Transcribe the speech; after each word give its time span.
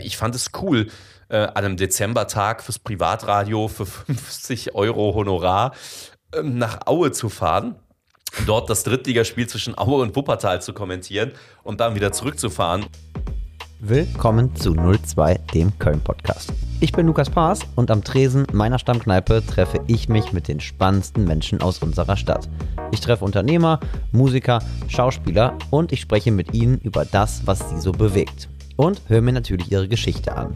Ich 0.00 0.16
fand 0.16 0.34
es 0.34 0.50
cool, 0.60 0.88
äh, 1.28 1.36
an 1.36 1.56
einem 1.56 1.76
Dezembertag 1.76 2.62
fürs 2.62 2.78
Privatradio 2.78 3.68
für 3.68 3.86
50 3.86 4.74
Euro 4.74 5.14
Honorar 5.14 5.72
ähm, 6.34 6.58
nach 6.58 6.86
Aue 6.86 7.12
zu 7.12 7.28
fahren 7.28 7.76
dort 8.46 8.70
das 8.70 8.84
Drittligaspiel 8.84 9.46
zwischen 9.46 9.76
Aue 9.76 10.02
und 10.02 10.16
Wuppertal 10.16 10.62
zu 10.62 10.72
kommentieren 10.72 11.32
und 11.62 11.80
dann 11.80 11.94
wieder 11.94 12.12
zurückzufahren. 12.12 12.86
Willkommen 13.80 14.56
zu 14.56 14.74
02, 14.74 15.34
dem 15.54 15.78
Köln-Podcast. 15.78 16.52
Ich 16.80 16.90
bin 16.90 17.06
Lukas 17.06 17.30
Paas 17.30 17.60
und 17.76 17.92
am 17.92 18.02
Tresen 18.02 18.44
meiner 18.52 18.78
Stammkneipe 18.78 19.44
treffe 19.46 19.80
ich 19.86 20.08
mich 20.08 20.32
mit 20.32 20.48
den 20.48 20.58
spannendsten 20.58 21.24
Menschen 21.24 21.62
aus 21.62 21.78
unserer 21.78 22.16
Stadt. 22.16 22.48
Ich 22.90 23.00
treffe 23.00 23.24
Unternehmer, 23.24 23.78
Musiker, 24.10 24.60
Schauspieler 24.88 25.56
und 25.70 25.92
ich 25.92 26.00
spreche 26.00 26.32
mit 26.32 26.54
ihnen 26.54 26.78
über 26.78 27.04
das, 27.04 27.46
was 27.46 27.70
sie 27.70 27.80
so 27.80 27.92
bewegt. 27.92 28.48
Und 28.78 29.02
höre 29.08 29.22
mir 29.22 29.32
natürlich 29.32 29.72
ihre 29.72 29.88
Geschichte 29.88 30.36
an. 30.36 30.54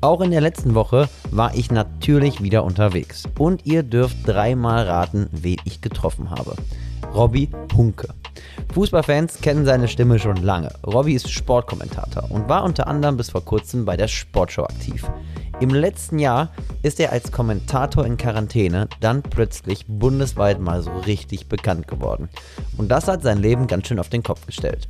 Auch 0.00 0.20
in 0.20 0.32
der 0.32 0.40
letzten 0.40 0.74
Woche 0.74 1.08
war 1.30 1.54
ich 1.54 1.70
natürlich 1.70 2.42
wieder 2.42 2.64
unterwegs. 2.64 3.28
Und 3.38 3.64
ihr 3.64 3.84
dürft 3.84 4.16
dreimal 4.26 4.84
raten, 4.88 5.28
wen 5.30 5.58
ich 5.64 5.80
getroffen 5.80 6.30
habe. 6.30 6.56
Robby 7.14 7.48
Hunke. 7.76 8.08
Fußballfans 8.74 9.40
kennen 9.40 9.64
seine 9.64 9.86
Stimme 9.86 10.18
schon 10.18 10.38
lange. 10.38 10.72
Robby 10.84 11.14
ist 11.14 11.30
Sportkommentator 11.30 12.28
und 12.28 12.48
war 12.48 12.64
unter 12.64 12.88
anderem 12.88 13.16
bis 13.16 13.30
vor 13.30 13.44
kurzem 13.44 13.84
bei 13.84 13.96
der 13.96 14.08
Sportshow 14.08 14.64
aktiv. 14.64 15.08
Im 15.60 15.70
letzten 15.70 16.18
Jahr 16.18 16.50
ist 16.82 16.98
er 16.98 17.12
als 17.12 17.30
Kommentator 17.30 18.04
in 18.04 18.16
Quarantäne 18.16 18.88
dann 19.00 19.22
plötzlich 19.22 19.86
bundesweit 19.86 20.58
mal 20.58 20.82
so 20.82 20.90
richtig 21.06 21.46
bekannt 21.46 21.86
geworden. 21.86 22.28
Und 22.76 22.88
das 22.88 23.06
hat 23.06 23.22
sein 23.22 23.38
Leben 23.38 23.68
ganz 23.68 23.86
schön 23.86 24.00
auf 24.00 24.08
den 24.08 24.24
Kopf 24.24 24.44
gestellt. 24.44 24.88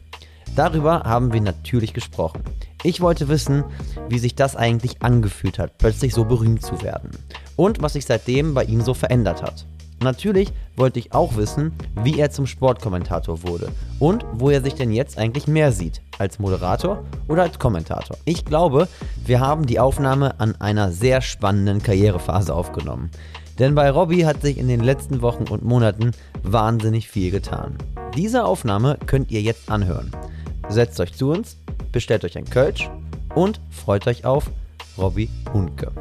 Darüber 0.56 1.02
haben 1.04 1.32
wir 1.32 1.40
natürlich 1.40 1.92
gesprochen. 1.94 2.42
Ich 2.82 3.00
wollte 3.00 3.28
wissen, 3.28 3.64
wie 4.08 4.18
sich 4.18 4.34
das 4.34 4.56
eigentlich 4.56 5.02
angefühlt 5.02 5.58
hat, 5.58 5.78
plötzlich 5.78 6.14
so 6.14 6.24
berühmt 6.24 6.62
zu 6.62 6.82
werden. 6.82 7.10
Und 7.56 7.82
was 7.82 7.94
sich 7.94 8.06
seitdem 8.06 8.54
bei 8.54 8.64
ihm 8.64 8.82
so 8.82 8.94
verändert 8.94 9.42
hat. 9.42 9.66
Natürlich 10.02 10.52
wollte 10.76 10.98
ich 10.98 11.14
auch 11.14 11.36
wissen, 11.36 11.72
wie 12.02 12.18
er 12.18 12.30
zum 12.30 12.46
Sportkommentator 12.46 13.42
wurde 13.42 13.70
und 14.00 14.26
wo 14.34 14.50
er 14.50 14.60
sich 14.60 14.74
denn 14.74 14.92
jetzt 14.92 15.16
eigentlich 15.16 15.46
mehr 15.46 15.72
sieht, 15.72 16.02
als 16.18 16.38
Moderator 16.38 17.02
oder 17.26 17.42
als 17.42 17.58
Kommentator. 17.58 18.18
Ich 18.26 18.44
glaube, 18.44 18.86
wir 19.24 19.40
haben 19.40 19.66
die 19.66 19.80
Aufnahme 19.80 20.38
an 20.40 20.60
einer 20.60 20.92
sehr 20.92 21.22
spannenden 21.22 21.82
Karrierephase 21.82 22.54
aufgenommen. 22.54 23.10
Denn 23.58 23.74
bei 23.74 23.88
Robbie 23.88 24.26
hat 24.26 24.42
sich 24.42 24.58
in 24.58 24.68
den 24.68 24.80
letzten 24.80 25.22
Wochen 25.22 25.44
und 25.44 25.64
Monaten 25.64 26.10
wahnsinnig 26.42 27.08
viel 27.08 27.30
getan. 27.30 27.78
Diese 28.16 28.44
Aufnahme 28.44 28.98
könnt 29.06 29.30
ihr 29.30 29.40
jetzt 29.40 29.70
anhören. 29.70 30.10
Setzt 30.68 30.98
euch 31.00 31.14
zu 31.14 31.30
uns, 31.30 31.58
bestellt 31.92 32.24
euch 32.24 32.36
ein 32.36 32.48
Kölsch 32.48 32.90
und 33.34 33.60
freut 33.70 34.06
euch 34.06 34.24
auf 34.24 34.50
Robbie 34.98 35.28
Hunke. 35.52 35.92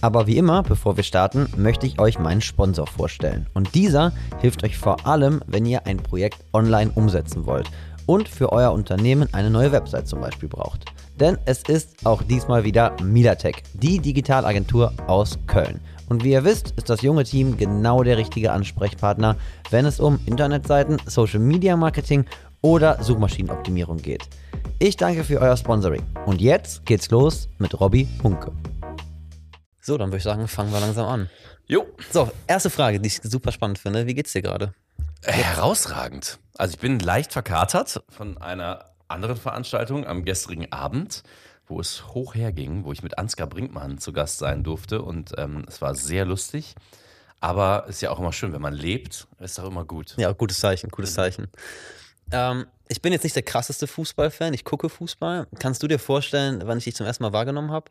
Aber 0.00 0.26
wie 0.26 0.36
immer, 0.36 0.62
bevor 0.62 0.96
wir 0.96 1.04
starten, 1.04 1.48
möchte 1.56 1.86
ich 1.86 1.98
euch 1.98 2.18
meinen 2.18 2.40
Sponsor 2.40 2.86
vorstellen. 2.86 3.46
Und 3.54 3.74
dieser 3.74 4.12
hilft 4.40 4.64
euch 4.64 4.76
vor 4.76 5.06
allem, 5.06 5.42
wenn 5.46 5.66
ihr 5.66 5.86
ein 5.86 5.98
Projekt 5.98 6.44
online 6.52 6.90
umsetzen 6.94 7.46
wollt 7.46 7.70
und 8.06 8.28
für 8.28 8.52
euer 8.52 8.72
Unternehmen 8.72 9.28
eine 9.32 9.50
neue 9.50 9.72
Website 9.72 10.08
zum 10.08 10.20
Beispiel 10.20 10.48
braucht. 10.48 10.84
Denn 11.18 11.38
es 11.46 11.62
ist 11.62 12.04
auch 12.04 12.22
diesmal 12.22 12.64
wieder 12.64 12.94
Milatech, 13.02 13.62
die 13.72 13.98
Digitalagentur 13.98 14.92
aus 15.06 15.38
Köln. 15.46 15.80
Und 16.08 16.22
wie 16.22 16.32
ihr 16.32 16.44
wisst, 16.44 16.72
ist 16.76 16.88
das 16.88 17.02
junge 17.02 17.24
Team 17.24 17.56
genau 17.56 18.02
der 18.02 18.16
richtige 18.16 18.52
Ansprechpartner, 18.52 19.36
wenn 19.70 19.86
es 19.86 19.98
um 19.98 20.20
Internetseiten, 20.26 20.98
Social 21.06 21.40
Media 21.40 21.76
Marketing 21.76 22.26
oder 22.66 23.00
Suchmaschinenoptimierung 23.00 23.98
geht. 23.98 24.28
Ich 24.80 24.96
danke 24.96 25.22
für 25.22 25.40
euer 25.40 25.56
Sponsoring. 25.56 26.02
Und 26.26 26.40
jetzt 26.40 26.84
geht's 26.84 27.08
los 27.12 27.48
mit 27.58 27.78
Robby 27.78 28.08
Hunke. 28.24 28.50
So, 29.80 29.96
dann 29.96 30.08
würde 30.08 30.16
ich 30.16 30.24
sagen, 30.24 30.48
fangen 30.48 30.72
wir 30.72 30.80
langsam 30.80 31.06
an. 31.06 31.30
Jo. 31.68 31.86
So, 32.10 32.28
erste 32.48 32.68
Frage, 32.68 32.98
die 32.98 33.06
ich 33.06 33.20
super 33.22 33.52
spannend 33.52 33.78
finde. 33.78 34.08
Wie 34.08 34.14
geht's 34.14 34.32
dir 34.32 34.42
gerade? 34.42 34.74
Äh, 35.22 35.30
herausragend. 35.30 36.40
Also 36.58 36.74
ich 36.74 36.80
bin 36.80 36.98
leicht 36.98 37.32
verkatert 37.32 38.02
von 38.08 38.36
einer 38.38 38.86
anderen 39.06 39.36
Veranstaltung 39.36 40.04
am 40.04 40.24
gestrigen 40.24 40.72
Abend, 40.72 41.22
wo 41.68 41.78
es 41.78 42.08
hoch 42.14 42.34
herging, 42.34 42.84
wo 42.84 42.90
ich 42.90 43.04
mit 43.04 43.16
Ansgar 43.16 43.46
Brinkmann 43.46 43.98
zu 43.98 44.12
Gast 44.12 44.38
sein 44.38 44.64
durfte 44.64 45.02
und 45.02 45.34
ähm, 45.38 45.66
es 45.68 45.80
war 45.80 45.94
sehr 45.94 46.24
lustig. 46.24 46.74
Aber 47.38 47.84
es 47.84 47.96
ist 47.96 48.00
ja 48.00 48.10
auch 48.10 48.18
immer 48.18 48.32
schön, 48.32 48.52
wenn 48.52 48.62
man 48.62 48.74
lebt, 48.74 49.28
ist 49.38 49.56
doch 49.56 49.66
immer 49.66 49.84
gut. 49.84 50.14
Ja, 50.16 50.32
gutes 50.32 50.58
Zeichen, 50.58 50.90
gutes 50.90 51.14
Zeichen. 51.14 51.46
Ähm, 52.32 52.66
ich 52.88 53.02
bin 53.02 53.12
jetzt 53.12 53.24
nicht 53.24 53.36
der 53.36 53.42
krasseste 53.42 53.86
Fußballfan, 53.86 54.54
ich 54.54 54.64
gucke 54.64 54.88
Fußball. 54.88 55.46
Kannst 55.58 55.82
du 55.82 55.88
dir 55.88 55.98
vorstellen, 55.98 56.62
wann 56.64 56.78
ich 56.78 56.84
dich 56.84 56.94
zum 56.94 57.06
ersten 57.06 57.24
Mal 57.24 57.32
wahrgenommen 57.32 57.70
habe? 57.70 57.90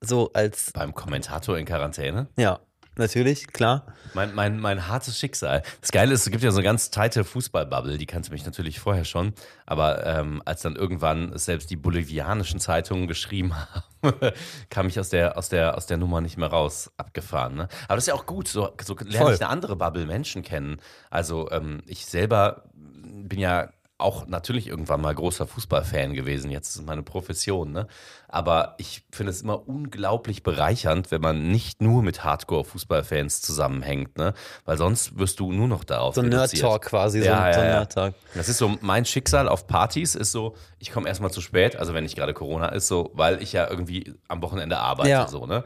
So 0.00 0.32
als. 0.32 0.72
Beim 0.72 0.94
Kommentator 0.94 1.56
in 1.58 1.64
Quarantäne? 1.64 2.28
Ja, 2.36 2.60
natürlich, 2.96 3.48
klar. 3.48 3.86
Mein, 4.14 4.34
mein, 4.34 4.58
mein 4.58 4.88
hartes 4.88 5.18
Schicksal. 5.18 5.62
Das 5.80 5.90
Geile 5.90 6.12
ist, 6.12 6.26
es 6.26 6.30
gibt 6.30 6.42
ja 6.42 6.50
so 6.50 6.58
eine 6.58 6.64
ganz 6.64 6.90
teite 6.90 7.24
Fußballbubble, 7.24 7.98
die 7.98 8.06
kannte 8.06 8.30
mich 8.30 8.44
natürlich 8.44 8.80
vorher 8.80 9.04
schon. 9.04 9.32
Aber 9.66 10.06
ähm, 10.06 10.42
als 10.44 10.62
dann 10.62 10.76
irgendwann 10.76 11.36
selbst 11.38 11.70
die 11.70 11.76
bolivianischen 11.76 12.60
Zeitungen 12.60 13.08
geschrieben 13.08 13.54
haben, 14.02 14.32
kam 14.70 14.88
ich 14.88 14.98
aus 15.00 15.08
der, 15.08 15.38
aus, 15.38 15.48
der, 15.48 15.76
aus 15.76 15.86
der 15.86 15.96
Nummer 15.96 16.20
nicht 16.20 16.36
mehr 16.36 16.48
raus, 16.48 16.90
abgefahren. 16.96 17.54
Ne? 17.54 17.68
Aber 17.88 17.96
das 17.96 18.04
ist 18.04 18.08
ja 18.08 18.14
auch 18.14 18.26
gut, 18.26 18.48
so, 18.48 18.70
so 18.82 18.96
lerne 18.96 19.18
Voll. 19.18 19.34
ich 19.34 19.40
eine 19.40 19.50
andere 19.50 19.76
Bubble 19.76 20.06
Menschen 20.06 20.42
kennen. 20.42 20.78
Also 21.10 21.50
ähm, 21.50 21.82
ich 21.86 22.06
selber 22.06 22.64
bin 22.74 23.38
ja 23.38 23.70
auch 24.02 24.26
natürlich 24.26 24.66
irgendwann 24.68 25.00
mal 25.00 25.14
großer 25.14 25.46
Fußballfan 25.46 26.14
gewesen. 26.14 26.50
Jetzt 26.50 26.68
ist 26.70 26.76
es 26.76 26.82
meine 26.82 27.02
Profession, 27.02 27.72
ne? 27.72 27.86
Aber 28.28 28.74
ich 28.78 29.04
finde 29.12 29.30
es 29.30 29.42
immer 29.42 29.68
unglaublich 29.68 30.42
bereichernd, 30.42 31.10
wenn 31.10 31.20
man 31.20 31.50
nicht 31.50 31.80
nur 31.82 32.02
mit 32.02 32.24
Hardcore-Fußballfans 32.24 33.42
zusammenhängt, 33.42 34.16
ne? 34.18 34.34
Weil 34.64 34.78
sonst 34.78 35.18
wirst 35.18 35.38
du 35.40 35.52
nur 35.52 35.68
noch 35.68 35.84
darauf 35.84 36.14
So 36.14 36.22
ein. 36.22 36.28
Nerd-Talk 36.28 36.82
quasi, 36.86 37.20
so, 37.20 37.26
Ja, 37.26 37.42
ein- 37.42 37.52
so 37.54 37.58
ja, 37.60 37.64
ein 37.64 37.70
ja. 37.72 37.76
Nerd-Talk. 37.80 38.14
Das 38.34 38.48
ist 38.48 38.58
so 38.58 38.76
mein 38.80 39.04
Schicksal 39.04 39.48
auf 39.48 39.66
Partys 39.66 40.14
ist 40.14 40.32
so, 40.32 40.54
ich 40.78 40.90
komme 40.92 41.08
erstmal 41.08 41.30
zu 41.30 41.40
spät, 41.40 41.76
also 41.76 41.94
wenn 41.94 42.04
nicht 42.04 42.16
gerade 42.16 42.34
Corona 42.34 42.68
ist, 42.68 42.88
so, 42.88 43.10
weil 43.14 43.42
ich 43.42 43.52
ja 43.52 43.68
irgendwie 43.68 44.14
am 44.28 44.42
Wochenende 44.42 44.78
arbeite, 44.78 45.10
Ja. 45.10 45.28
so, 45.28 45.46
ne? 45.46 45.64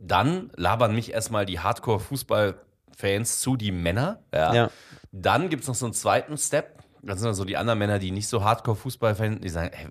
Dann 0.00 0.50
labern 0.56 0.94
mich 0.94 1.12
erstmal 1.12 1.44
die 1.46 1.58
Hardcore-Fußballfans 2.26 3.40
zu, 3.40 3.56
die 3.56 3.72
Männer, 3.72 4.20
ja. 4.32 4.54
Ja. 4.54 4.70
Dann 5.12 5.50
gibt 5.50 5.62
es 5.62 5.68
noch 5.68 5.74
so 5.74 5.86
einen 5.86 5.92
zweiten 5.94 6.36
Step. 6.38 6.81
Das 7.04 7.18
sind 7.18 7.26
dann 7.26 7.34
so 7.34 7.44
die 7.44 7.56
anderen 7.56 7.78
Männer, 7.78 7.98
die 7.98 8.12
nicht 8.12 8.28
so 8.28 8.44
Hardcore-Fußball-Fan, 8.44 9.40
die 9.40 9.48
sagen, 9.48 9.70
hey, 9.72 9.88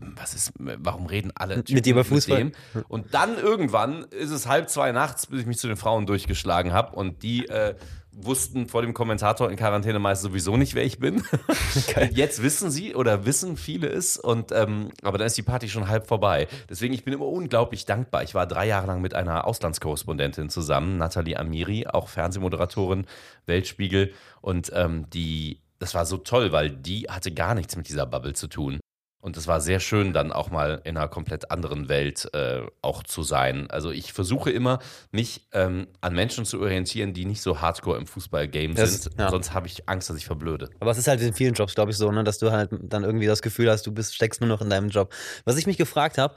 was 0.00 0.34
ist, 0.34 0.52
warum 0.58 1.06
reden 1.06 1.32
alle 1.34 1.56
Mit 1.68 1.84
dir 1.84 1.92
über 1.92 2.04
Fußball? 2.04 2.38
dem? 2.38 2.52
Und 2.88 3.12
dann 3.14 3.36
irgendwann 3.36 4.04
ist 4.04 4.30
es 4.30 4.46
halb 4.46 4.70
zwei 4.70 4.90
nachts, 4.92 5.26
bis 5.26 5.40
ich 5.40 5.46
mich 5.46 5.58
zu 5.58 5.66
den 5.68 5.76
Frauen 5.76 6.06
durchgeschlagen 6.06 6.72
habe 6.72 6.96
und 6.96 7.22
die 7.22 7.46
äh, 7.46 7.74
wussten 8.12 8.68
vor 8.68 8.82
dem 8.82 8.94
Kommentator 8.94 9.50
in 9.50 9.56
Quarantäne 9.56 9.98
meist 9.98 10.22
sowieso 10.22 10.56
nicht, 10.56 10.74
wer 10.74 10.84
ich 10.84 10.98
bin. 10.98 11.22
Jetzt 12.10 12.42
wissen 12.42 12.70
sie 12.70 12.94
oder 12.94 13.24
wissen 13.26 13.56
viele 13.56 13.88
es 13.88 14.16
und 14.16 14.52
ähm, 14.52 14.90
aber 15.02 15.18
dann 15.18 15.26
ist 15.26 15.36
die 15.36 15.42
Party 15.42 15.68
schon 15.68 15.88
halb 15.88 16.06
vorbei. 16.06 16.48
Deswegen 16.68 16.94
ich 16.94 17.04
bin 17.04 17.14
immer 17.14 17.26
unglaublich 17.26 17.84
dankbar. 17.84 18.22
Ich 18.22 18.34
war 18.34 18.46
drei 18.46 18.66
Jahre 18.66 18.86
lang 18.86 19.00
mit 19.00 19.14
einer 19.14 19.46
Auslandskorrespondentin 19.46 20.48
zusammen, 20.48 20.98
Nathalie 20.98 21.38
Amiri, 21.38 21.86
auch 21.86 22.08
Fernsehmoderatorin, 22.08 23.06
Weltspiegel 23.46 24.12
und 24.40 24.72
ähm, 24.74 25.08
die 25.10 25.60
das 25.80 25.94
war 25.94 26.06
so 26.06 26.18
toll, 26.18 26.52
weil 26.52 26.70
die 26.70 27.06
hatte 27.08 27.32
gar 27.32 27.54
nichts 27.54 27.74
mit 27.74 27.88
dieser 27.88 28.06
Bubble 28.06 28.34
zu 28.34 28.46
tun. 28.46 28.78
Und 29.22 29.36
es 29.36 29.46
war 29.46 29.60
sehr 29.60 29.80
schön, 29.80 30.14
dann 30.14 30.32
auch 30.32 30.50
mal 30.50 30.80
in 30.84 30.96
einer 30.96 31.08
komplett 31.08 31.50
anderen 31.50 31.90
Welt 31.90 32.32
äh, 32.32 32.62
auch 32.80 33.02
zu 33.02 33.22
sein. 33.22 33.70
Also 33.70 33.90
ich 33.90 34.14
versuche 34.14 34.50
immer, 34.50 34.78
mich 35.10 35.46
ähm, 35.52 35.88
an 36.00 36.14
Menschen 36.14 36.46
zu 36.46 36.58
orientieren, 36.58 37.12
die 37.12 37.26
nicht 37.26 37.42
so 37.42 37.60
hardcore 37.60 37.98
im 37.98 38.06
Fußball-Game 38.06 38.76
sind. 38.76 39.10
ja. 39.18 39.28
Sonst 39.28 39.52
habe 39.52 39.66
ich 39.66 39.86
Angst, 39.90 40.08
dass 40.08 40.16
ich 40.16 40.24
verblöde. 40.24 40.70
Aber 40.80 40.90
es 40.90 40.96
ist 40.96 41.06
halt 41.06 41.20
in 41.20 41.34
vielen 41.34 41.52
Jobs, 41.52 41.74
glaube 41.74 41.90
ich, 41.90 41.98
so, 41.98 42.10
ne, 42.10 42.24
dass 42.24 42.38
du 42.38 42.50
halt 42.50 42.70
dann 42.72 43.04
irgendwie 43.04 43.26
das 43.26 43.42
Gefühl 43.42 43.70
hast, 43.70 43.86
du 43.86 43.92
bist, 43.92 44.14
steckst 44.14 44.40
nur 44.40 44.48
noch 44.48 44.62
in 44.62 44.70
deinem 44.70 44.88
Job. 44.88 45.12
Was 45.44 45.58
ich 45.58 45.66
mich 45.66 45.76
gefragt 45.76 46.16
habe, 46.16 46.34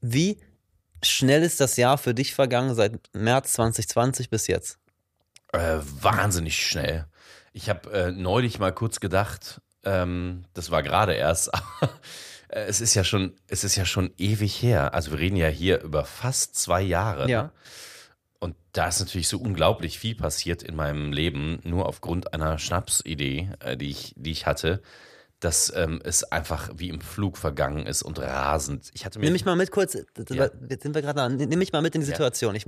wie 0.00 0.38
schnell 1.02 1.42
ist 1.42 1.60
das 1.60 1.76
Jahr 1.76 1.98
für 1.98 2.14
dich 2.14 2.34
vergangen 2.34 2.74
seit 2.74 2.98
März 3.12 3.52
2020 3.52 4.30
bis 4.30 4.46
jetzt? 4.46 4.78
Äh, 5.52 5.80
wahnsinnig 6.00 6.56
schnell. 6.56 7.06
Ich 7.52 7.68
habe 7.68 7.90
äh, 7.92 8.10
neulich 8.12 8.58
mal 8.58 8.72
kurz 8.72 9.00
gedacht, 9.00 9.60
ähm, 9.84 10.44
das 10.54 10.70
war 10.70 10.82
gerade 10.82 11.14
erst, 11.14 11.52
aber 11.80 11.90
äh, 12.48 12.64
es 12.64 12.80
ist 12.80 12.94
ja 12.94 13.04
schon, 13.04 13.34
es 13.48 13.64
ist 13.64 13.76
ja 13.76 13.84
schon 13.84 14.12
ewig 14.18 14.62
her. 14.62 14.94
Also 14.94 15.12
wir 15.12 15.18
reden 15.18 15.36
ja 15.36 15.48
hier 15.48 15.82
über 15.82 16.04
fast 16.04 16.54
zwei 16.56 16.82
Jahre. 16.82 17.28
Ja. 17.28 17.42
Ne? 17.44 17.50
Und 18.38 18.56
da 18.72 18.88
ist 18.88 18.98
natürlich 19.00 19.28
so 19.28 19.38
unglaublich 19.38 19.98
viel 20.00 20.16
passiert 20.16 20.62
in 20.64 20.74
meinem 20.74 21.12
Leben, 21.12 21.60
nur 21.62 21.86
aufgrund 21.86 22.34
einer 22.34 22.58
Schnapsidee, 22.58 23.50
äh, 23.60 23.76
die, 23.76 23.90
ich, 23.90 24.14
die 24.16 24.32
ich 24.32 24.46
hatte, 24.46 24.82
dass 25.38 25.72
ähm, 25.76 26.00
es 26.04 26.24
einfach 26.24 26.70
wie 26.76 26.88
im 26.88 27.00
Flug 27.00 27.36
vergangen 27.36 27.86
ist 27.86 28.02
und 28.02 28.18
rasend. 28.18 28.90
Ich 28.94 29.04
hatte 29.04 29.18
mir 29.18 29.24
Nimm 29.26 29.32
mich 29.34 29.44
mal 29.44 29.56
mit 29.56 29.70
kurz, 29.70 29.94
Ja. 29.94 30.48
jetzt 30.68 30.82
sind 30.82 30.94
wir 30.94 31.02
gerade 31.02 31.16
da, 31.16 31.28
nimm 31.28 31.58
mich 31.58 31.72
mal 31.72 31.82
mit 31.82 31.94
in 31.94 32.00
die 32.00 32.06
Ja. 32.06 32.12
Situation. 32.14 32.54
Ich, 32.54 32.64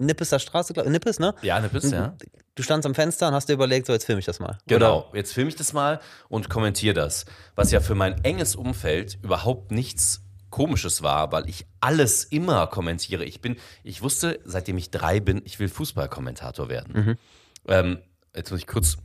Nippeser 0.00 0.38
Straße, 0.38 0.72
glaub, 0.72 0.86
Nippes, 0.86 1.18
ne? 1.18 1.34
ja, 1.42 1.60
Piste, 1.60 1.94
ja. 1.94 2.16
Du 2.54 2.62
standst 2.62 2.86
am 2.86 2.94
Fenster 2.94 3.28
und 3.28 3.34
hast 3.34 3.48
dir 3.48 3.52
überlegt, 3.52 3.86
so 3.86 3.92
jetzt 3.92 4.04
filme 4.04 4.18
ich 4.18 4.26
das 4.26 4.40
mal. 4.40 4.58
Genau, 4.66 5.10
jetzt 5.14 5.32
filme 5.32 5.48
ich 5.48 5.56
das 5.56 5.72
mal 5.72 6.00
und 6.28 6.48
kommentiere 6.48 6.94
das. 6.94 7.26
Was 7.54 7.70
ja 7.70 7.80
für 7.80 7.94
mein 7.94 8.24
enges 8.24 8.56
Umfeld 8.56 9.18
überhaupt 9.22 9.70
nichts 9.70 10.22
Komisches 10.50 11.02
war, 11.02 11.30
weil 11.30 11.48
ich 11.48 11.64
alles 11.78 12.24
immer 12.24 12.66
kommentiere. 12.66 13.24
Ich 13.24 13.40
bin, 13.40 13.56
ich 13.84 14.02
wusste, 14.02 14.40
seitdem 14.44 14.78
ich 14.78 14.90
drei 14.90 15.20
bin, 15.20 15.42
ich 15.44 15.60
will 15.60 15.68
Fußballkommentator 15.68 16.68
werden. 16.68 16.92
Mhm. 16.92 17.18
Ähm, 17.68 17.98
jetzt 18.34 18.50
muss 18.50 18.58
ich 18.58 18.66
kurz. 18.66 18.96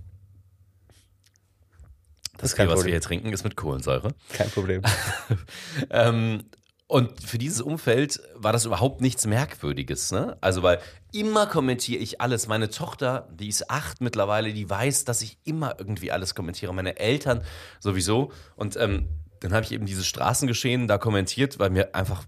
Das, 2.38 2.56
kein 2.56 2.68
Bier, 2.68 2.76
was 2.76 2.84
wir 2.84 2.92
hier 2.92 3.02
trinken, 3.02 3.32
ist 3.32 3.44
mit 3.44 3.56
Kohlensäure. 3.56 4.14
Kein 4.34 4.50
Problem. 4.50 4.82
Ähm, 5.90 6.44
und 6.88 7.20
für 7.24 7.40
dieses 7.40 7.62
Umfeld 7.62 8.22
war 8.36 8.54
das 8.54 8.66
überhaupt 8.66 9.02
nichts 9.02 9.26
Merkwürdiges. 9.26 10.12
Ne? 10.12 10.38
Also, 10.42 10.62
weil 10.62 10.80
immer 11.12 11.48
kommentiere 11.48 12.00
ich 12.00 12.22
alles. 12.22 12.48
Meine 12.48 12.70
Tochter, 12.70 13.28
die 13.34 13.48
ist 13.48 13.72
acht 13.72 14.02
mittlerweile, 14.02 14.54
die 14.54 14.70
weiß, 14.70 15.04
dass 15.06 15.24
ich 15.24 15.40
immer 15.46 15.76
irgendwie 15.80 16.12
alles 16.12 16.36
kommentiere. 16.36 16.74
Meine 16.74 17.00
Eltern 17.00 17.42
sowieso. 17.80 18.32
Und 18.56 18.78
ähm, 18.78 19.10
dann 19.40 19.54
habe 19.54 19.66
ich 19.66 19.72
eben 19.72 19.88
dieses 19.88 20.06
Straßengeschehen 20.06 20.88
da 20.88 21.00
kommentiert, 21.00 21.58
weil 21.58 21.72
mir 21.72 21.96
einfach 21.96 22.24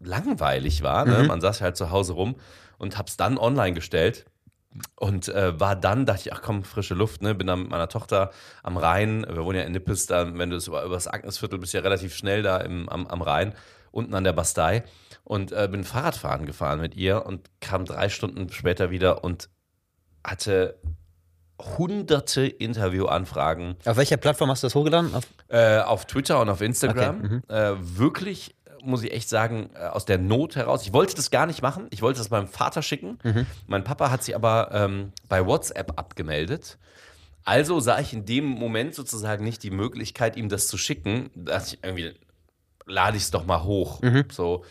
langweilig 0.00 0.82
war. 0.82 1.04
Ne? 1.04 1.24
Man 1.24 1.40
saß 1.40 1.60
halt 1.60 1.76
zu 1.76 1.90
Hause 1.90 2.14
rum 2.14 2.34
und 2.78 2.98
habe 2.98 3.08
es 3.08 3.16
dann 3.16 3.38
online 3.38 3.74
gestellt. 3.74 4.26
Und 4.96 5.28
äh, 5.28 5.58
war 5.60 5.76
dann, 5.76 6.04
dachte 6.04 6.22
ich, 6.22 6.32
ach 6.32 6.42
komm, 6.42 6.64
frische 6.64 6.94
Luft, 6.94 7.22
ne? 7.22 7.36
Bin 7.36 7.46
dann 7.46 7.60
mit 7.60 7.70
meiner 7.70 7.88
Tochter 7.88 8.32
am 8.64 8.76
Rhein. 8.76 9.24
Wir 9.28 9.44
wohnen 9.44 9.58
ja 9.58 9.64
in 9.64 9.70
Nippes, 9.70 10.06
da, 10.06 10.36
wenn 10.36 10.50
du 10.50 10.56
es 10.56 10.66
über, 10.66 10.82
über 10.82 10.94
das 10.94 11.06
Agnesviertel 11.06 11.60
bist, 11.60 11.74
ja 11.74 11.80
relativ 11.80 12.12
schnell 12.16 12.42
da 12.42 12.56
im, 12.58 12.88
am, 12.88 13.06
am 13.06 13.22
Rhein, 13.22 13.54
unten 13.94 14.14
an 14.14 14.24
der 14.24 14.32
Bastei. 14.32 14.84
Und 15.22 15.52
äh, 15.52 15.68
bin 15.70 15.84
Fahrradfahren 15.84 16.44
gefahren 16.44 16.80
mit 16.80 16.96
ihr 16.96 17.24
und 17.24 17.48
kam 17.60 17.86
drei 17.86 18.10
Stunden 18.10 18.52
später 18.52 18.90
wieder 18.90 19.24
und 19.24 19.48
hatte 20.22 20.78
hunderte 21.78 22.46
Interviewanfragen 22.46 23.76
Auf 23.84 23.96
welcher 23.96 24.16
Plattform 24.16 24.50
hast 24.50 24.62
du 24.62 24.66
das 24.66 24.74
hochgeladen? 24.74 25.14
Auf 25.14 25.24
äh, 25.48 25.78
auf 25.78 26.06
Twitter 26.06 26.40
und 26.40 26.48
auf 26.48 26.60
Instagram. 26.60 27.18
Okay, 27.18 27.28
mhm. 27.28 27.42
äh, 27.48 27.98
wirklich, 27.98 28.56
muss 28.82 29.02
ich 29.04 29.12
echt 29.12 29.28
sagen, 29.28 29.70
äh, 29.74 29.86
aus 29.86 30.04
der 30.04 30.18
Not 30.18 30.56
heraus. 30.56 30.82
Ich 30.82 30.92
wollte 30.92 31.14
das 31.14 31.30
gar 31.30 31.46
nicht 31.46 31.62
machen. 31.62 31.86
Ich 31.90 32.02
wollte 32.02 32.18
das 32.18 32.30
meinem 32.30 32.48
Vater 32.48 32.82
schicken. 32.82 33.18
Mhm. 33.22 33.46
Mein 33.66 33.84
Papa 33.84 34.10
hat 34.10 34.24
sich 34.24 34.34
aber 34.34 34.70
ähm, 34.72 35.12
bei 35.28 35.46
WhatsApp 35.46 35.96
abgemeldet. 35.96 36.76
Also 37.44 37.78
sah 37.78 38.00
ich 38.00 38.12
in 38.12 38.24
dem 38.24 38.46
Moment 38.46 38.94
sozusagen 38.94 39.44
nicht 39.44 39.62
die 39.62 39.70
Möglichkeit, 39.70 40.36
ihm 40.36 40.48
das 40.48 40.66
zu 40.66 40.78
schicken, 40.78 41.30
dass 41.34 41.72
ich 41.72 41.84
irgendwie 41.84 42.14
lade 42.86 43.16
ich 43.16 43.24
es 43.24 43.30
doch 43.30 43.46
mal 43.46 43.64
hoch. 43.64 44.02
Mhm. 44.02 44.24
So 44.30 44.64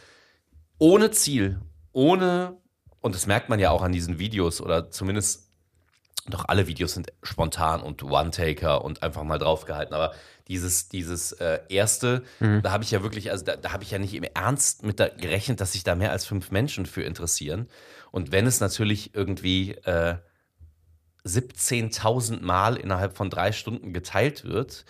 ohne 0.77 1.12
Ziel, 1.12 1.62
ohne, 1.92 2.57
und 3.00 3.15
das 3.15 3.27
merkt 3.27 3.50
man 3.50 3.60
ja 3.60 3.71
auch 3.71 3.81
an 3.81 3.92
diesen 3.92 4.19
Videos 4.19 4.62
oder 4.62 4.92
zumindest 4.92 5.51
doch 6.27 6.45
alle 6.48 6.68
Videos 6.68 6.94
sind 6.94 7.12
spontan 7.21 7.81
und 7.81 8.01
One-Taker 8.01 8.83
und 8.83 9.04
einfach 9.04 9.24
mal 9.24 9.39
draufgehalten. 9.39 9.94
Aber 9.94 10.13
dieses, 10.48 10.88
dieses 10.88 11.33
äh, 11.33 11.60
erste, 11.69 12.24
da 12.62 12.71
habe 12.71 12.83
ich 12.83 12.92
ja 12.92 13.04
wirklich, 13.04 13.31
also 13.31 13.44
da, 13.44 13.57
da 13.57 13.74
habe 13.74 13.83
ich 13.83 13.92
ja 13.92 14.00
nicht 14.00 14.13
im 14.13 14.24
Ernst 14.24 14.83
mit 14.83 14.98
gerechnet, 14.98 15.60
dass 15.60 15.74
sich 15.74 15.83
da 15.83 15.95
mehr 15.95 16.12
als 16.12 16.25
fünf 16.25 16.51
Menschen 16.51 16.86
für 16.86 17.04
interessieren. 17.04 17.68
Und 18.12 18.31
wenn 18.31 18.48
es 18.48 18.62
natürlich 18.62 19.13
irgendwie 19.15 19.71
äh, 19.83 20.15
17.000 21.25 22.42
Mal 22.42 22.77
innerhalb 22.77 23.18
von 23.18 23.30
drei 23.30 23.51
Stunden 23.51 23.94
geteilt 23.94 24.45
wird 24.45 24.86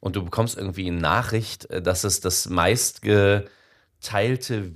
und 0.00 0.16
du 0.16 0.24
bekommst 0.24 0.56
irgendwie 0.56 0.86
eine 0.88 1.00
Nachricht, 1.00 1.70
äh, 1.70 1.82
dass 1.82 2.04
es 2.04 2.20
das 2.20 2.48
meistgeteilte 2.48 3.48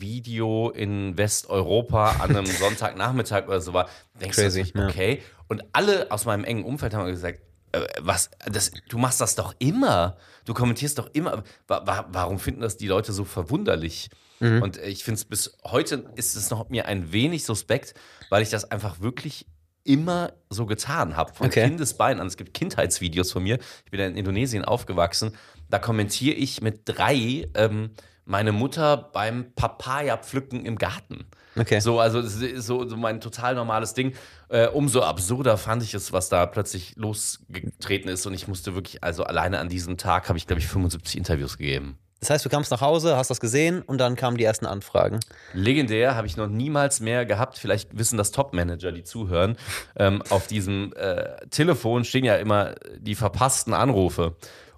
Video 0.01 0.71
in 0.71 1.17
Westeuropa 1.17 2.17
an 2.21 2.37
einem 2.37 2.47
Sonntagnachmittag 2.59 3.47
oder 3.47 3.61
so 3.61 3.73
war, 3.73 3.89
denkst 4.21 4.37
Crazy, 4.37 4.61
du, 4.61 4.65
sich, 4.65 4.75
ja. 4.75 4.89
okay. 4.89 5.23
Und 5.49 5.65
alle 5.73 6.11
aus 6.11 6.25
meinem 6.25 6.45
engen 6.45 6.65
Umfeld 6.65 6.95
haben 6.95 7.07
gesagt, 7.09 7.41
äh, 7.73 7.87
was, 8.01 8.31
das, 8.47 8.73
du 8.89 8.99
machst 8.99 9.21
das 9.21 9.35
doch 9.35 9.55
immer. 9.59 10.17
Du 10.45 10.55
kommentierst 10.55 10.99
doch 10.99 11.11
immer. 11.13 11.45
Wa 11.67 11.87
wa 11.87 12.07
warum 12.11 12.39
finden 12.39 12.61
das 12.61 12.77
die 12.77 12.89
Leute 12.89 13.13
so 13.13 13.25
verwunderlich? 13.25 14.11
Mhm. 14.41 14.63
Und 14.63 14.77
ich 14.79 15.05
finde 15.05 15.19
es 15.19 15.25
bis 15.25 15.57
heute 15.65 16.05
ist 16.17 16.37
es 16.37 16.51
noch 16.51 16.69
mir 16.69 16.87
ein 16.87 17.13
wenig 17.13 17.45
suspekt, 17.45 17.95
weil 18.29 18.43
ich 18.43 18.51
das 18.51 18.71
einfach 18.71 19.01
wirklich 19.01 19.47
immer 19.84 20.32
so 20.50 20.67
getan 20.67 21.17
habe. 21.17 21.32
Von 21.32 21.46
Okay. 21.46 21.67
Kindesbein 21.69 22.20
an. 22.20 22.26
Es 22.26 22.37
gibt 22.37 22.55
Kindheitsvideos 22.55 23.32
von 23.32 23.43
mir. 23.43 23.58
Ich 23.84 23.90
bin 23.90 24.00
ja 24.00 24.06
in 24.06 24.17
Indonesien 24.17 24.64
aufgewachsen. 24.64 25.37
Da 25.69 25.79
kommentiere 25.79 26.37
ich 26.37 26.61
mit 26.61 26.82
drei 26.84 27.49
ähm, 27.55 27.90
meine 28.25 28.52
Mutter 28.52 28.96
beim 28.96 29.52
Papaya-Pflücken 29.55 30.64
im 30.64 30.76
Garten. 30.79 31.26
Okay. 31.56 31.81
So, 31.81 32.00
also 32.00 32.23
so, 32.23 32.88
so 32.88 32.96
mein 32.96 33.20
total 33.20 33.55
normales 33.55 33.94
Ding. 33.94 34.14
Äh, 34.49 34.69
umso 34.69 35.02
absurder 35.02 35.58
fand 35.58 35.82
ich 35.82 35.93
es, 35.94 36.12
was 36.12 36.28
da 36.28 36.46
plötzlich 36.46 36.94
losgetreten 36.96 38.08
ist. 38.08 38.25
Und 38.26 38.35
ich 38.35 38.49
musste 38.49 38.75
wirklich, 38.75 39.02
also 39.02 39.25
alleine 39.25 39.58
an 39.58 39.69
diesem 39.69 39.99
Tag 39.99 40.28
habe 40.28 40.38
ich, 40.38 40.46
glaube 40.46 40.61
ich, 40.61 40.69
75 40.69 41.17
Interviews 41.17 41.58
gegeben. 41.58 41.99
Das 42.23 42.31
heißt, 42.31 42.45
du 42.45 42.49
kamst 42.49 42.71
nach 42.71 42.81
Hause, 42.81 43.17
hast 43.17 43.31
das 43.31 43.41
gesehen 43.41 43.83
und 43.83 43.99
dann 43.99 44.15
kamen 44.15 44.37
die 44.37 44.45
ersten 44.45 44.65
Anfragen. 44.65 45.19
Legendär 45.55 46.15
habe 46.15 46.29
ich 46.29 46.37
noch 46.37 46.47
niemals 46.47 47.01
mehr 47.01 47.27
gehabt. 47.27 47.59
Vielleicht 47.59 47.99
wissen 47.99 48.17
das 48.17 48.31
Top-Manager, 48.31 48.93
die 48.93 49.03
zuhören. 49.03 49.57
Ähm, 49.97 50.23
auf 50.31 50.47
diesem 50.47 50.93
äh, 50.95 51.45
Telefon 51.51 52.05
stehen 52.05 52.25
ja 52.25 52.37
immer 52.37 52.77
die 52.97 53.17
verpassten 53.17 53.75
Anrufe. 53.75 54.37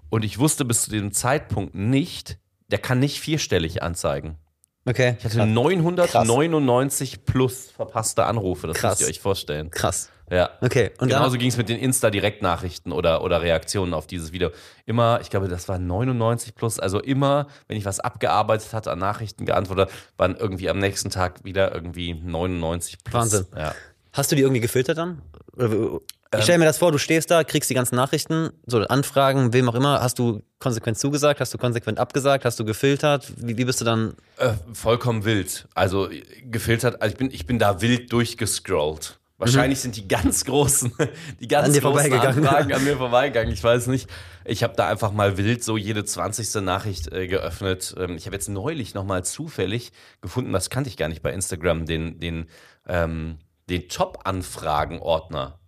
Und 0.09 0.25
ich 0.25 0.39
wusste 0.39 0.65
bis 0.65 0.81
zu 0.81 0.89
dem 0.89 1.11
Zeitpunkt 1.11 1.75
nicht, 1.75 2.39
der 2.69 2.79
kann 2.79 2.97
nicht 2.97 3.19
vierstellig 3.19 3.83
anzeigen. 3.83 4.39
Okay. 4.87 5.15
Ich 5.19 5.25
hatte 5.25 5.45
999 5.45 7.25
plus 7.25 7.69
verpasste 7.69 8.25
Anrufe. 8.25 8.65
Das 8.65 8.77
Krass. 8.77 8.93
müsst 8.93 9.01
ihr 9.01 9.07
euch 9.13 9.19
vorstellen. 9.19 9.69
Krass. 9.69 10.09
Ja. 10.29 10.49
Okay. 10.61 10.91
Und 10.99 11.09
Genauso 11.09 11.37
ging 11.37 11.49
es 11.49 11.57
mit 11.57 11.69
den 11.69 11.79
Insta-Direktnachrichten 11.79 12.91
oder, 12.91 13.23
oder 13.23 13.41
Reaktionen 13.41 13.93
auf 13.93 14.07
dieses 14.07 14.31
Video. 14.31 14.49
Immer, 14.85 15.19
ich 15.21 15.29
glaube, 15.29 15.47
das 15.47 15.67
war 15.67 15.77
99 15.77 16.55
plus. 16.55 16.79
Also 16.79 16.99
immer, 16.99 17.47
wenn 17.67 17.77
ich 17.77 17.85
was 17.85 17.99
abgearbeitet 17.99 18.73
hatte, 18.73 18.91
an 18.91 18.99
Nachrichten 18.99 19.45
geantwortet, 19.45 19.89
waren 20.17 20.35
irgendwie 20.35 20.69
am 20.69 20.79
nächsten 20.79 21.09
Tag 21.09 21.43
wieder 21.43 21.73
irgendwie 21.73 22.13
99 22.13 23.03
plus. 23.03 23.13
Wahnsinn. 23.13 23.45
Ja. 23.55 23.73
hast 24.13 24.31
du 24.31 24.35
die 24.35 24.41
irgendwie 24.41 24.61
gefiltert 24.61 24.97
dann? 24.97 25.21
Ähm. 25.59 25.99
Ich 26.37 26.43
stell 26.43 26.57
mir 26.57 26.65
das 26.65 26.77
vor, 26.77 26.91
du 26.91 26.97
stehst 26.97 27.31
da, 27.31 27.43
kriegst 27.43 27.69
die 27.69 27.73
ganzen 27.73 27.95
Nachrichten, 27.95 28.49
so 28.65 28.79
Anfragen, 28.79 29.53
wem 29.53 29.69
auch 29.69 29.75
immer. 29.75 30.01
Hast 30.01 30.19
du 30.19 30.41
konsequent 30.59 30.97
zugesagt? 30.97 31.39
Hast 31.39 31.53
du 31.53 31.57
konsequent 31.57 31.99
abgesagt? 31.99 32.43
Hast 32.43 32.59
du 32.59 32.65
gefiltert? 32.65 33.31
Wie, 33.37 33.57
wie 33.57 33.63
bist 33.63 33.79
du 33.79 33.85
dann? 33.85 34.15
Äh, 34.37 34.53
vollkommen 34.73 35.23
wild. 35.23 35.67
Also 35.75 36.09
äh, 36.09 36.23
gefiltert, 36.43 37.01
also 37.01 37.13
ich 37.13 37.17
bin, 37.17 37.31
ich 37.31 37.45
bin 37.45 37.59
da 37.59 37.81
wild 37.81 38.11
durchgescrollt. 38.11 39.19
Wahrscheinlich 39.37 39.79
sind 39.79 39.97
die 39.97 40.07
ganz 40.07 40.45
großen, 40.45 40.93
die 41.39 41.47
ganz 41.47 41.67
Mhm. 41.67 41.75
An 41.75 41.81
großen 41.81 42.11
vorbeigegangen. 42.11 42.47
Anfragen 42.47 42.73
an 42.73 42.83
mir 42.85 42.97
vorbeigegangen. 42.97 43.53
Ich 43.53 43.63
weiß 43.63 43.87
nicht. 43.87 44.09
Ich 44.45 44.63
habe 44.63 44.75
da 44.75 44.87
einfach 44.87 45.11
mal 45.11 45.37
wild 45.37 45.63
so 45.63 45.75
jede 45.77 46.05
20. 46.05 46.63
Nachricht 46.63 47.11
äh, 47.11 47.27
geöffnet. 47.27 47.93
Ähm, 47.97 48.15
ich 48.15 48.27
habe 48.27 48.35
jetzt 48.35 48.47
neulich 48.47 48.93
nochmal 48.93 49.25
zufällig 49.25 49.91
gefunden, 50.21 50.53
das 50.53 50.69
kannte 50.69 50.89
ich 50.89 50.97
gar 50.97 51.09
nicht 51.09 51.21
bei 51.21 51.33
Instagram, 51.33 51.85
den, 51.85 52.19
den, 52.19 52.47
ähm, 52.87 53.39
den 53.69 53.89
Top-Anfragen-Ordner. 53.89 55.59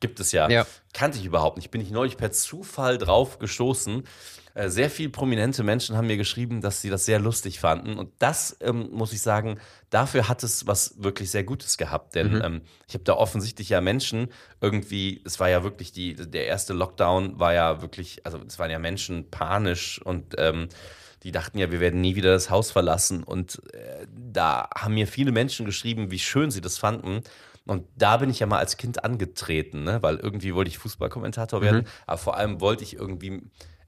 Gibt 0.00 0.20
es 0.20 0.32
ja. 0.32 0.50
Ja. 0.50 0.66
Kannte 0.92 1.16
ich 1.18 1.24
überhaupt 1.24 1.56
nicht. 1.56 1.70
Bin 1.70 1.80
ich 1.80 1.90
neulich 1.90 2.16
per 2.16 2.32
Zufall 2.32 2.98
drauf 2.98 3.38
gestoßen. 3.38 4.02
Äh, 4.54 4.68
Sehr 4.68 4.88
viele 4.88 5.10
prominente 5.10 5.64
Menschen 5.64 5.96
haben 5.96 6.06
mir 6.06 6.16
geschrieben, 6.16 6.60
dass 6.60 6.80
sie 6.80 6.88
das 6.88 7.04
sehr 7.04 7.18
lustig 7.18 7.60
fanden. 7.60 7.98
Und 7.98 8.12
das, 8.20 8.56
ähm, 8.60 8.88
muss 8.92 9.12
ich 9.12 9.20
sagen, 9.20 9.58
dafür 9.90 10.28
hat 10.28 10.42
es 10.42 10.66
was 10.66 10.94
wirklich 11.02 11.30
sehr 11.30 11.44
Gutes 11.44 11.76
gehabt. 11.76 12.14
Denn 12.14 12.40
ähm, 12.42 12.62
ich 12.88 12.94
habe 12.94 13.04
da 13.04 13.14
offensichtlich 13.14 13.68
ja 13.68 13.80
Menschen 13.80 14.28
irgendwie, 14.60 15.22
es 15.24 15.40
war 15.40 15.50
ja 15.50 15.64
wirklich 15.64 15.92
die, 15.92 16.14
der 16.14 16.46
erste 16.46 16.72
Lockdown 16.72 17.38
war 17.38 17.52
ja 17.52 17.82
wirklich, 17.82 18.24
also 18.24 18.38
es 18.46 18.58
waren 18.58 18.70
ja 18.70 18.78
Menschen 18.78 19.30
panisch 19.30 20.00
und 20.02 20.34
ähm, 20.38 20.68
die 21.24 21.32
dachten 21.32 21.58
ja, 21.58 21.72
wir 21.72 21.80
werden 21.80 22.00
nie 22.00 22.16
wieder 22.16 22.32
das 22.32 22.50
Haus 22.50 22.70
verlassen. 22.70 23.24
Und 23.24 23.60
äh, 23.72 24.06
da 24.14 24.68
haben 24.76 24.94
mir 24.94 25.08
viele 25.08 25.32
Menschen 25.32 25.66
geschrieben, 25.66 26.10
wie 26.10 26.18
schön 26.18 26.50
sie 26.50 26.60
das 26.60 26.78
fanden. 26.78 27.22
Und 27.66 27.86
da 27.96 28.18
bin 28.18 28.28
ich 28.28 28.40
ja 28.40 28.46
mal 28.46 28.58
als 28.58 28.76
Kind 28.76 29.04
angetreten, 29.04 29.84
ne? 29.84 30.02
weil 30.02 30.16
irgendwie 30.16 30.54
wollte 30.54 30.68
ich 30.68 30.76
Fußballkommentator 30.78 31.62
werden, 31.62 31.86
aber 32.06 32.18
vor 32.18 32.36
allem 32.36 32.60
wollte 32.60 32.84
ich 32.84 32.94
irgendwie 32.94 33.40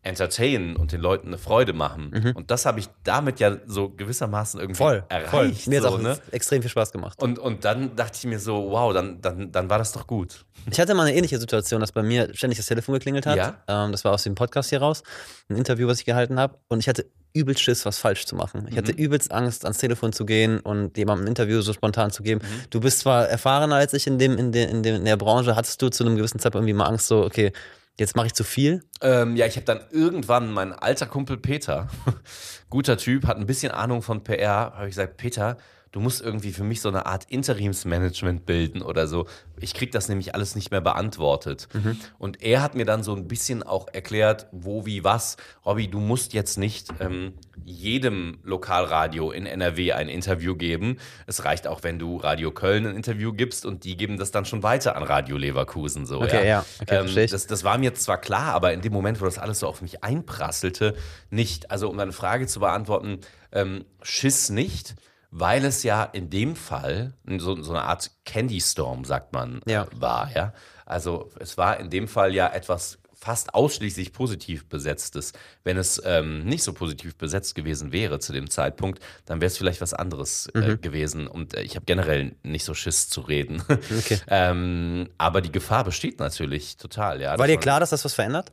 entertainen 0.07 0.77
und 0.77 0.93
den 0.93 1.01
Leuten 1.01 1.29
eine 1.29 1.39
Freude 1.39 1.73
machen. 1.73 2.33
Und 2.35 2.51
das 2.51 2.65
habe 2.65 2.81
ich 2.81 2.89
damit 3.05 3.41
ja 3.41 3.57
so 3.67 3.89
gewissermaßen 3.91 4.61
irgendwie 4.61 4.83
erreicht. 5.09 5.67
Mir 5.67 5.83
hat 5.83 5.91
so, 5.91 5.97
auch 5.97 6.01
ne? 6.01 6.19
extrem 6.31 6.63
viel 6.63 6.71
Spaß 6.71 6.93
gemacht. 6.93 7.21
und, 7.23 7.39
und 7.39 7.65
dann 7.65 7.97
dachte 7.97 8.17
ich 8.19 8.25
mir 8.25 8.39
so, 8.39 8.71
wow, 8.71 8.93
dann, 8.95 9.21
dann, 9.21 9.53
dann 9.53 9.69
war 9.69 9.79
das 9.79 9.93
doch 9.93 10.07
gut. 10.07 10.45
Ich 10.71 10.81
hatte 10.81 10.95
mal 10.95 11.07
eine 11.07 11.15
ähnliche 11.17 11.39
Situation, 11.39 11.81
dass 11.81 11.93
bei 11.93 12.03
mir 12.03 12.35
ständig 12.35 12.59
das 12.59 12.67
Telefon 12.67 12.95
geklingelt 12.95 13.27
hat. 13.27 13.37
Ja? 13.37 13.63
Ähm, 13.69 13.93
das 13.93 14.05
war 14.05 14.13
aus 14.13 14.23
dem 14.23 14.35
Podcast 14.35 14.71
hier 14.71 14.81
raus, 14.81 15.03
ein 15.49 15.57
Interview, 15.57 15.87
was 15.89 15.99
ich 16.01 16.05
gehalten 16.05 16.39
habe. 16.41 16.59
Und 16.69 16.81
ich 16.81 16.89
hatte 16.89 17.07
übelst 17.35 17.61
Schiss, 17.63 17.85
was 17.85 17.99
falsch 17.99 18.25
zu 18.27 18.35
machen. 18.35 18.67
Ich 18.71 18.77
hatte 18.79 18.93
Mhm. 18.93 18.99
übelst 18.99 19.31
Angst, 19.31 19.65
ans 19.65 19.79
Telefon 19.79 20.13
zu 20.13 20.25
gehen 20.25 20.59
und 20.61 20.97
jemandem 20.97 21.27
ein 21.27 21.29
Interview 21.29 21.61
so 21.61 21.73
spontan 21.73 22.11
zu 22.11 22.23
geben. 22.23 22.41
Mhm. 22.43 22.71
Du 22.71 22.81
bist 22.81 23.01
zwar 23.01 23.29
erfahrener 23.29 23.77
als 23.77 23.93
ich 23.93 24.07
in, 24.07 24.19
dem, 24.19 24.39
in, 24.39 24.53
der, 24.53 24.71
in, 24.71 24.83
dem, 24.83 24.97
in 24.97 25.05
der 25.05 25.17
Branche, 25.19 25.55
hattest 25.55 25.83
du 25.83 25.89
zu 25.91 26.05
einem 26.05 26.17
gewissen 26.17 26.39
Zeitpunkt 26.39 26.63
irgendwie 26.63 26.79
mal 26.79 26.87
Angst, 26.87 27.09
so, 27.09 27.25
okay, 27.25 27.53
jetzt 27.99 28.17
mache 28.17 28.27
ich 28.27 28.35
zu 28.35 28.45
viel? 28.45 28.83
Ähm, 29.01 29.37
ja, 29.37 29.47
ich 29.47 29.57
habe 29.57 29.67
dann 29.67 29.81
irgendwann, 29.91 30.53
mein 30.53 30.73
alter 30.73 31.07
Kumpel 31.07 31.37
Peter, 31.37 31.89
guter 32.71 32.97
Typ, 32.97 33.27
hat 33.27 33.37
ein 33.37 33.47
bisschen 33.47 33.73
Ahnung 33.73 34.03
von 34.03 34.25
PR, 34.25 34.73
habe 34.75 34.85
ich 34.85 34.95
gesagt, 34.95 35.17
Peter, 35.17 35.57
du 35.93 36.01
musst 36.01 36.21
irgendwie 36.21 36.53
für 36.53 36.65
mich 36.65 36.81
so 36.81 36.89
eine 36.89 37.07
Art 37.07 37.25
Interimsmanagement 37.31 38.45
bilden 38.45 38.83
oder 38.83 39.07
so. 39.07 39.27
Ich 39.61 39.73
krieg 39.73 39.93
das 39.93 40.09
nämlich 40.09 40.35
alles 40.35 40.55
nicht 40.55 40.71
mehr 40.71 40.81
beantwortet. 40.81 41.69
Mhm. 41.73 41.97
Und 42.19 42.43
er 42.43 42.63
hat 42.63 42.75
mir 42.75 42.85
dann 42.85 43.03
so 43.03 43.15
ein 43.15 43.29
bisschen 43.29 43.63
auch 43.63 43.87
erklärt, 43.93 44.47
wo, 44.53 44.85
wie, 44.85 45.05
was. 45.05 45.37
Robby, 45.65 45.89
du 45.89 45.99
musst 46.01 46.33
jetzt 46.35 46.59
nicht 46.59 46.89
ähm, 47.01 47.35
jedem 47.65 48.39
Lokalradio 48.43 49.31
in 49.31 49.47
NRW 49.47 49.93
ein 49.93 50.09
Interview 50.09 50.55
geben. 50.55 50.99
Es 51.27 51.45
reicht 51.45 51.67
auch, 51.67 51.83
wenn 51.83 51.99
du 51.99 52.17
Radio 52.17 52.51
Köln 52.51 52.87
ein 52.87 52.95
Interview 52.95 53.33
gibst 53.33 53.65
und 53.65 53.85
die 53.85 53.97
geben 53.97 54.19
das 54.19 54.31
dann 54.31 54.45
schon 54.45 54.63
weiter 54.63 54.97
an 54.97 55.03
Radio 55.03 55.37
Leverkusen. 55.37 56.05
So, 56.05 56.21
Okay, 56.21 56.47
ja. 56.47 56.65
Okay, 56.83 56.97
ähm, 56.97 57.29
das, 57.31 57.47
das 57.47 57.65
war 57.65 57.79
mir 57.79 57.95
zwar 57.95 58.21
klar, 58.21 58.55
aber 58.55 58.73
in 58.73 58.83
dem 58.83 58.93
Moment, 58.93 59.21
wo 59.21 59.25
das 59.25 59.39
alles 59.39 59.61
so 59.61 59.67
auf 59.67 59.83
mich 59.83 60.05
einprasselte, 60.05 60.95
nicht. 61.31 61.71
Also 61.71 61.89
um 61.89 61.97
deine 61.97 62.13
Frage 62.13 62.47
zu 62.47 62.61
beantworten, 62.61 63.21
ähm, 63.53 63.85
Schiss 64.03 64.51
nicht, 64.51 64.95
weil 65.39 65.65
es 65.65 65.83
ja 65.83 66.03
in 66.05 66.31
dem 66.31 66.57
Fall 66.57 67.13
so, 67.39 67.61
so 67.63 67.73
eine 67.73 67.83
Art 67.83 68.11
Candy 68.25 68.61
Storm, 68.61 69.05
sagt 69.05 69.33
man, 69.35 69.61
Ja. 69.67 69.83
äh, 69.85 69.87
war. 70.01 70.31
Ja? 70.35 70.53
Also 70.87 71.31
es 71.39 71.59
war 71.59 71.79
in 71.79 71.91
dem 71.91 72.09
Fall 72.09 72.35
ja 72.35 72.49
etwas 72.53 72.99
fast 73.19 73.55
ausschließlich 73.55 74.13
positiv 74.13 74.69
besetztes. 74.69 75.33
Wenn 75.65 75.79
es 75.79 76.01
ähm, 76.05 76.45
nicht 76.45 76.63
so 76.63 76.73
positiv 76.75 77.17
besetzt 77.17 77.55
gewesen 77.55 77.91
wäre 77.91 78.19
zu 78.21 78.33
dem 78.33 78.49
Zeitpunkt, 78.51 79.03
dann 79.25 79.41
wäre 79.41 79.47
es 79.49 79.57
vielleicht 79.59 79.81
was 79.81 79.95
anderes 79.95 80.49
Mhm. 80.55 80.63
äh, 80.63 80.77
gewesen. 80.77 81.27
Und 81.27 81.55
äh, 81.55 81.63
ich 81.63 81.77
habe 81.77 81.87
generell 81.87 82.37
nicht 82.43 82.65
so 82.65 82.75
Schiss 82.75 83.09
zu 83.09 83.21
reden. 83.23 83.63
Okay. 83.99 84.19
ähm, 84.29 85.09
aber 85.19 85.41
die 85.41 85.51
Gefahr 85.53 85.85
besteht 85.85 86.19
natürlich 86.21 86.77
total. 86.77 87.21
Ja, 87.21 87.39
War 87.39 87.47
dir 87.47 87.57
klar, 87.59 87.81
dass 87.81 87.91
das 87.91 88.05
was 88.05 88.15
verändert? 88.15 88.53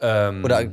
Ähm, 0.00 0.44
Oder 0.44 0.68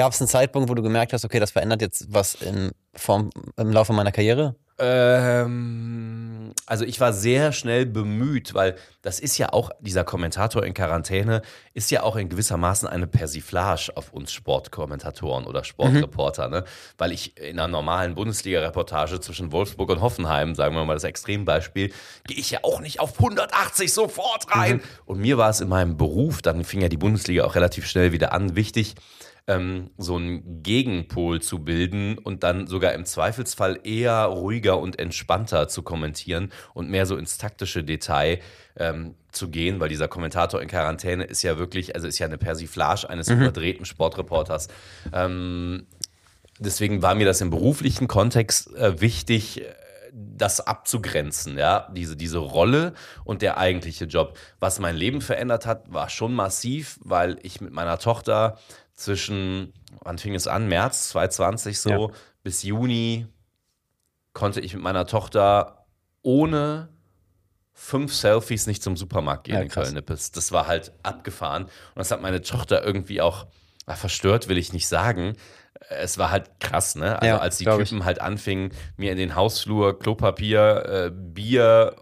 gab 0.00 0.14
es 0.14 0.20
einen 0.22 0.28
Zeitpunkt, 0.28 0.70
wo 0.70 0.74
du 0.74 0.80
gemerkt 0.80 1.12
hast, 1.12 1.26
okay, 1.26 1.38
das 1.38 1.50
verändert 1.50 1.82
jetzt 1.82 2.06
was 2.08 2.34
in 2.34 2.70
Form, 2.94 3.28
im 3.58 3.70
Laufe 3.70 3.92
meiner 3.92 4.12
Karriere? 4.12 4.54
Ähm, 4.78 6.54
also 6.64 6.86
ich 6.86 6.98
war 7.00 7.12
sehr 7.12 7.52
schnell 7.52 7.84
bemüht, 7.84 8.54
weil 8.54 8.76
das 9.02 9.20
ist 9.20 9.36
ja 9.36 9.52
auch, 9.52 9.68
dieser 9.78 10.04
Kommentator 10.04 10.64
in 10.64 10.72
Quarantäne 10.72 11.42
ist 11.74 11.90
ja 11.90 12.02
auch 12.02 12.16
in 12.16 12.30
gewissermaßen 12.30 12.88
eine 12.88 13.06
Persiflage 13.06 13.92
auf 13.94 14.14
uns 14.14 14.32
Sportkommentatoren 14.32 15.44
oder 15.44 15.64
Sportreporter, 15.64 16.48
ne? 16.48 16.64
Weil 16.96 17.12
ich 17.12 17.36
in 17.38 17.58
einer 17.58 17.68
normalen 17.68 18.14
Bundesliga-Reportage 18.14 19.20
zwischen 19.20 19.52
Wolfsburg 19.52 19.90
und 19.90 20.00
Hoffenheim, 20.00 20.54
sagen 20.54 20.74
wir 20.76 20.84
mal 20.86 20.94
das 20.94 21.04
Extrembeispiel, 21.04 21.92
gehe 22.26 22.38
ich 22.38 22.50
ja 22.50 22.60
auch 22.62 22.80
nicht 22.80 23.00
auf 23.00 23.18
180 23.18 23.92
sofort 23.92 24.46
rein. 24.56 24.80
Und 25.04 25.20
mir 25.20 25.36
war 25.36 25.50
es 25.50 25.60
in 25.60 25.68
meinem 25.68 25.98
Beruf, 25.98 26.40
dann 26.40 26.64
fing 26.64 26.80
ja 26.80 26.88
die 26.88 26.96
Bundesliga 26.96 27.44
auch 27.44 27.54
relativ 27.54 27.86
schnell 27.86 28.12
wieder 28.12 28.32
an, 28.32 28.56
wichtig, 28.56 28.94
ähm, 29.46 29.90
so 29.98 30.16
einen 30.16 30.62
Gegenpol 30.62 31.40
zu 31.40 31.60
bilden 31.60 32.18
und 32.18 32.42
dann 32.42 32.66
sogar 32.66 32.92
im 32.94 33.04
Zweifelsfall 33.04 33.80
eher 33.84 34.24
ruhiger 34.24 34.78
und 34.78 34.98
entspannter 34.98 35.68
zu 35.68 35.82
kommentieren 35.82 36.52
und 36.74 36.90
mehr 36.90 37.06
so 37.06 37.16
ins 37.16 37.38
taktische 37.38 37.84
Detail 37.84 38.40
ähm, 38.76 39.14
zu 39.32 39.48
gehen, 39.48 39.80
weil 39.80 39.88
dieser 39.88 40.08
Kommentator 40.08 40.60
in 40.60 40.68
Quarantäne 40.68 41.24
ist 41.24 41.42
ja 41.42 41.58
wirklich, 41.58 41.94
also 41.94 42.06
ist 42.06 42.18
ja 42.18 42.26
eine 42.26 42.38
Persiflage 42.38 43.08
eines 43.08 43.28
überdrehten 43.28 43.84
Sportreporters. 43.84 44.68
Ähm, 45.12 45.86
deswegen 46.58 47.02
war 47.02 47.14
mir 47.14 47.26
das 47.26 47.40
im 47.40 47.50
beruflichen 47.50 48.08
Kontext 48.08 48.74
äh, 48.74 49.00
wichtig, 49.00 49.62
äh, 49.62 49.74
das 50.12 50.60
abzugrenzen, 50.60 51.56
ja, 51.56 51.88
diese, 51.94 52.16
diese 52.16 52.38
Rolle 52.38 52.94
und 53.24 53.42
der 53.42 53.58
eigentliche 53.58 54.06
Job. 54.06 54.36
Was 54.58 54.80
mein 54.80 54.96
Leben 54.96 55.20
verändert 55.20 55.66
hat, 55.66 55.92
war 55.92 56.08
schon 56.08 56.34
massiv, 56.34 56.98
weil 57.04 57.38
ich 57.42 57.60
mit 57.60 57.72
meiner 57.72 57.98
Tochter 57.98 58.58
zwischen, 59.00 59.72
wann 60.02 60.18
fing 60.18 60.34
es 60.34 60.46
an, 60.46 60.68
März 60.68 61.08
2020 61.10 61.80
so, 61.80 61.90
Ja. 61.90 62.08
bis 62.42 62.62
Juni 62.62 63.26
konnte 64.32 64.60
ich 64.60 64.74
mit 64.74 64.82
meiner 64.82 65.06
Tochter 65.06 65.86
ohne 66.22 66.88
fünf 67.72 68.14
Selfies 68.14 68.66
nicht 68.66 68.82
zum 68.82 68.96
Supermarkt 68.96 69.44
gehen 69.44 69.54
Ja, 69.54 69.62
in. 69.62 69.68
Köln-Nippes. 69.68 70.32
Das 70.32 70.52
war 70.52 70.66
halt 70.66 70.92
abgefahren. 71.02 71.64
Und 71.64 71.70
das 71.96 72.10
hat 72.10 72.20
meine 72.20 72.42
Tochter 72.42 72.84
irgendwie 72.84 73.20
auch 73.22 73.46
ah, 73.86 73.94
verstört, 73.96 74.48
will 74.48 74.58
ich 74.58 74.72
nicht 74.74 74.86
sagen. 74.86 75.34
Es 75.88 76.18
war 76.18 76.30
halt 76.30 76.60
krass, 76.60 76.94
ne? 76.94 77.14
Also 77.22 77.26
Ja, 77.26 77.38
als 77.38 77.56
die 77.56 77.64
glaub 77.64 77.80
ich. 77.80 77.88
Typen 77.88 78.04
halt 78.04 78.20
anfingen, 78.20 78.70
mir 78.98 79.10
in 79.12 79.16
den 79.18 79.34
Hausflur 79.34 79.98
Klopapier, 79.98 80.84
äh, 81.06 81.10
Bier 81.10 81.96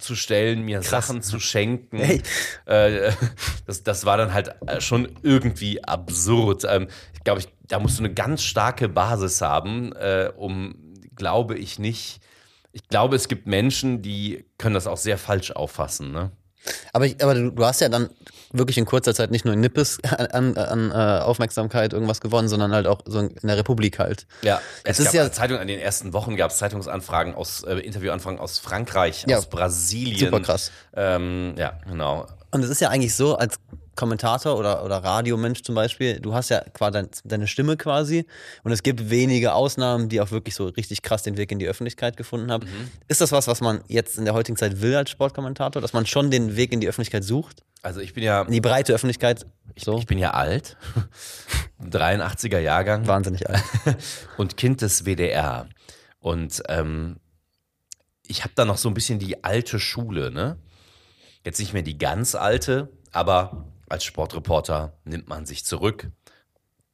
zu 0.00 0.14
stellen, 0.16 0.62
mir 0.62 0.82
Sachen 0.82 1.22
zu 1.22 1.38
schenken. 1.40 1.98
Hey. 1.98 2.22
Äh, 2.66 3.12
das, 3.66 3.82
das 3.82 4.04
war 4.04 4.16
dann 4.16 4.32
halt 4.32 4.54
äh, 4.66 4.80
schon 4.80 5.08
irgendwie 5.22 5.82
absurd. 5.84 6.64
Ähm, 6.68 6.88
ich 7.14 7.24
glaube, 7.24 7.40
ich, 7.40 7.48
da 7.68 7.78
musst 7.78 7.98
du 7.98 8.04
eine 8.04 8.14
ganz 8.14 8.42
starke 8.42 8.88
Basis 8.88 9.40
haben, 9.40 9.92
äh, 9.92 10.32
um, 10.36 10.74
glaube 11.16 11.56
ich, 11.58 11.78
nicht. 11.78 12.20
Ich 12.72 12.88
glaube, 12.88 13.16
es 13.16 13.28
gibt 13.28 13.46
Menschen, 13.46 14.02
die 14.02 14.44
können 14.58 14.74
das 14.74 14.86
auch 14.86 14.96
sehr 14.96 15.18
falsch 15.18 15.50
auffassen. 15.50 16.12
Ne? 16.12 16.30
Aber, 16.92 17.06
ich, 17.06 17.22
aber 17.22 17.34
du, 17.34 17.50
du 17.50 17.64
hast 17.64 17.80
ja 17.80 17.88
dann 17.88 18.10
wirklich 18.52 18.78
in 18.78 18.84
kurzer 18.84 19.14
Zeit 19.14 19.30
nicht 19.30 19.44
nur 19.44 19.54
in 19.54 19.60
Nippes 19.60 19.98
an, 20.32 20.56
an 20.56 20.90
äh, 20.90 20.94
Aufmerksamkeit 21.22 21.92
irgendwas 21.92 22.20
gewonnen, 22.20 22.48
sondern 22.48 22.72
halt 22.72 22.86
auch 22.86 23.00
so 23.06 23.20
in 23.20 23.34
der 23.42 23.56
Republik 23.56 23.98
halt. 23.98 24.26
Ja, 24.42 24.60
es 24.84 24.98
ist 24.98 25.06
gab 25.06 25.14
ja- 25.14 25.32
Zeitung 25.32 25.58
in 25.60 25.68
den 25.68 25.78
ersten 25.80 26.12
Wochen 26.12 26.36
gab 26.36 26.50
es 26.50 26.58
Zeitungsanfragen 26.58 27.34
aus 27.34 27.62
äh, 27.64 27.74
Interviewanfragen 27.78 28.38
aus 28.40 28.58
Frankreich, 28.58 29.24
Ja, 29.28 29.38
aus 29.38 29.46
Brasilien. 29.46 30.18
super 30.30 30.40
krass. 30.40 30.70
Ähm, 30.94 31.54
ja, 31.56 31.78
genau. 31.88 32.26
Und 32.50 32.64
es 32.64 32.70
ist 32.70 32.80
ja 32.80 32.88
eigentlich 32.88 33.14
so, 33.14 33.36
als 33.36 33.56
Kommentator 34.00 34.56
oder, 34.56 34.82
oder 34.82 34.96
Radiomensch 34.96 35.60
zum 35.62 35.74
Beispiel, 35.74 36.20
du 36.20 36.32
hast 36.32 36.48
ja 36.48 36.60
quasi 36.72 36.92
dein, 36.92 37.08
deine 37.24 37.46
Stimme 37.46 37.76
quasi 37.76 38.26
und 38.64 38.72
es 38.72 38.82
gibt 38.82 39.10
wenige 39.10 39.52
Ausnahmen, 39.52 40.08
die 40.08 40.22
auch 40.22 40.30
wirklich 40.30 40.54
so 40.54 40.68
richtig 40.68 41.02
krass 41.02 41.22
den 41.22 41.36
Weg 41.36 41.52
in 41.52 41.58
die 41.58 41.68
Öffentlichkeit 41.68 42.16
gefunden 42.16 42.50
haben. 42.50 42.66
Mhm. 42.66 42.90
Ist 43.08 43.20
das 43.20 43.30
was, 43.30 43.46
was 43.46 43.60
man 43.60 43.84
jetzt 43.88 44.16
in 44.16 44.24
der 44.24 44.32
heutigen 44.32 44.56
Zeit 44.56 44.80
will 44.80 44.96
als 44.96 45.10
Sportkommentator, 45.10 45.82
dass 45.82 45.92
man 45.92 46.06
schon 46.06 46.30
den 46.30 46.56
Weg 46.56 46.72
in 46.72 46.80
die 46.80 46.88
Öffentlichkeit 46.88 47.24
sucht? 47.24 47.62
Also 47.82 48.00
ich 48.00 48.14
bin 48.14 48.24
ja, 48.24 48.40
In 48.42 48.52
die 48.52 48.62
breite 48.62 48.94
Öffentlichkeit? 48.94 49.44
So? 49.76 49.98
ich 49.98 50.06
bin 50.06 50.16
ja 50.16 50.30
alt, 50.30 50.78
83er 51.82 52.58
Jahrgang. 52.58 53.06
Wahnsinnig 53.06 53.50
alt. 53.50 53.62
und 54.38 54.56
Kind 54.56 54.80
des 54.80 55.04
WDR. 55.04 55.68
Und 56.20 56.62
ähm, 56.68 57.20
ich 58.26 58.44
habe 58.44 58.54
da 58.54 58.64
noch 58.64 58.78
so 58.78 58.88
ein 58.88 58.94
bisschen 58.94 59.18
die 59.18 59.44
alte 59.44 59.78
Schule, 59.78 60.30
ne? 60.30 60.56
Jetzt 61.44 61.58
nicht 61.58 61.74
mehr 61.74 61.82
die 61.82 61.98
ganz 61.98 62.34
alte, 62.34 62.90
aber 63.12 63.69
als 63.90 64.04
Sportreporter 64.04 64.98
nimmt 65.04 65.28
man 65.28 65.46
sich 65.46 65.64
zurück. 65.64 66.10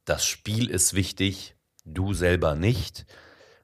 Das 0.05 0.25
Spiel 0.25 0.69
ist 0.69 0.93
wichtig, 0.93 1.55
du 1.85 2.13
selber 2.13 2.55
nicht. 2.55 3.05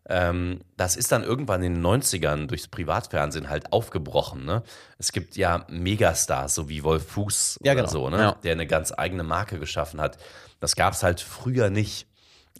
Ähm, 0.09 0.59
das 0.75 0.97
ist 0.97 1.11
dann 1.13 1.23
irgendwann 1.23 1.63
in 1.63 1.75
den 1.75 1.85
90ern 1.85 2.47
durchs 2.47 2.67
Privatfernsehen 2.67 3.49
halt 3.49 3.71
aufgebrochen. 3.71 4.43
Ne? 4.45 4.63
Es 4.97 5.13
gibt 5.13 5.37
ja 5.37 5.65
Megastars, 5.69 6.55
so 6.55 6.67
wie 6.67 6.83
Wolf 6.83 7.07
Fuß 7.07 7.59
Ja, 7.63 7.71
oder 7.71 7.83
genau. 7.83 7.91
so, 7.91 8.09
ne? 8.09 8.17
Ja. 8.17 8.31
der 8.43 8.51
eine 8.51 8.67
ganz 8.67 8.91
eigene 8.95 9.23
Marke 9.23 9.59
geschaffen 9.59 10.01
hat. 10.01 10.17
Das 10.59 10.75
gab 10.75 10.93
es 10.93 11.03
halt 11.03 11.21
früher 11.21 11.69
nicht. 11.69 12.07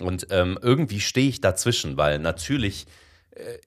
Und 0.02 0.28
ähm, 0.30 0.58
irgendwie 0.62 1.02
stehe 1.02 1.28
ich 1.28 1.42
dazwischen, 1.42 1.98
weil 1.98 2.18
natürlich 2.20 2.88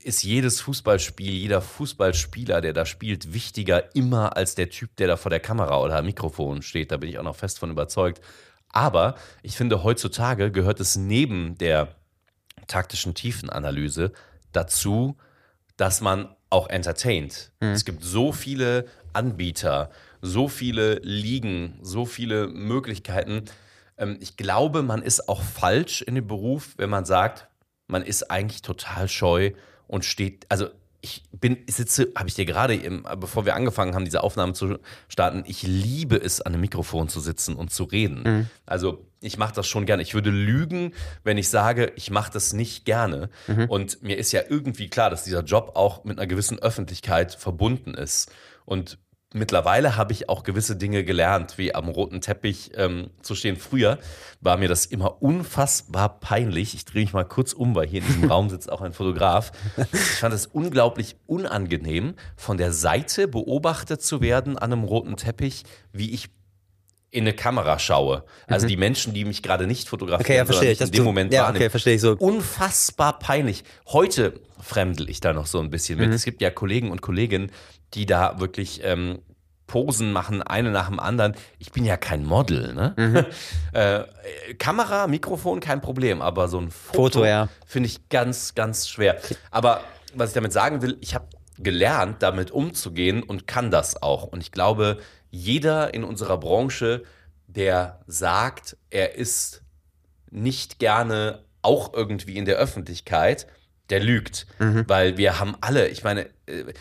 ist 0.03 0.23
jedes 0.23 0.61
Fußballspiel, 0.61 1.33
jeder 1.33 1.61
Fußballspieler, 1.61 2.61
der 2.61 2.73
da 2.73 2.87
spielt, 2.87 3.33
wichtiger 3.33 3.95
immer 3.97 4.37
als 4.37 4.55
der 4.55 4.71
Typ, 4.71 4.95
der 4.97 5.09
da 5.09 5.17
vor 5.17 5.31
der 5.31 5.41
Kamera 5.41 5.81
oder 5.81 5.97
am 5.97 6.07
Mikrofon 6.07 6.63
steht. 6.63 6.93
Da 6.93 6.97
bin 6.97 7.09
ich 7.09 7.19
auch 7.19 7.25
noch 7.25 7.37
fest 7.37 7.59
von 7.59 7.71
überzeugt. 7.71 8.21
Aber 8.69 9.17
ich 9.43 9.57
finde, 9.57 9.83
heutzutage 9.83 10.53
gehört 10.53 10.81
es 10.81 10.97
neben 10.97 11.59
der 11.59 11.89
taktischen 12.67 13.15
Tiefenanalyse 13.15 14.13
dazu, 14.53 15.17
dass 15.77 16.01
man 16.01 16.29
auch 16.51 16.69
entertaint. 16.69 17.51
Es 17.73 17.85
gibt 17.85 18.05
so 18.05 18.33
viele 18.33 18.87
Anbieter, 19.13 19.91
so 20.23 20.49
viele 20.49 21.01
Ligen, 21.03 21.79
so 21.83 22.07
viele 22.07 22.49
Möglichkeiten. 22.49 23.45
Ähm, 23.99 24.19
ich 24.21 24.37
glaube, 24.37 24.83
man 24.83 25.03
ist 25.03 25.29
auch 25.29 25.43
falsch 25.43 26.03
in 26.03 26.15
dem 26.15 26.27
Beruf, 26.27 26.75
wenn 26.77 26.91
man 26.91 27.05
sagt, 27.05 27.49
man 27.87 28.03
ist 28.03 28.31
eigentlich 28.31 28.63
total 28.63 29.09
scheu 29.09 29.53
und 29.87 30.05
steht, 30.05 30.47
also 30.49 30.69
ich 31.03 31.23
bin, 31.31 31.59
sitze, 31.69 32.09
habe 32.17 32.29
ich 32.29 32.35
dir 32.35 32.47
gerade, 32.47 32.75
eben, 32.75 33.05
bevor 33.21 33.45
wir 33.45 33.55
angefangen 33.55 33.95
haben, 33.95 34.05
diese 34.05 34.25
Aufnahmen 34.25 34.55
zu 34.55 34.79
starten, 35.09 35.45
ich 35.47 35.63
liebe 35.63 36.17
es, 36.17 36.41
an 36.41 36.53
einem 36.53 36.63
Mikrofon 36.63 37.09
zu 37.09 37.21
sitzen 37.21 37.55
und 37.55 37.73
zu 37.73 37.85
reden. 37.85 38.25
Also 38.65 39.07
ich 39.21 39.39
mache 39.39 39.55
das 39.55 39.69
schon 39.69 39.87
gerne. 39.87 40.03
Ich 40.03 40.15
würde 40.15 40.31
lügen, 40.31 40.95
wenn 41.23 41.39
ich 41.39 41.49
sage, 41.49 41.93
ich 41.95 42.11
mache 42.11 42.33
das 42.33 42.55
nicht 42.55 42.85
gerne. 42.87 43.31
Und 43.69 44.03
mir 44.03 44.19
ist 44.19 44.33
ja 44.33 44.41
irgendwie 44.49 44.89
klar, 44.89 45.11
dass 45.11 45.23
dieser 45.23 45.45
Job 45.45 45.73
auch 45.77 46.03
mit 46.03 46.19
einer 46.19 46.27
gewissen 46.27 46.59
Öffentlichkeit 46.59 47.35
verbunden 47.35 47.95
ist. 47.95 48.33
Und 48.65 48.99
mittlerweile 49.39 49.97
habe 49.97 50.13
ich 50.13 50.29
auch 50.29 50.43
gewisse 50.43 50.77
Dinge 50.77 51.05
gelernt, 51.05 51.59
wie 51.59 51.75
am 51.75 51.89
roten 51.89 52.21
Teppich 52.21 52.73
ähm, 52.77 53.11
zu 53.23 53.35
stehen. 53.35 53.57
Früher 53.57 53.99
war 54.41 54.57
mir 54.57 54.69
das 54.69 54.87
immer 54.87 55.23
unfassbar 55.23 56.19
peinlich. 56.21 56.75
Ich 56.75 56.85
drehe 56.85 57.03
mich 57.03 57.13
mal 57.13 57.25
kurz 57.25 57.53
um, 57.53 57.75
weil 57.75 57.87
hier 57.87 58.01
in 58.01 58.07
diesem 58.07 58.25
Raum 58.31 58.49
sitzt 58.51 58.71
auch 58.71 58.81
ein 58.81 58.93
Fotograf. 58.93 59.53
Ich 59.93 59.99
fand 60.01 60.35
es 60.35 60.47
unglaublich 60.47 61.17
unangenehm, 61.27 62.15
von 62.37 62.57
der 62.57 62.73
Seite 62.73 63.29
beobachtet 63.29 64.03
zu 64.03 64.21
werden 64.21 64.59
an 64.59 64.73
einem 64.73 64.85
roten 64.85 65.17
Teppich, 65.17 65.65
wie 65.93 66.13
ich 66.13 66.29
in 67.13 67.23
eine 67.23 67.33
Kamera 67.33 67.79
schaue. 67.79 68.25
Also 68.47 68.67
die 68.67 68.77
Menschen, 68.77 69.15
die 69.15 69.25
mich 69.25 69.43
gerade 69.43 69.67
nicht 69.67 69.89
fotografieren, 69.89 70.19
Mhm. 70.21 70.25
Okay, 70.27 70.37
ja, 70.37 70.45
verstehe 70.45 70.73
ich. 70.73 70.81
in 70.81 70.91
dem 70.91 70.99
du- 70.99 71.05
Moment 71.05 71.33
ja, 71.33 71.45
wahrnehmen. 71.45 71.63
okay, 71.63 71.71
verstehe 71.71 71.95
ich 71.95 72.01
so. 72.03 72.13
Unfassbar 72.19 73.19
peinlich. 73.19 73.65
Heute 73.87 74.41
fremdel 74.61 75.09
ich 75.09 75.21
da 75.21 75.33
noch 75.33 75.47
so 75.47 75.61
ein 75.61 75.71
bisschen 75.71 75.99
Mhm. 75.99 76.07
mit. 76.07 76.15
Es 76.15 76.25
gibt 76.25 76.43
ja 76.43 76.51
Kollegen 76.51 76.91
und 76.91 77.01
Kolleginnen, 77.03 77.51
die 77.95 78.05
da 78.05 78.39
wirklich 78.41 78.81
ähm, 78.83 79.21
Posen 79.67 80.13
machen, 80.13 80.43
eine 80.43 80.71
nach 80.71 80.89
dem 80.89 81.01
anderen. 81.01 81.35
Ich 81.59 81.73
bin 81.73 81.85
ja 81.85 81.97
kein 81.97 82.25
Model, 82.25 82.73
ne? 82.75 82.95
Mhm. 82.97 83.27
äh, 83.73 84.55
Kamera, 84.55 85.07
Mikrofon, 85.07 85.61
kein 85.61 85.81
Problem, 85.81 86.23
aber 86.23 86.49
so 86.49 86.59
ein 86.59 86.71
Foto, 86.71 87.03
Foto, 87.03 87.25
ja. 87.25 87.49
finde 87.67 87.89
ich 87.89 88.09
ganz, 88.09 88.55
ganz 88.55 88.89
schwer. 88.89 89.21
Aber 89.51 89.83
was 90.15 90.31
ich 90.31 90.35
damit 90.35 90.53
sagen 90.53 90.83
will, 90.83 90.97
ich 91.01 91.15
habe 91.15 91.27
gelernt, 91.59 92.23
damit 92.23 92.51
umzugehen 92.51 93.23
und 93.23 93.47
kann 93.47 93.71
das 93.71 94.03
auch. 94.03 94.25
Und 94.25 94.41
ich 94.41 94.53
glaube, 94.53 94.99
jeder 95.31 95.95
in 95.95 96.05
unserer 96.05 96.39
Branche, 96.39 97.03
der 97.47 98.01
sagt, 98.07 98.77
er 98.91 99.15
ist 99.17 99.63
nicht 100.31 100.79
gerne 100.79 101.45
auch 101.63 101.95
irgendwie 101.95 102.37
in 102.37 102.45
der 102.45 102.57
Öffentlichkeit, 102.57 103.47
der 103.91 104.01
lügt. 104.01 104.47
Weil 104.89 105.17
wir 105.17 105.39
haben 105.39 105.57
alle, 105.61 105.89
ich 105.89 106.05
meine, 106.05 106.27
äh, 106.47 106.73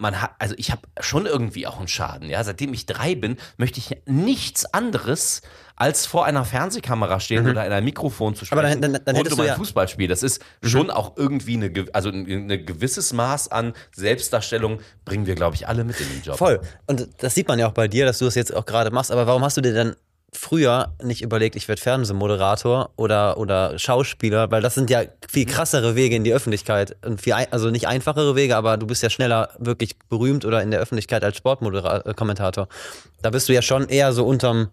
man 0.00 0.20
hat, 0.20 0.32
also 0.38 0.54
ich 0.56 0.70
habe 0.70 0.82
schon 1.00 1.26
irgendwie 1.26 1.66
auch 1.66 1.78
einen 1.78 1.86
Schaden, 1.88 2.28
ja. 2.30 2.42
Seitdem 2.42 2.72
ich 2.72 2.86
drei 2.86 3.14
bin, 3.14 3.36
möchte 3.58 3.78
ich 3.78 3.96
nichts 4.06 4.64
anderes 4.72 5.42
als 5.76 6.06
vor 6.06 6.24
einer 6.26 6.44
Fernsehkamera 6.44 7.20
stehen 7.20 7.48
oder 7.48 7.64
in 7.66 7.72
einem 7.72 7.84
Mikrofon 7.84 8.34
zu 8.34 8.44
sprechen. 8.44 8.58
Aber 8.58 8.68
dann- 8.68 8.80
dann- 8.80 9.02
dann 9.04 9.14
hättest 9.16 9.32
um 9.32 9.38
du 9.38 9.42
ein 9.44 9.48
ja- 9.48 9.54
Fußballspiel. 9.54 10.08
Das 10.08 10.22
ist 10.22 10.42
schon 10.62 10.90
auch 10.90 11.16
irgendwie 11.16 11.54
eine, 11.54 11.72
also 11.92 12.10
ein, 12.10 12.48
gewisses 12.66 13.12
Maß 13.12 13.48
an 13.52 13.72
Selbstdarstellung 13.94 14.80
bringen 15.04 15.26
wir, 15.26 15.34
glaube 15.34 15.54
ich, 15.56 15.68
alle 15.68 15.84
mit 15.84 16.00
in 16.00 16.08
den 16.08 16.22
Job. 16.22 16.36
Voll. 16.38 16.60
Und 16.86 17.08
das 17.18 17.34
sieht 17.34 17.48
man 17.48 17.58
ja 17.58 17.66
auch 17.68 17.72
bei 17.72 17.88
dir, 17.88 18.04
dass 18.06 18.18
du 18.18 18.26
es 18.26 18.34
jetzt 18.34 18.54
auch 18.54 18.66
gerade 18.66 18.90
machst. 18.90 19.10
Aber 19.12 19.26
warum 19.26 19.44
hast 19.44 19.56
du 19.56 19.60
dir 19.60 19.72
denn 19.74 19.94
früher 20.32 20.94
nicht 21.02 21.22
überlegt, 21.22 21.56
ich 21.56 21.68
werde 21.68 21.80
Fernsehmoderator 21.80 22.90
oder, 22.96 23.38
oder 23.38 23.78
Schauspieler? 23.78 24.50
Weil 24.50 24.62
das 24.62 24.74
sind 24.74 24.90
ja 24.90 25.02
viel 25.28 25.46
krassere 25.46 25.96
Wege 25.96 26.16
in 26.16 26.24
die 26.24 26.32
Öffentlichkeit. 26.32 26.96
Und 27.04 27.20
viel, 27.20 27.32
also 27.32 27.70
nicht 27.70 27.88
einfachere 27.88 28.36
Wege, 28.36 28.56
aber 28.56 28.76
du 28.76 28.86
bist 28.86 29.02
ja 29.02 29.10
schneller 29.10 29.50
wirklich 29.58 29.98
berühmt 30.08 30.44
oder 30.44 30.62
in 30.62 30.70
der 30.70 30.80
Öffentlichkeit 30.80 31.24
als 31.24 31.36
Sportkommentator. 31.36 32.68
Da 33.22 33.30
bist 33.30 33.48
du 33.48 33.52
ja 33.52 33.62
schon 33.62 33.88
eher 33.88 34.12
so 34.12 34.26
unterm 34.26 34.68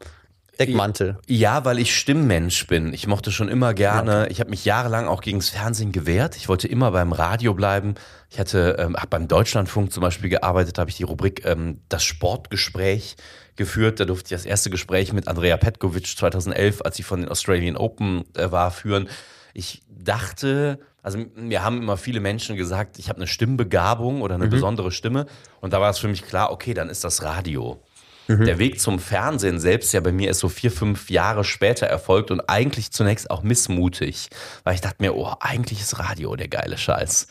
Deckmantel. 0.59 1.17
Ja, 1.27 1.65
weil 1.65 1.79
ich 1.79 1.95
Stimmmensch 1.95 2.67
bin. 2.67 2.93
Ich 2.93 3.07
mochte 3.07 3.31
schon 3.31 3.49
immer 3.49 3.73
gerne. 3.73 4.27
Ich 4.29 4.39
habe 4.39 4.49
mich 4.49 4.65
jahrelang 4.65 5.07
auch 5.07 5.21
gegens 5.21 5.49
Fernsehen 5.49 5.91
gewehrt. 5.91 6.35
Ich 6.35 6.49
wollte 6.49 6.67
immer 6.67 6.91
beim 6.91 7.11
Radio 7.11 7.53
bleiben. 7.53 7.95
Ich 8.29 8.39
hatte 8.39 8.77
ähm, 8.79 8.95
hab 8.95 9.09
beim 9.09 9.27
Deutschlandfunk 9.27 9.91
zum 9.91 10.01
Beispiel 10.01 10.29
gearbeitet, 10.29 10.77
habe 10.77 10.89
ich 10.89 10.97
die 10.97 11.03
Rubrik 11.03 11.45
ähm, 11.45 11.81
das 11.89 12.03
Sportgespräch 12.03 13.15
geführt. 13.55 13.99
Da 13.99 14.05
durfte 14.05 14.27
ich 14.33 14.41
das 14.41 14.45
erste 14.45 14.69
Gespräch 14.69 15.13
mit 15.13 15.27
Andrea 15.27 15.57
Petkovic 15.57 16.07
2011, 16.07 16.81
als 16.81 16.97
sie 16.97 17.03
von 17.03 17.21
den 17.21 17.29
Australian 17.29 17.77
Open 17.77 18.23
äh, 18.35 18.51
war, 18.51 18.71
führen. 18.71 19.09
Ich 19.53 19.83
dachte, 19.89 20.79
also 21.01 21.19
mir 21.35 21.63
haben 21.63 21.81
immer 21.81 21.97
viele 21.97 22.19
Menschen 22.19 22.57
gesagt, 22.57 22.99
ich 22.99 23.09
habe 23.09 23.17
eine 23.17 23.27
Stimmbegabung 23.27 24.21
oder 24.21 24.35
eine 24.35 24.47
besondere 24.47 24.91
Stimme. 24.91 25.25
Und 25.61 25.73
da 25.73 25.79
war 25.79 25.89
es 25.89 25.99
für 25.99 26.07
mich 26.07 26.23
klar, 26.23 26.51
okay, 26.51 26.73
dann 26.73 26.89
ist 26.89 27.03
das 27.03 27.23
Radio. 27.23 27.81
Der 28.27 28.59
Weg 28.59 28.79
zum 28.79 28.99
Fernsehen 28.99 29.59
selbst 29.59 29.93
ja 29.93 30.01
bei 30.01 30.11
mir 30.11 30.29
ist 30.29 30.39
so 30.39 30.49
vier, 30.49 30.71
fünf 30.71 31.09
Jahre 31.09 31.43
später 31.43 31.87
erfolgt 31.87 32.31
und 32.31 32.41
eigentlich 32.41 32.91
zunächst 32.91 33.31
auch 33.31 33.43
missmutig, 33.43 34.29
weil 34.63 34.75
ich 34.75 34.81
dachte 34.81 34.97
mir, 34.99 35.15
oh, 35.15 35.33
eigentlich 35.39 35.81
ist 35.81 35.97
Radio 35.99 36.35
der 36.35 36.47
geile 36.49 36.77
Scheiß. 36.77 37.27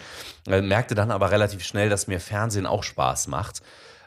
Äh, 0.48 0.62
Merkte 0.62 0.94
dann 0.94 1.10
aber 1.10 1.30
relativ 1.30 1.64
schnell, 1.64 1.88
dass 1.88 2.06
mir 2.06 2.20
Fernsehen 2.20 2.66
auch 2.66 2.82
Spaß 2.82 3.28
macht. 3.28 3.60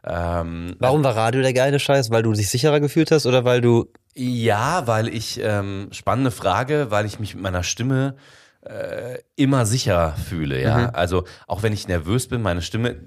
Ähm, 0.04 0.76
Warum 0.80 1.04
war 1.04 1.16
Radio 1.16 1.42
der 1.42 1.54
geile 1.54 1.80
Scheiß? 1.80 2.10
Weil 2.10 2.24
du 2.24 2.34
dich 2.34 2.50
sicherer 2.50 2.80
gefühlt 2.80 3.12
hast 3.12 3.26
oder 3.26 3.44
weil 3.44 3.62
du. 3.62 3.92
ja, 4.16 4.88
weil 4.88 5.08
ich, 5.08 5.40
ähm, 5.44 5.90
spannende 5.92 6.32
Frage, 6.32 6.88
weil 6.90 7.06
ich 7.06 7.20
mich 7.20 7.36
mit 7.36 7.44
meiner 7.44 7.64
Stimme 7.64 8.16
äh, 8.62 9.20
immer 9.36 9.66
sicherer 9.66 10.16
fühle, 10.16 10.62
ja. 10.62 10.90
Also 10.90 11.24
auch 11.48 11.64
wenn 11.64 11.74
ich 11.74 11.88
nervös 11.88 12.28
bin, 12.28 12.42
meine 12.42 12.62
Stimme, 12.62 12.98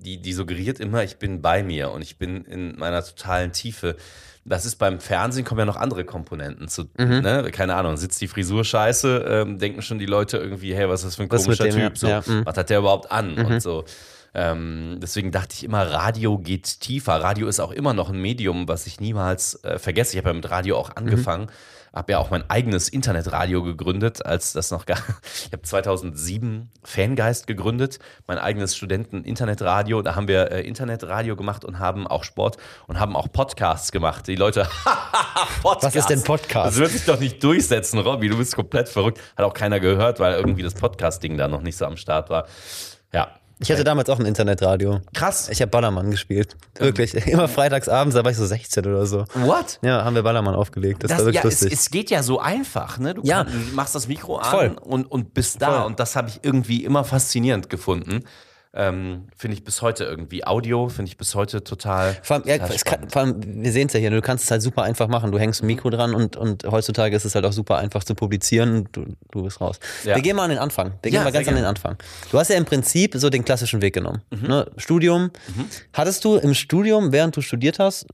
die, 0.00 0.20
die 0.20 0.32
suggeriert 0.32 0.80
immer, 0.80 1.04
ich 1.04 1.16
bin 1.18 1.42
bei 1.42 1.62
mir 1.62 1.90
und 1.90 2.02
ich 2.02 2.16
bin 2.16 2.44
in 2.44 2.78
meiner 2.78 3.04
totalen 3.04 3.52
Tiefe. 3.52 3.96
Das 4.44 4.64
ist 4.64 4.76
beim 4.76 5.00
Fernsehen 5.00 5.44
kommen 5.44 5.60
ja 5.60 5.64
noch 5.66 5.76
andere 5.76 6.04
Komponenten 6.04 6.66
zu, 6.68 6.84
ne? 6.96 7.50
Keine 7.52 7.74
Ahnung, 7.74 7.96
sitzt 7.98 8.20
die 8.22 8.26
Frisur 8.26 8.64
scheiße, 8.64 9.24
ähm, 9.28 9.58
denken 9.58 9.82
schon 9.82 9.98
die 9.98 10.06
Leute 10.06 10.38
irgendwie, 10.38 10.74
hey, 10.74 10.88
was 10.88 11.00
ist 11.00 11.08
das 11.08 11.16
für 11.16 11.22
ein 11.24 11.30
Was 11.30 11.44
komischer 11.44 11.64
dem. 11.64 11.74
Typ? 11.74 11.98
So, 11.98 12.08
Ja, 12.08 12.22
mhm. 12.26 12.46
was 12.46 12.56
hat 12.56 12.70
der 12.70 12.78
überhaupt 12.78 13.12
an? 13.12 13.34
Und 13.38 13.60
so. 13.60 13.84
Ähm, 14.32 14.98
deswegen 15.02 15.32
dachte 15.32 15.54
ich 15.56 15.64
immer, 15.64 15.82
Radio 15.82 16.38
geht 16.38 16.80
tiefer. 16.80 17.14
Radio 17.20 17.48
ist 17.48 17.60
auch 17.60 17.72
immer 17.72 17.92
noch 17.92 18.10
ein 18.10 18.20
Medium, 18.20 18.68
was 18.68 18.86
ich 18.86 19.00
niemals 19.00 19.62
äh, 19.64 19.78
vergesse. 19.78 20.12
Ich 20.12 20.18
habe 20.18 20.30
ja 20.30 20.34
mit 20.34 20.48
Radio 20.50 20.78
auch 20.78 20.94
angefangen, 20.96 21.48
habe 21.92 22.12
ja 22.12 22.18
auch 22.18 22.30
mein 22.30 22.48
eigenes 22.48 22.88
Internetradio 22.88 23.62
gegründet, 23.62 24.24
als 24.24 24.52
das 24.52 24.70
noch 24.70 24.86
gar. 24.86 24.98
Ich 25.46 25.52
habe 25.52 25.62
2007 25.62 26.70
Fangeist 26.84 27.46
gegründet, 27.46 27.98
mein 28.26 28.38
eigenes 28.38 28.76
Studenten-Internetradio. 28.76 30.02
Da 30.02 30.14
haben 30.14 30.28
wir 30.28 30.52
äh, 30.52 30.60
Internetradio 30.62 31.34
gemacht 31.34 31.64
und 31.64 31.78
haben 31.78 32.06
auch 32.06 32.24
Sport 32.24 32.56
und 32.86 33.00
haben 33.00 33.16
auch 33.16 33.32
Podcasts 33.32 33.90
gemacht. 33.90 34.26
Die 34.28 34.36
Leute, 34.36 34.68
Podcast. 35.62 35.82
Was 35.82 35.96
ist 35.96 36.10
denn 36.10 36.22
Podcast? 36.22 36.68
Das 36.68 36.76
wird 36.76 36.90
sich 36.90 37.04
doch 37.04 37.18
nicht 37.18 37.42
durchsetzen, 37.42 37.98
Robby. 37.98 38.28
Du 38.28 38.36
bist 38.36 38.54
komplett 38.54 38.88
verrückt. 38.88 39.20
Hat 39.36 39.44
auch 39.44 39.54
keiner 39.54 39.80
gehört, 39.80 40.20
weil 40.20 40.34
irgendwie 40.34 40.62
das 40.62 40.74
Podcast-Ding 40.74 41.36
da 41.36 41.48
noch 41.48 41.62
nicht 41.62 41.76
so 41.76 41.86
am 41.86 41.96
Start 41.96 42.30
war. 42.30 42.46
Ja. 43.12 43.39
Ich 43.62 43.70
hatte 43.70 43.84
damals 43.84 44.08
auch 44.08 44.18
ein 44.18 44.24
Internetradio. 44.24 45.00
Krass. 45.12 45.50
Ich 45.50 45.60
habe 45.60 45.70
Ballermann 45.70 46.10
gespielt. 46.10 46.56
Wirklich. 46.78 47.14
Immer 47.26 47.46
freitags 47.46 47.88
abends, 47.90 48.14
da 48.14 48.24
war 48.24 48.30
ich 48.30 48.36
so 48.38 48.46
16 48.46 48.86
oder 48.86 49.04
so. 49.04 49.26
What? 49.34 49.78
Ja, 49.82 50.02
haben 50.04 50.14
wir 50.14 50.22
Ballermann 50.22 50.54
aufgelegt. 50.54 51.04
Das, 51.04 51.10
Das, 51.10 51.18
war 51.18 51.26
wirklich 51.26 51.42
ja, 51.44 51.48
es, 51.48 51.60
lustig. 51.60 51.78
es 51.78 51.90
geht 51.90 52.10
ja 52.10 52.22
so 52.22 52.40
einfach, 52.40 52.98
ne? 52.98 53.12
Du, 53.14 53.22
Ja. 53.22 53.44
kann, 53.44 53.52
du 53.52 53.74
machst 53.76 53.94
das 53.94 54.08
Mikro 54.08 54.36
an 54.38 54.50
Voll. 54.50 54.76
Und, 54.80 55.04
und 55.10 55.34
bist 55.34 55.60
da. 55.60 55.80
Voll. 55.80 55.86
Und 55.86 56.00
das 56.00 56.16
habe 56.16 56.28
ich 56.30 56.40
irgendwie 56.42 56.84
immer 56.84 57.04
faszinierend 57.04 57.68
gefunden. 57.68 58.24
Ähm, 58.72 59.26
finde 59.36 59.56
ich 59.56 59.64
bis 59.64 59.82
heute 59.82 60.04
irgendwie. 60.04 60.46
Audio 60.46 60.88
finde 60.88 61.08
ich 61.08 61.16
bis 61.16 61.34
heute 61.34 61.64
total. 61.64 62.16
Vor 62.22 62.36
allem, 62.36 62.46
ja, 62.46 62.58
total 62.58 62.76
es 62.76 62.84
kann, 62.84 63.10
vor 63.10 63.22
allem 63.22 63.40
wir 63.44 63.72
sehen 63.72 63.88
es 63.88 63.94
ja 63.94 63.98
hier, 63.98 64.10
du 64.10 64.22
kannst 64.22 64.44
es 64.44 64.50
halt 64.52 64.62
super 64.62 64.82
einfach 64.84 65.08
machen. 65.08 65.32
Du 65.32 65.40
hängst 65.40 65.62
ein 65.62 65.66
Mikro 65.66 65.90
dran 65.90 66.14
und, 66.14 66.36
und 66.36 66.62
heutzutage 66.64 67.16
ist 67.16 67.24
es 67.24 67.34
halt 67.34 67.44
auch 67.44 67.52
super 67.52 67.78
einfach 67.78 68.04
zu 68.04 68.14
publizieren 68.14 68.76
und 68.76 68.96
du, 68.96 69.06
du 69.32 69.42
bist 69.42 69.60
raus. 69.60 69.80
Ja. 70.04 70.14
Wir 70.14 70.22
gehen 70.22 70.36
mal 70.36 70.44
an 70.44 70.50
den 70.50 70.60
Anfang. 70.60 70.92
Wir 71.02 71.10
Ja, 71.10 71.18
gehen 71.18 71.24
mal 71.24 71.32
ganz 71.32 71.48
an 71.48 71.56
den. 71.56 71.64
Anfang. 71.64 71.96
Du 72.30 72.38
hast 72.38 72.48
ja 72.48 72.56
im 72.56 72.64
Prinzip 72.64 73.14
so 73.16 73.28
den 73.28 73.44
klassischen 73.44 73.82
Weg 73.82 73.92
genommen. 73.94 74.22
Mhm. 74.30 74.46
Ne? 74.46 74.70
Studium. 74.76 75.30
Hattest 75.92 76.24
du 76.24 76.36
im 76.36 76.54
Studium, 76.54 77.10
während 77.10 77.36
du 77.36 77.40
studiert 77.40 77.80
hast, 77.80 78.06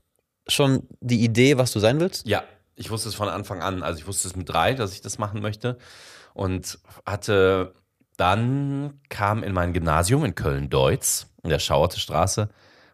schon 0.47 0.87
die 1.01 1.23
Idee, 1.23 1.59
was 1.59 1.71
du 1.71 1.79
sein 1.79 1.99
willst? 1.99 2.25
Ja, 2.27 2.43
ich 2.75 2.89
wusste 2.89 3.09
es 3.09 3.15
von 3.15 3.29
Anfang 3.29 3.61
an. 3.61 3.83
Also 3.83 3.99
ich 3.99 4.07
wusste 4.07 4.27
es 4.27 4.35
mit 4.35 4.49
drei, 4.49 4.73
dass 4.73 4.93
ich 4.93 5.01
das 5.01 5.19
machen 5.19 5.39
möchte. 5.41 5.77
Und 6.33 6.79
hatte 7.05 7.73
dann 8.17 8.99
kam 9.09 9.43
in 9.43 9.53
mein 9.53 9.73
Gymnasium 9.73 10.25
in 10.25 10.35
Köln-Deutz, 10.35 11.27
in 11.43 11.49
der 11.49 11.59
Schauerte 11.59 11.99
Straße, 11.99 12.49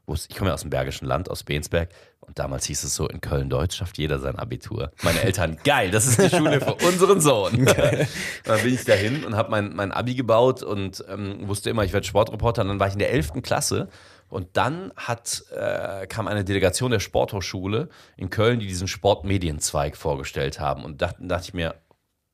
wo 0.05 0.13
ich 0.13 0.35
komme 0.35 0.49
ja 0.49 0.53
aus 0.53 0.61
dem 0.61 0.69
Bergischen 0.69 1.07
Land, 1.07 1.31
aus 1.31 1.43
Bensberg. 1.43 1.89
Und 2.19 2.39
damals 2.39 2.65
hieß 2.65 2.83
es 2.83 2.95
so, 2.95 3.07
in 3.07 3.19
Köln-Deutz 3.19 3.75
schafft 3.75 3.97
jeder 3.97 4.19
sein 4.19 4.37
Abitur. 4.37 4.91
Meine 5.01 5.21
Eltern, 5.21 5.57
geil, 5.63 5.91
das 5.91 6.05
ist 6.05 6.21
die 6.21 6.29
Schule 6.29 6.61
für 6.61 6.75
unseren 6.75 7.19
Sohn. 7.19 7.65
dann 8.43 8.61
bin 8.61 8.73
ich 8.73 8.85
dahin 8.85 9.25
und 9.25 9.35
habe 9.35 9.51
mein, 9.51 9.75
mein 9.75 9.91
Abi 9.91 10.15
gebaut 10.15 10.63
und 10.63 11.03
ähm, 11.09 11.47
wusste 11.47 11.69
immer, 11.69 11.83
ich 11.83 11.93
werde 11.93 12.05
Sportreporter. 12.05 12.61
Und 12.61 12.69
dann 12.69 12.79
war 12.79 12.87
ich 12.87 12.93
in 12.93 12.99
der 12.99 13.11
11. 13.11 13.41
Klasse 13.41 13.89
und 14.29 14.47
dann 14.53 14.91
hat, 14.95 15.43
äh, 15.51 16.07
kam 16.07 16.27
eine 16.27 16.43
Delegation 16.43 16.91
der 16.91 16.99
Sporthochschule 16.99 17.89
in 18.17 18.29
Köln, 18.29 18.59
die 18.59 18.67
diesen 18.67 18.87
Sportmedienzweig 18.87 19.97
vorgestellt 19.97 20.59
haben. 20.59 20.85
Und 20.85 21.01
dachte, 21.01 21.25
dachte 21.25 21.47
ich 21.49 21.53
mir, 21.53 21.75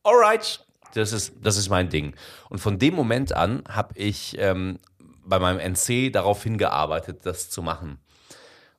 alright, 0.03 0.65
das 0.93 1.13
ist, 1.13 1.33
das 1.41 1.57
ist 1.57 1.69
mein 1.69 1.89
Ding. 1.89 2.13
Und 2.49 2.59
von 2.59 2.79
dem 2.79 2.95
Moment 2.95 3.33
an 3.33 3.63
habe 3.67 3.97
ich 3.97 4.35
ähm, 4.39 4.79
bei 5.25 5.39
meinem 5.39 5.59
NC 5.59 6.11
darauf 6.11 6.43
hingearbeitet, 6.43 7.25
das 7.25 7.49
zu 7.49 7.61
machen. 7.61 7.99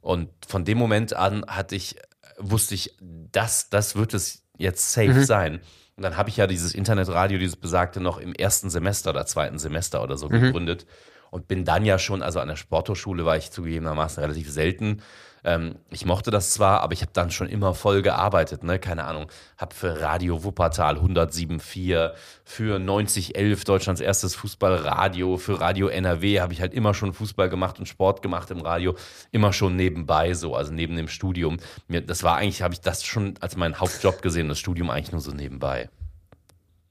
Und 0.00 0.30
von 0.46 0.64
dem 0.64 0.78
Moment 0.78 1.14
an 1.14 1.44
hatte 1.46 1.76
ich, 1.76 1.96
wusste 2.38 2.74
ich, 2.74 2.96
das, 3.00 3.70
das 3.70 3.96
wird 3.96 4.14
es 4.14 4.42
jetzt 4.56 4.92
safe 4.92 5.24
sein. 5.24 5.60
Und 5.96 6.02
dann 6.04 6.16
habe 6.16 6.30
ich 6.30 6.38
ja 6.38 6.46
dieses 6.46 6.74
Internetradio, 6.74 7.38
dieses 7.38 7.56
besagte, 7.56 8.00
noch 8.00 8.18
im 8.18 8.34
ersten 8.34 8.70
Semester 8.70 9.10
oder 9.10 9.26
zweiten 9.26 9.58
Semester 9.58 10.02
oder 10.02 10.16
so 10.16 10.28
gegründet. 10.28 10.86
Und 11.30 11.46
bin 11.46 11.64
dann 11.64 11.84
ja 11.84 11.98
schon, 11.98 12.22
also 12.22 12.40
an 12.40 12.48
der 12.48 12.56
Sporthochschule 12.56 13.24
war 13.24 13.36
ich 13.36 13.50
zugegebenermaßen 13.50 14.22
relativ 14.22 14.50
selten. 14.50 15.02
Ähm, 15.44 15.76
ich 15.90 16.04
mochte 16.04 16.30
das 16.30 16.52
zwar, 16.52 16.80
aber 16.80 16.92
ich 16.92 17.02
habe 17.02 17.12
dann 17.14 17.30
schon 17.30 17.48
immer 17.48 17.74
voll 17.74 18.02
gearbeitet, 18.02 18.62
ne? 18.62 18.78
Keine 18.78 19.04
Ahnung. 19.04 19.26
Habe 19.56 19.74
für 19.74 20.00
Radio 20.00 20.44
Wuppertal 20.44 20.98
107.4, 20.98 22.12
für 22.44 22.78
9011 22.78 23.64
Deutschlands 23.64 24.00
erstes 24.00 24.34
Fußballradio, 24.34 25.36
für 25.36 25.60
Radio 25.60 25.88
NRW 25.88 26.40
habe 26.40 26.52
ich 26.52 26.60
halt 26.60 26.74
immer 26.74 26.94
schon 26.94 27.12
Fußball 27.12 27.48
gemacht 27.48 27.78
und 27.78 27.86
Sport 27.86 28.22
gemacht 28.22 28.50
im 28.50 28.60
Radio, 28.60 28.94
immer 29.30 29.52
schon 29.52 29.76
nebenbei 29.76 30.34
so, 30.34 30.54
also 30.54 30.72
neben 30.72 30.96
dem 30.96 31.08
Studium. 31.08 31.58
Mir, 31.88 32.00
das 32.02 32.22
war 32.22 32.36
eigentlich, 32.36 32.62
habe 32.62 32.74
ich 32.74 32.80
das 32.80 33.04
schon 33.04 33.34
als 33.40 33.56
meinen 33.56 33.80
Hauptjob 33.80 34.22
gesehen, 34.22 34.48
das 34.48 34.58
Studium 34.58 34.90
eigentlich 34.90 35.12
nur 35.12 35.20
so 35.20 35.32
nebenbei. 35.32 35.88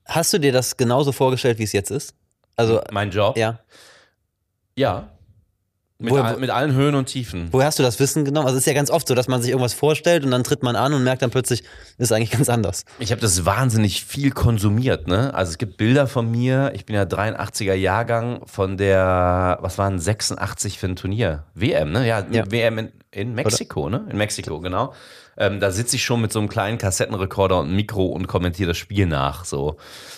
Hast 0.06 0.34
du 0.34 0.40
dir 0.40 0.52
das 0.52 0.76
genauso 0.76 1.12
vorgestellt, 1.12 1.60
wie 1.60 1.64
es 1.64 1.72
jetzt 1.72 1.92
ist? 1.92 2.16
Also, 2.56 2.82
Mein 2.92 3.12
Job? 3.12 3.38
ja. 3.38 3.60
Ja. 4.76 5.10
Mit, 6.02 6.14
Woher- 6.14 6.24
all, 6.24 6.38
mit 6.38 6.50
allen 6.50 6.74
Höhen 6.74 6.96
und 6.96 7.08
Tiefen. 7.08 7.50
Woher 7.52 7.68
hast 7.68 7.78
du 7.78 7.84
das 7.84 8.00
Wissen 8.00 8.24
genommen? 8.24 8.48
Also 8.48 8.56
es 8.58 8.64
ist 8.64 8.68
ja 8.68 8.74
ganz 8.74 8.90
oft 8.90 9.06
so, 9.06 9.16
dass 9.16 9.28
man 9.28 9.42
sich 9.42 9.52
irgendwas 9.52 9.74
vorstellt 9.74 10.24
und 10.24 10.32
dann 10.32 10.46
tritt 10.46 10.64
man 10.64 10.78
an 10.78 10.94
und 10.94 11.04
merkt 11.04 11.22
dann 11.22 11.30
plötzlich, 11.30 11.62
ist 11.98 12.14
eigentlich 12.14 12.32
ganz 12.38 12.48
anders. 12.48 12.86
Ich 13.00 13.12
habe 13.12 13.20
das 13.20 13.46
wahnsinnig 13.46 14.06
viel 14.06 14.32
konsumiert, 14.32 15.10
ne? 15.10 15.34
Also 15.34 15.50
es 15.52 15.58
gibt 15.58 15.76
Bilder 15.76 16.08
von 16.08 16.32
mir, 16.32 16.72
ich 16.74 16.86
bin 16.86 16.96
ja 16.96 17.04
83er 17.04 17.74
Jahrgang 17.74 18.40
von 18.46 18.78
der, 18.78 19.58
was 19.60 19.78
waren 19.78 20.00
86 20.00 20.80
für 20.80 20.88
ein 20.88 20.96
Turnier? 20.96 21.44
WM, 21.54 21.92
ne? 21.92 22.08
Ja, 22.08 22.26
Ja. 22.32 22.50
WM 22.50 22.78
in, 22.78 22.92
in 23.12 23.36
Mexiko, 23.36 23.90
ne? 23.90 24.08
In 24.10 24.18
Mexiko, 24.18 24.62
genau. 24.62 24.94
Ähm, 25.36 25.60
da 25.60 25.70
sitze 25.72 25.98
ich 25.98 26.04
schon 26.06 26.22
mit 26.22 26.32
so 26.32 26.40
einem 26.40 26.48
kleinen 26.48 26.78
Kassettenrekorder 26.78 27.60
und 27.60 27.74
Mikro 27.76 28.06
und 28.06 28.28
kommentiere 28.28 28.70
das 28.70 28.78
Spiel 28.78 29.06
nach, 29.06 29.44
so. 29.44 29.76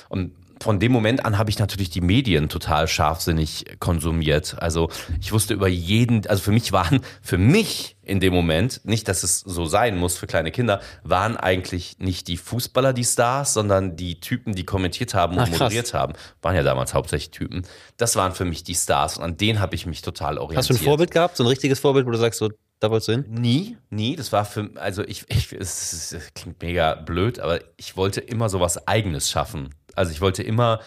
Und 0.09 0.33
von 0.61 0.79
dem 0.79 0.91
Moment 0.91 1.25
an 1.25 1.37
habe 1.37 1.49
ich 1.49 1.59
natürlich 1.59 1.89
die 1.89 2.01
Medien 2.01 2.49
total 2.49 2.87
scharfsinnig 2.87 3.65
konsumiert. 3.79 4.55
Also 4.59 4.89
ich 5.19 5.31
wusste 5.31 5.53
über 5.53 5.67
jeden, 5.67 6.25
also 6.27 6.43
für 6.43 6.51
mich 6.51 6.71
waren, 6.71 7.01
für 7.21 7.37
mich 7.37 7.97
in 8.03 8.19
dem 8.19 8.33
Moment, 8.33 8.81
nicht, 8.83 9.07
dass 9.07 9.23
es 9.23 9.39
so 9.39 9.65
sein 9.65 9.97
muss 9.97 10.17
für 10.17 10.27
kleine 10.27 10.51
Kinder, 10.51 10.81
waren 11.03 11.37
eigentlich 11.37 11.99
nicht 11.99 12.27
die 12.27 12.37
Fußballer 12.37 12.93
die 12.93 13.05
Stars, 13.05 13.53
sondern 13.53 13.95
die 13.95 14.19
Typen, 14.19 14.53
die 14.53 14.65
kommentiert 14.65 15.13
haben 15.13 15.37
und 15.37 15.43
Ach, 15.43 15.49
moderiert 15.49 15.93
haben. 15.93 16.13
Waren 16.41 16.55
ja 16.55 16.63
damals 16.63 16.93
hauptsächlich 16.93 17.31
Typen. 17.31 17.63
Das 17.97 18.15
waren 18.15 18.33
für 18.33 18.45
mich 18.45 18.63
die 18.63 18.75
Stars 18.75 19.17
und 19.17 19.23
an 19.23 19.37
denen 19.37 19.59
habe 19.59 19.75
ich 19.75 19.85
mich 19.85 20.01
total 20.01 20.37
orientiert. 20.37 20.57
Hast 20.57 20.69
du 20.69 20.73
ein 20.73 20.85
Vorbild 20.85 21.11
gehabt, 21.11 21.37
so 21.37 21.43
ein 21.43 21.47
richtiges 21.47 21.79
Vorbild, 21.79 22.05
wo 22.05 22.11
du 22.11 22.17
sagst, 22.17 22.39
so, 22.39 22.49
da 22.81 22.89
wolltest 22.89 23.09
du 23.09 23.11
hin? 23.11 23.25
Nie, 23.29 23.77
nie. 23.91 24.15
Das 24.15 24.31
war 24.31 24.43
für, 24.43 24.71
also 24.75 25.03
ich, 25.03 25.25
ich 25.29 25.53
es, 25.53 26.11
es 26.11 26.33
klingt 26.33 26.61
mega 26.63 26.95
blöd, 26.95 27.39
aber 27.39 27.59
ich 27.77 27.95
wollte 27.95 28.21
immer 28.21 28.49
sowas 28.49 28.87
Eigenes 28.87 29.29
schaffen. 29.29 29.75
Also 29.95 30.11
ich 30.11 30.19
wollte 30.19 30.41
immer 30.41 30.81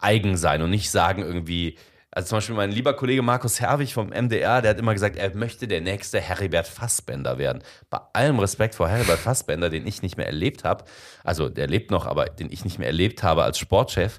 eigen 0.00 0.36
sein 0.36 0.60
und 0.60 0.70
nicht 0.70 0.90
sagen 0.90 1.22
irgendwie, 1.22 1.78
also 2.10 2.30
zum 2.30 2.38
Beispiel 2.38 2.56
mein 2.56 2.72
lieber 2.72 2.94
Kollege 2.94 3.22
Markus 3.22 3.60
Herwig 3.60 3.94
vom 3.94 4.08
MDR, 4.08 4.60
der 4.60 4.72
hat 4.72 4.78
immer 4.80 4.92
gesagt, 4.92 5.16
er 5.16 5.34
möchte 5.36 5.68
der 5.68 5.80
nächste 5.80 6.20
Heribert 6.20 6.66
Fassbender 6.66 7.38
werden. 7.38 7.62
Bei 7.88 8.00
allem 8.12 8.40
Respekt 8.40 8.74
vor 8.74 8.88
Heribert 8.88 9.20
Fassbender, 9.20 9.70
den 9.70 9.86
ich 9.86 10.02
nicht 10.02 10.16
mehr 10.16 10.26
erlebt 10.26 10.64
habe, 10.64 10.84
also 11.24 11.48
der 11.48 11.66
lebt 11.66 11.90
noch, 11.90 12.06
aber 12.06 12.26
den 12.26 12.50
ich 12.50 12.64
nicht 12.64 12.78
mehr 12.78 12.88
erlebt 12.88 13.22
habe 13.22 13.44
als 13.44 13.58
Sportchef, 13.58 14.18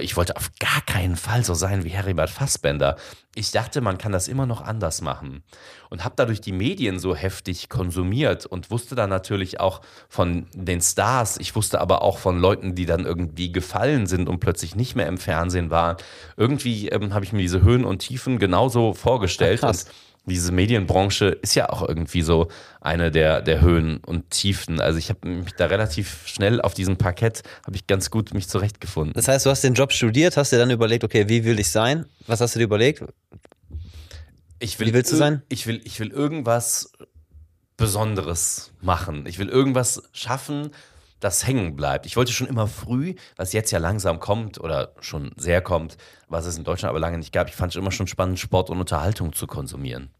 ich 0.00 0.16
wollte 0.16 0.36
auf 0.36 0.50
gar 0.58 0.80
keinen 0.86 1.14
Fall 1.14 1.44
so 1.44 1.52
sein 1.52 1.84
wie 1.84 1.90
Heribert 1.90 2.30
Fassbender. 2.30 2.96
Ich 3.34 3.50
dachte, 3.50 3.82
man 3.82 3.98
kann 3.98 4.12
das 4.12 4.28
immer 4.28 4.46
noch 4.46 4.62
anders 4.62 5.02
machen. 5.02 5.42
Und 5.90 6.04
habe 6.04 6.14
dadurch 6.16 6.40
die 6.40 6.52
Medien 6.52 6.98
so 6.98 7.14
heftig 7.14 7.68
konsumiert 7.68 8.46
und 8.46 8.70
wusste 8.70 8.94
dann 8.94 9.10
natürlich 9.10 9.60
auch 9.60 9.82
von 10.08 10.46
den 10.54 10.80
Stars. 10.80 11.36
Ich 11.36 11.54
wusste 11.54 11.80
aber 11.80 12.00
auch 12.00 12.18
von 12.18 12.38
Leuten, 12.38 12.74
die 12.74 12.86
dann 12.86 13.04
irgendwie 13.04 13.52
gefallen 13.52 14.06
sind 14.06 14.28
und 14.28 14.40
plötzlich 14.40 14.74
nicht 14.74 14.96
mehr 14.96 15.06
im 15.06 15.18
Fernsehen 15.18 15.70
waren. 15.70 15.98
Irgendwie 16.36 16.88
ähm, 16.88 17.12
habe 17.12 17.24
ich 17.24 17.32
mir 17.32 17.42
diese 17.42 17.60
Höhen 17.60 17.84
und 17.84 17.98
Tiefen 17.98 18.38
genauso 18.38 18.94
vorgestellt. 18.94 19.60
Ach, 19.62 19.68
krass. 19.68 19.84
und 19.84 19.90
diese 20.26 20.52
Medienbranche 20.52 21.26
ist 21.26 21.54
ja 21.54 21.68
auch 21.68 21.86
irgendwie 21.86 22.22
so 22.22 22.48
eine 22.80 23.10
der, 23.10 23.42
der 23.42 23.60
Höhen 23.60 23.98
und 23.98 24.30
Tiefen. 24.30 24.80
Also 24.80 24.98
ich 24.98 25.10
habe 25.10 25.28
mich 25.28 25.52
da 25.54 25.66
relativ 25.66 26.26
schnell 26.26 26.60
auf 26.60 26.72
diesem 26.72 26.96
Parkett, 26.96 27.42
habe 27.66 27.76
ich 27.76 27.86
ganz 27.86 28.10
gut 28.10 28.32
mich 28.32 28.48
zurechtgefunden. 28.48 29.12
Das 29.14 29.28
heißt, 29.28 29.44
du 29.44 29.50
hast 29.50 29.62
den 29.62 29.74
Job 29.74 29.92
studiert, 29.92 30.36
hast 30.36 30.52
dir 30.52 30.58
dann 30.58 30.70
überlegt, 30.70 31.04
okay, 31.04 31.28
wie 31.28 31.44
will 31.44 31.58
ich 31.58 31.70
sein? 31.70 32.06
Was 32.26 32.40
hast 32.40 32.54
du 32.54 32.58
dir 32.58 32.64
überlegt? 32.64 33.04
Ich 34.60 34.78
will 34.80 34.88
Wie 34.88 34.94
willst 34.94 35.12
du 35.12 35.16
sein? 35.16 35.42
Ich 35.48 35.66
will, 35.66 35.80
ich 35.84 36.00
will 36.00 36.08
irgendwas 36.08 36.92
Besonderes 37.76 38.72
machen. 38.80 39.26
Ich 39.26 39.38
will 39.38 39.48
irgendwas 39.48 40.02
schaffen, 40.12 40.70
das 41.24 41.46
hängen 41.46 41.74
bleibt. 41.74 42.04
Ich 42.04 42.16
wollte 42.16 42.32
schon 42.32 42.46
immer 42.46 42.66
früh, 42.66 43.14
was 43.36 43.54
jetzt 43.54 43.70
ja 43.70 43.78
langsam 43.78 44.20
kommt 44.20 44.60
oder 44.60 44.92
schon 45.00 45.32
sehr 45.36 45.62
kommt, 45.62 45.96
was 46.28 46.44
es 46.44 46.58
in 46.58 46.64
Deutschland 46.64 46.90
aber 46.90 47.00
lange 47.00 47.16
nicht 47.16 47.32
gab, 47.32 47.48
ich 47.48 47.54
fand 47.54 47.72
es 47.72 47.76
immer 47.76 47.90
schon 47.90 48.06
spannend, 48.06 48.38
Sport 48.38 48.68
und 48.68 48.78
Unterhaltung 48.78 49.32
zu 49.32 49.46
konsumieren. 49.46 50.10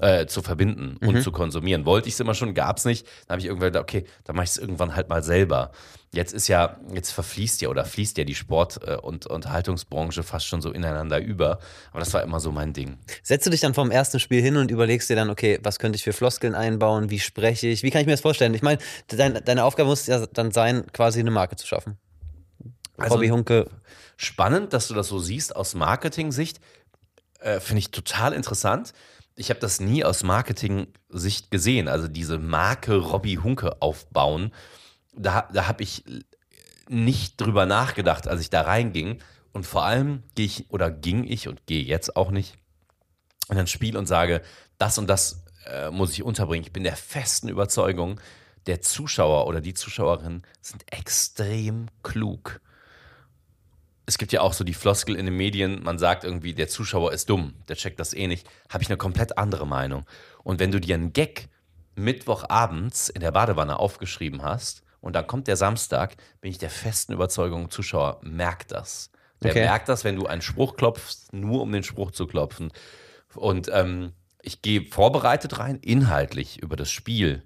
Äh, 0.00 0.26
zu 0.26 0.42
verbinden 0.42 0.96
und 1.04 1.22
zu 1.22 1.32
konsumieren. 1.32 1.84
Wollte 1.84 2.06
ich 2.06 2.14
es 2.14 2.20
immer 2.20 2.34
schon, 2.34 2.54
gab 2.54 2.76
es 2.76 2.84
nicht. 2.84 3.04
Dann 3.26 3.32
habe 3.34 3.40
ich 3.40 3.46
irgendwann 3.46 3.70
gedacht, 3.72 3.82
okay, 3.82 4.04
dann 4.22 4.36
mache 4.36 4.44
ich 4.44 4.50
es 4.50 4.56
irgendwann 4.58 4.94
halt 4.94 5.08
mal 5.08 5.24
selber. 5.24 5.72
Jetzt 6.12 6.32
ist 6.32 6.46
ja, 6.46 6.78
jetzt 6.94 7.10
verfließt 7.10 7.60
ja 7.62 7.68
oder 7.68 7.84
fließt 7.84 8.16
ja 8.16 8.22
die 8.22 8.36
Sport- 8.36 8.80
äh, 8.86 8.94
und 8.94 9.26
Unterhaltungsbranche 9.26 10.22
fast 10.22 10.46
schon 10.46 10.62
so 10.62 10.70
ineinander 10.70 11.20
über. 11.20 11.58
Aber 11.90 11.98
das 11.98 12.14
war 12.14 12.22
immer 12.22 12.38
so 12.38 12.52
mein 12.52 12.72
Ding. 12.72 12.96
Setzt 13.24 13.44
du 13.46 13.50
dich 13.50 13.60
dann 13.60 13.74
vom 13.74 13.90
ersten 13.90 14.20
Spiel 14.20 14.40
hin 14.40 14.56
und 14.56 14.70
überlegst 14.70 15.10
dir 15.10 15.16
dann, 15.16 15.30
okay, 15.30 15.58
was 15.64 15.80
könnte 15.80 15.96
ich 15.96 16.04
für 16.04 16.12
Floskeln 16.12 16.54
einbauen? 16.54 17.10
Wie 17.10 17.18
spreche 17.18 17.66
ich? 17.66 17.82
Wie 17.82 17.90
kann 17.90 18.00
ich 18.00 18.06
mir 18.06 18.12
das 18.12 18.20
vorstellen? 18.20 18.54
Ich 18.54 18.62
meine, 18.62 18.78
dein, 19.08 19.42
deine 19.44 19.64
Aufgabe 19.64 19.88
muss 19.88 20.06
ja 20.06 20.24
dann 20.28 20.52
sein, 20.52 20.84
quasi 20.92 21.18
eine 21.18 21.32
Marke 21.32 21.56
zu 21.56 21.66
schaffen. 21.66 21.98
Also- 22.96 23.16
Hobby 23.16 23.28
Hunke. 23.30 23.68
spannend, 24.16 24.72
dass 24.72 24.86
du 24.86 24.94
das 24.94 25.08
so 25.08 25.18
siehst 25.18 25.56
aus 25.56 25.74
Marketing-Sicht. 25.74 26.60
Äh, 27.40 27.58
Finde 27.60 27.80
ich 27.80 27.90
total 27.90 28.32
interessant. 28.32 28.92
Ich 29.38 29.50
habe 29.50 29.60
das 29.60 29.78
nie 29.78 30.04
aus 30.04 30.24
Marketing-Sicht 30.24 31.52
gesehen. 31.52 31.86
Also 31.86 32.08
diese 32.08 32.38
Marke 32.38 32.96
Robbie 32.96 33.38
Hunke 33.38 33.80
aufbauen, 33.80 34.52
da, 35.14 35.48
da 35.52 35.68
habe 35.68 35.84
ich 35.84 36.04
nicht 36.88 37.40
drüber 37.40 37.64
nachgedacht, 37.64 38.26
als 38.26 38.40
ich 38.40 38.50
da 38.50 38.62
reinging. 38.62 39.22
Und 39.52 39.64
vor 39.64 39.84
allem 39.84 40.24
gehe 40.34 40.46
ich 40.46 40.70
oder 40.70 40.90
ging 40.90 41.22
ich 41.22 41.46
und 41.46 41.66
gehe 41.66 41.84
jetzt 41.84 42.16
auch 42.16 42.32
nicht 42.32 42.58
in 43.48 43.58
ein 43.58 43.68
Spiel 43.68 43.96
und 43.96 44.06
sage, 44.06 44.42
das 44.76 44.98
und 44.98 45.06
das 45.06 45.44
äh, 45.66 45.90
muss 45.90 46.12
ich 46.12 46.24
unterbringen. 46.24 46.64
Ich 46.64 46.72
bin 46.72 46.82
der 46.82 46.96
festen 46.96 47.48
Überzeugung, 47.48 48.20
der 48.66 48.80
Zuschauer 48.80 49.46
oder 49.46 49.60
die 49.60 49.74
Zuschauerin 49.74 50.42
sind 50.60 50.84
extrem 50.92 51.86
klug 52.02 52.60
es 54.08 54.16
gibt 54.16 54.32
ja 54.32 54.40
auch 54.40 54.54
so 54.54 54.64
die 54.64 54.72
Floskel 54.72 55.16
in 55.16 55.26
den 55.26 55.36
Medien, 55.36 55.82
man 55.82 55.98
sagt 55.98 56.24
irgendwie, 56.24 56.54
der 56.54 56.66
Zuschauer 56.68 57.12
ist 57.12 57.28
dumm, 57.28 57.52
der 57.68 57.76
checkt 57.76 58.00
das 58.00 58.14
eh 58.14 58.26
nicht. 58.26 58.48
Habe 58.70 58.82
ich 58.82 58.88
eine 58.88 58.96
komplett 58.96 59.36
andere 59.36 59.66
Meinung. 59.66 60.06
Und 60.42 60.60
wenn 60.60 60.72
du 60.72 60.80
dir 60.80 60.94
einen 60.94 61.12
Gag 61.12 61.48
Mittwochabends 61.94 63.10
in 63.10 63.20
der 63.20 63.32
Badewanne 63.32 63.78
aufgeschrieben 63.78 64.42
hast 64.42 64.82
und 65.02 65.14
dann 65.14 65.26
kommt 65.26 65.46
der 65.46 65.58
Samstag, 65.58 66.16
bin 66.40 66.50
ich 66.50 66.56
der 66.56 66.70
festen 66.70 67.12
Überzeugung, 67.12 67.70
Zuschauer 67.70 68.18
merkt 68.22 68.72
das. 68.72 69.10
Der 69.42 69.50
Okay. 69.50 69.60
merkt 69.64 69.90
das, 69.90 70.04
wenn 70.04 70.16
du 70.16 70.24
einen 70.26 70.40
Spruch 70.40 70.76
klopfst, 70.76 71.34
nur 71.34 71.60
um 71.60 71.70
den 71.70 71.82
Spruch 71.82 72.10
zu 72.10 72.26
klopfen. 72.26 72.72
Und 73.34 73.68
ähm, 73.70 74.12
ich 74.40 74.62
gehe 74.62 74.86
vorbereitet 74.86 75.58
rein, 75.58 75.76
inhaltlich 75.82 76.62
über 76.62 76.76
das 76.76 76.90
Spiel, 76.90 77.42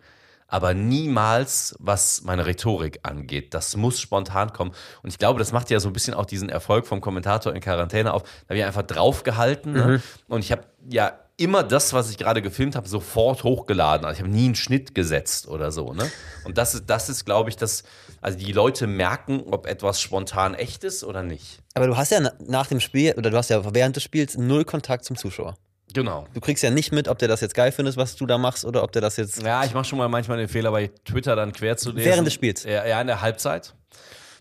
aber 0.52 0.74
niemals, 0.74 1.74
was 1.78 2.22
meine 2.24 2.44
Rhetorik 2.44 3.00
angeht. 3.04 3.54
Das 3.54 3.74
muss 3.76 3.98
spontan 3.98 4.52
kommen. 4.52 4.72
Und 5.02 5.08
ich 5.10 5.18
glaube, 5.18 5.38
das 5.38 5.50
macht 5.50 5.70
ja 5.70 5.80
so 5.80 5.88
ein 5.88 5.94
bisschen 5.94 6.12
auch 6.12 6.26
diesen 6.26 6.50
Erfolg 6.50 6.86
vom 6.86 7.00
Kommentator 7.00 7.54
in 7.54 7.60
Quarantäne 7.62 8.12
auf. 8.12 8.22
Da 8.22 8.28
habe 8.50 8.58
ich 8.58 8.64
einfach 8.64 8.82
draufgehalten. 8.82 9.72
Ne? 9.72 10.02
Und 10.28 10.40
ich 10.40 10.52
habe 10.52 10.64
ja 10.90 11.18
immer 11.38 11.62
das, 11.62 11.94
was 11.94 12.10
ich 12.10 12.18
gerade 12.18 12.42
gefilmt 12.42 12.76
habe, 12.76 12.86
sofort 12.86 13.44
hochgeladen. 13.44 14.04
Also 14.04 14.16
ich 14.18 14.20
habe 14.22 14.30
nie 14.30 14.44
einen 14.44 14.54
Schnitt 14.54 14.94
gesetzt 14.94 15.48
oder 15.48 15.72
so. 15.72 15.94
Ne? 15.94 16.10
Und 16.44 16.58
das 16.58 16.74
ist, 16.74 16.84
das 16.90 17.08
ist, 17.08 17.24
glaube 17.24 17.48
ich, 17.48 17.56
das. 17.56 17.82
Also 18.20 18.38
die 18.38 18.52
Leute 18.52 18.86
merken, 18.86 19.42
ob 19.50 19.66
etwas 19.66 20.00
spontan 20.02 20.54
echt 20.54 20.84
ist 20.84 21.02
oder 21.02 21.22
nicht. 21.22 21.60
Aber 21.74 21.86
du 21.86 21.96
hast 21.96 22.12
ja 22.12 22.20
na- 22.20 22.34
nach 22.46 22.66
dem 22.66 22.78
Spiel, 22.80 23.14
oder 23.16 23.30
du 23.30 23.36
hast 23.38 23.48
ja 23.48 23.74
während 23.74 23.96
des 23.96 24.02
Spiels 24.02 24.36
null 24.36 24.64
Kontakt 24.66 25.06
zum 25.06 25.16
Zuschauer. 25.16 25.54
Genau. 25.94 26.26
Du 26.34 26.40
kriegst 26.40 26.62
ja 26.62 26.70
nicht 26.70 26.92
mit, 26.92 27.08
ob 27.08 27.18
der 27.18 27.28
das 27.28 27.40
jetzt 27.40 27.54
geil 27.54 27.72
findet, 27.72 27.96
was 27.96 28.16
du 28.16 28.26
da 28.26 28.38
machst, 28.38 28.64
oder 28.64 28.82
ob 28.82 28.92
der 28.92 29.02
das 29.02 29.16
jetzt. 29.16 29.42
Ja, 29.42 29.64
ich 29.64 29.74
mache 29.74 29.84
schon 29.84 29.98
mal 29.98 30.08
manchmal 30.08 30.38
den 30.38 30.48
Fehler, 30.48 30.70
bei 30.70 30.90
Twitter 31.04 31.36
dann 31.36 31.52
quer 31.52 31.76
zu 31.76 31.90
lesen. 31.90 32.10
Während 32.10 32.26
des 32.26 32.34
Spiels? 32.34 32.64
Ja, 32.64 32.86
ja 32.86 33.00
in 33.00 33.06
der 33.06 33.20
Halbzeit. 33.20 33.74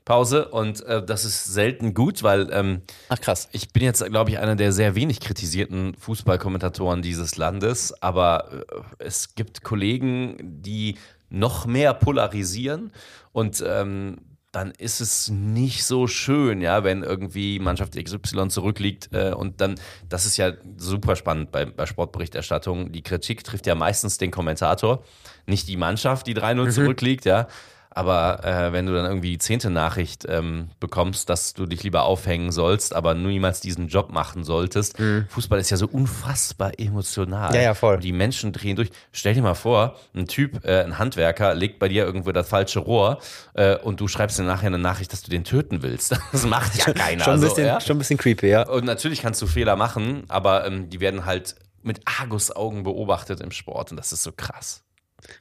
Pause 0.05 0.47
und 0.47 0.83
äh, 0.85 1.05
das 1.05 1.25
ist 1.25 1.45
selten 1.45 1.93
gut, 1.93 2.23
weil 2.23 2.49
ähm, 2.51 2.81
Ach 3.09 3.19
krass. 3.19 3.49
ich 3.51 3.71
bin 3.71 3.83
jetzt, 3.83 4.03
glaube 4.03 4.31
ich, 4.31 4.39
einer 4.39 4.55
der 4.55 4.71
sehr 4.71 4.95
wenig 4.95 5.19
kritisierten 5.19 5.93
Fußballkommentatoren 5.95 7.03
dieses 7.03 7.37
Landes, 7.37 7.93
aber 8.01 8.51
äh, 8.51 8.81
es 8.97 9.35
gibt 9.35 9.63
Kollegen, 9.63 10.37
die 10.41 10.97
noch 11.29 11.67
mehr 11.67 11.93
polarisieren 11.93 12.91
und 13.31 13.63
ähm, 13.65 14.17
dann 14.51 14.71
ist 14.71 14.99
es 14.99 15.29
nicht 15.29 15.85
so 15.85 16.07
schön, 16.07 16.61
ja, 16.61 16.83
wenn 16.83 17.03
irgendwie 17.03 17.59
Mannschaft 17.59 17.95
XY 17.95 18.49
zurückliegt 18.49 19.09
äh, 19.13 19.31
und 19.31 19.61
dann, 19.61 19.75
das 20.09 20.25
ist 20.25 20.35
ja 20.37 20.51
super 20.77 21.15
spannend 21.15 21.51
bei, 21.51 21.65
bei 21.65 21.85
Sportberichterstattung. 21.85 22.91
Die 22.91 23.01
Kritik 23.01 23.43
trifft 23.43 23.65
ja 23.65 23.75
meistens 23.75 24.17
den 24.17 24.29
Kommentator, 24.29 25.03
nicht 25.45 25.69
die 25.69 25.77
Mannschaft, 25.77 26.27
die 26.27 26.35
3-0 26.35 26.69
zurückliegt, 26.71 27.25
ja. 27.25 27.47
Aber 27.93 28.43
äh, 28.45 28.71
wenn 28.71 28.85
du 28.85 28.93
dann 28.93 29.05
irgendwie 29.05 29.31
die 29.31 29.37
zehnte 29.37 29.69
Nachricht 29.69 30.25
ähm, 30.27 30.69
bekommst, 30.79 31.29
dass 31.29 31.53
du 31.53 31.65
dich 31.65 31.83
lieber 31.83 32.03
aufhängen 32.03 32.51
sollst, 32.51 32.95
aber 32.95 33.13
niemals 33.13 33.59
diesen 33.59 33.89
Job 33.89 34.11
machen 34.11 34.43
solltest, 34.43 34.97
Fußball 35.29 35.59
ist 35.59 35.69
ja 35.69 35.77
so 35.77 35.87
unfassbar 35.87 36.79
emotional. 36.79 37.53
Ja, 37.53 37.61
ja, 37.61 37.73
voll. 37.73 37.95
Und 37.95 38.03
die 38.03 38.13
Menschen 38.13 38.53
drehen 38.53 38.77
durch. 38.77 38.91
Stell 39.11 39.33
dir 39.33 39.41
mal 39.41 39.55
vor, 39.55 39.97
ein 40.15 40.27
Typ, 40.27 40.63
äh, 40.65 40.83
ein 40.83 40.99
Handwerker, 40.99 41.53
legt 41.53 41.79
bei 41.79 41.89
dir 41.89 42.05
irgendwo 42.05 42.31
das 42.31 42.47
falsche 42.47 42.79
Rohr 42.79 43.19
äh, 43.53 43.75
und 43.75 43.99
du 43.99 44.07
schreibst 44.07 44.39
dir 44.39 44.43
nachher 44.43 44.67
eine 44.67 44.79
Nachricht, 44.79 45.11
dass 45.11 45.21
du 45.21 45.29
den 45.29 45.43
töten 45.43 45.81
willst. 45.81 46.17
Das 46.31 46.45
macht 46.45 46.75
ja 46.77 46.93
keiner. 46.93 47.23
schon, 47.23 47.33
ein 47.33 47.39
so, 47.41 47.47
bisschen, 47.47 47.65
ja? 47.65 47.81
schon 47.81 47.97
ein 47.97 47.99
bisschen 47.99 48.17
creepy, 48.17 48.47
ja. 48.47 48.67
Und 48.67 48.85
natürlich 48.85 49.21
kannst 49.21 49.41
du 49.41 49.47
Fehler 49.47 49.75
machen, 49.75 50.23
aber 50.29 50.65
ähm, 50.65 50.89
die 50.89 50.99
werden 51.01 51.25
halt 51.25 51.55
mit 51.83 52.01
Argusaugen 52.05 52.83
beobachtet 52.83 53.41
im 53.41 53.51
Sport 53.51 53.91
und 53.91 53.97
das 53.97 54.11
ist 54.11 54.23
so 54.23 54.31
krass. 54.31 54.83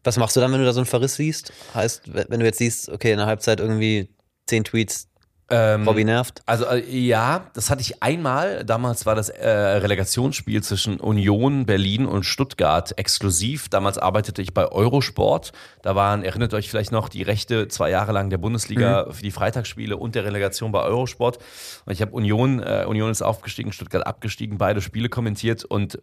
Was 0.04 0.16
machst 0.16 0.36
du 0.36 0.40
dann, 0.40 0.52
wenn 0.52 0.60
du 0.60 0.66
da 0.66 0.72
so 0.72 0.80
einen 0.80 0.86
Verriss 0.86 1.16
siehst? 1.16 1.52
Heißt, 1.74 2.02
wenn 2.12 2.40
du 2.40 2.46
jetzt 2.46 2.58
siehst, 2.58 2.88
okay, 2.88 3.12
in 3.12 3.18
der 3.18 3.26
Halbzeit 3.26 3.60
irgendwie 3.60 4.08
zehn 4.46 4.64
Tweets, 4.64 5.08
Ähm, 5.52 5.82
Robby 5.86 6.04
nervt? 6.04 6.42
Also 6.46 6.64
äh, 6.64 6.88
ja, 6.88 7.50
das 7.54 7.70
hatte 7.70 7.80
ich 7.80 8.04
einmal. 8.04 8.64
Damals 8.64 9.04
war 9.04 9.16
das 9.16 9.30
äh, 9.30 9.48
Relegationsspiel 9.48 10.62
zwischen 10.62 11.00
Union 11.00 11.66
Berlin 11.66 12.06
und 12.06 12.22
Stuttgart 12.22 12.96
exklusiv. 12.96 13.68
Damals 13.68 13.98
arbeitete 13.98 14.42
ich 14.42 14.54
bei 14.54 14.70
Eurosport. 14.70 15.50
Da 15.82 15.96
waren, 15.96 16.22
erinnert 16.22 16.54
euch 16.54 16.70
vielleicht 16.70 16.92
noch, 16.92 17.08
die 17.08 17.24
Rechte 17.24 17.66
zwei 17.66 17.90
Jahre 17.90 18.12
lang 18.12 18.30
der 18.30 18.38
Bundesliga 18.38 19.06
mhm. 19.08 19.12
für 19.12 19.22
die 19.22 19.32
Freitagsspiele 19.32 19.96
und 19.96 20.14
der 20.14 20.24
Relegation 20.24 20.70
bei 20.70 20.82
Eurosport. 20.82 21.38
Und 21.84 21.92
ich 21.92 22.00
habe 22.00 22.12
Union, 22.12 22.62
äh, 22.62 22.84
Union 22.86 23.10
ist 23.10 23.22
aufgestiegen, 23.22 23.72
Stuttgart 23.72 24.06
abgestiegen, 24.06 24.56
beide 24.56 24.80
Spiele 24.80 25.08
kommentiert. 25.08 25.64
Und 25.64 26.00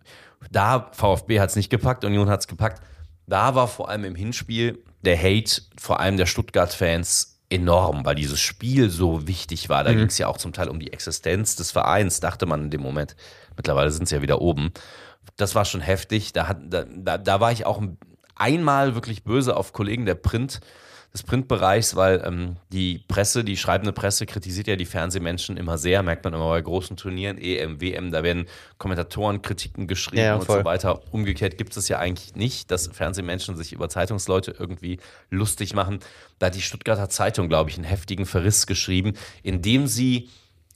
da, 0.51 0.91
VfB 0.91 1.39
hat 1.39 1.51
es 1.51 1.55
nicht 1.55 1.69
gepackt, 1.69 2.03
Union 2.03 2.29
hat 2.29 2.41
es 2.41 2.47
gepackt. 2.47 2.81
Da 3.27 3.55
war 3.55 3.67
vor 3.67 3.89
allem 3.89 4.05
im 4.05 4.15
Hinspiel 4.15 4.83
der 5.01 5.17
Hate, 5.17 5.61
vor 5.77 5.99
allem 5.99 6.17
der 6.17 6.25
Stuttgart-Fans, 6.25 7.41
enorm, 7.49 8.05
weil 8.05 8.15
dieses 8.15 8.39
Spiel 8.39 8.89
so 8.89 9.27
wichtig 9.27 9.69
war. 9.69 9.83
Da 9.83 9.91
mhm. 9.91 9.97
ging 9.97 10.07
es 10.07 10.17
ja 10.17 10.27
auch 10.27 10.37
zum 10.37 10.53
Teil 10.53 10.69
um 10.69 10.79
die 10.79 10.91
Existenz 10.91 11.55
des 11.55 11.71
Vereins, 11.71 12.19
dachte 12.19 12.45
man 12.45 12.63
in 12.63 12.69
dem 12.71 12.81
Moment. 12.81 13.15
Mittlerweile 13.55 13.91
sind 13.91 14.07
sie 14.07 14.15
ja 14.15 14.21
wieder 14.21 14.41
oben. 14.41 14.71
Das 15.35 15.55
war 15.55 15.65
schon 15.65 15.81
heftig. 15.81 16.33
Da, 16.33 16.47
hat, 16.47 16.57
da, 16.69 17.17
da 17.17 17.39
war 17.39 17.51
ich 17.51 17.65
auch 17.65 17.81
einmal 18.35 18.95
wirklich 18.95 19.23
böse 19.23 19.55
auf 19.55 19.73
Kollegen 19.73 20.05
der 20.05 20.15
Print 20.15 20.59
des 21.13 21.23
Printbereichs, 21.23 21.95
weil 21.95 22.21
ähm, 22.25 22.57
die 22.71 22.99
Presse, 23.07 23.43
die 23.43 23.57
schreibende 23.57 23.93
Presse 23.93 24.25
kritisiert 24.25 24.67
ja 24.67 24.75
die 24.75 24.85
Fernsehmenschen 24.85 25.57
immer 25.57 25.77
sehr, 25.77 26.03
merkt 26.03 26.23
man 26.23 26.33
immer 26.33 26.49
bei 26.49 26.61
großen 26.61 26.97
Turnieren, 26.97 27.37
EM, 27.37 27.81
WM, 27.81 28.11
da 28.11 28.23
werden 28.23 28.45
Kommentatoren 28.77 29.41
Kritiken 29.41 29.87
geschrieben 29.87 30.23
ja, 30.23 30.35
und 30.35 30.45
so 30.45 30.63
weiter. 30.63 31.01
Umgekehrt 31.11 31.57
gibt 31.57 31.75
es 31.75 31.87
ja 31.87 31.99
eigentlich 31.99 32.35
nicht, 32.35 32.69
dass 32.71 32.87
Fernsehmenschen 32.87 33.55
sich 33.55 33.73
über 33.73 33.89
Zeitungsleute 33.89 34.55
irgendwie 34.57 34.99
lustig 35.29 35.73
machen. 35.73 35.99
Da 36.39 36.47
hat 36.47 36.55
die 36.55 36.61
Stuttgarter 36.61 37.09
Zeitung, 37.09 37.49
glaube 37.49 37.69
ich, 37.69 37.77
einen 37.77 37.85
heftigen 37.85 38.25
Verriss 38.25 38.67
geschrieben, 38.67 39.13
indem 39.43 39.87
sie 39.87 40.29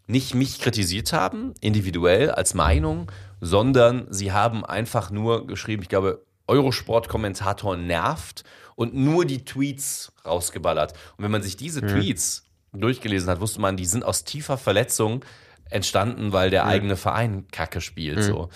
nicht 0.07 0.35
mich 0.35 0.59
kritisiert 0.59 1.13
haben, 1.13 1.53
individuell 1.61 2.31
als 2.31 2.53
Meinung, 2.53 3.11
sondern 3.39 4.07
sie 4.09 4.31
haben 4.31 4.65
einfach 4.65 5.11
nur 5.11 5.47
geschrieben, 5.47 5.83
ich 5.83 5.89
glaube, 5.89 6.23
Eurosport-Kommentator 6.47 7.77
nervt 7.77 8.43
und 8.75 8.93
nur 8.93 9.25
die 9.25 9.45
Tweets 9.45 10.13
rausgeballert. 10.25 10.93
Und 11.17 11.23
wenn 11.23 11.31
man 11.31 11.43
sich 11.43 11.57
diese 11.57 11.81
mhm. 11.81 11.89
Tweets 11.89 12.45
durchgelesen 12.73 13.29
hat, 13.29 13.39
wusste 13.41 13.61
man, 13.61 13.77
die 13.77 13.85
sind 13.85 14.03
aus 14.03 14.23
tiefer 14.23 14.57
Verletzung 14.57 15.25
entstanden, 15.69 16.33
weil 16.33 16.49
der 16.49 16.63
mhm. 16.63 16.69
eigene 16.69 16.97
Verein 16.97 17.47
Kacke 17.51 17.81
spielt. 17.81 18.17
Mhm. 18.17 18.23
So. 18.23 18.49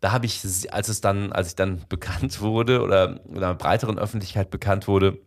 Da 0.00 0.12
habe 0.12 0.26
ich, 0.26 0.42
als 0.72 0.88
es 0.88 1.00
dann, 1.00 1.32
als 1.32 1.48
ich 1.48 1.56
dann 1.56 1.84
bekannt 1.88 2.40
wurde 2.40 2.82
oder, 2.82 3.20
oder 3.26 3.54
breiteren 3.54 3.98
Öffentlichkeit 3.98 4.50
bekannt 4.50 4.88
wurde, 4.88 5.18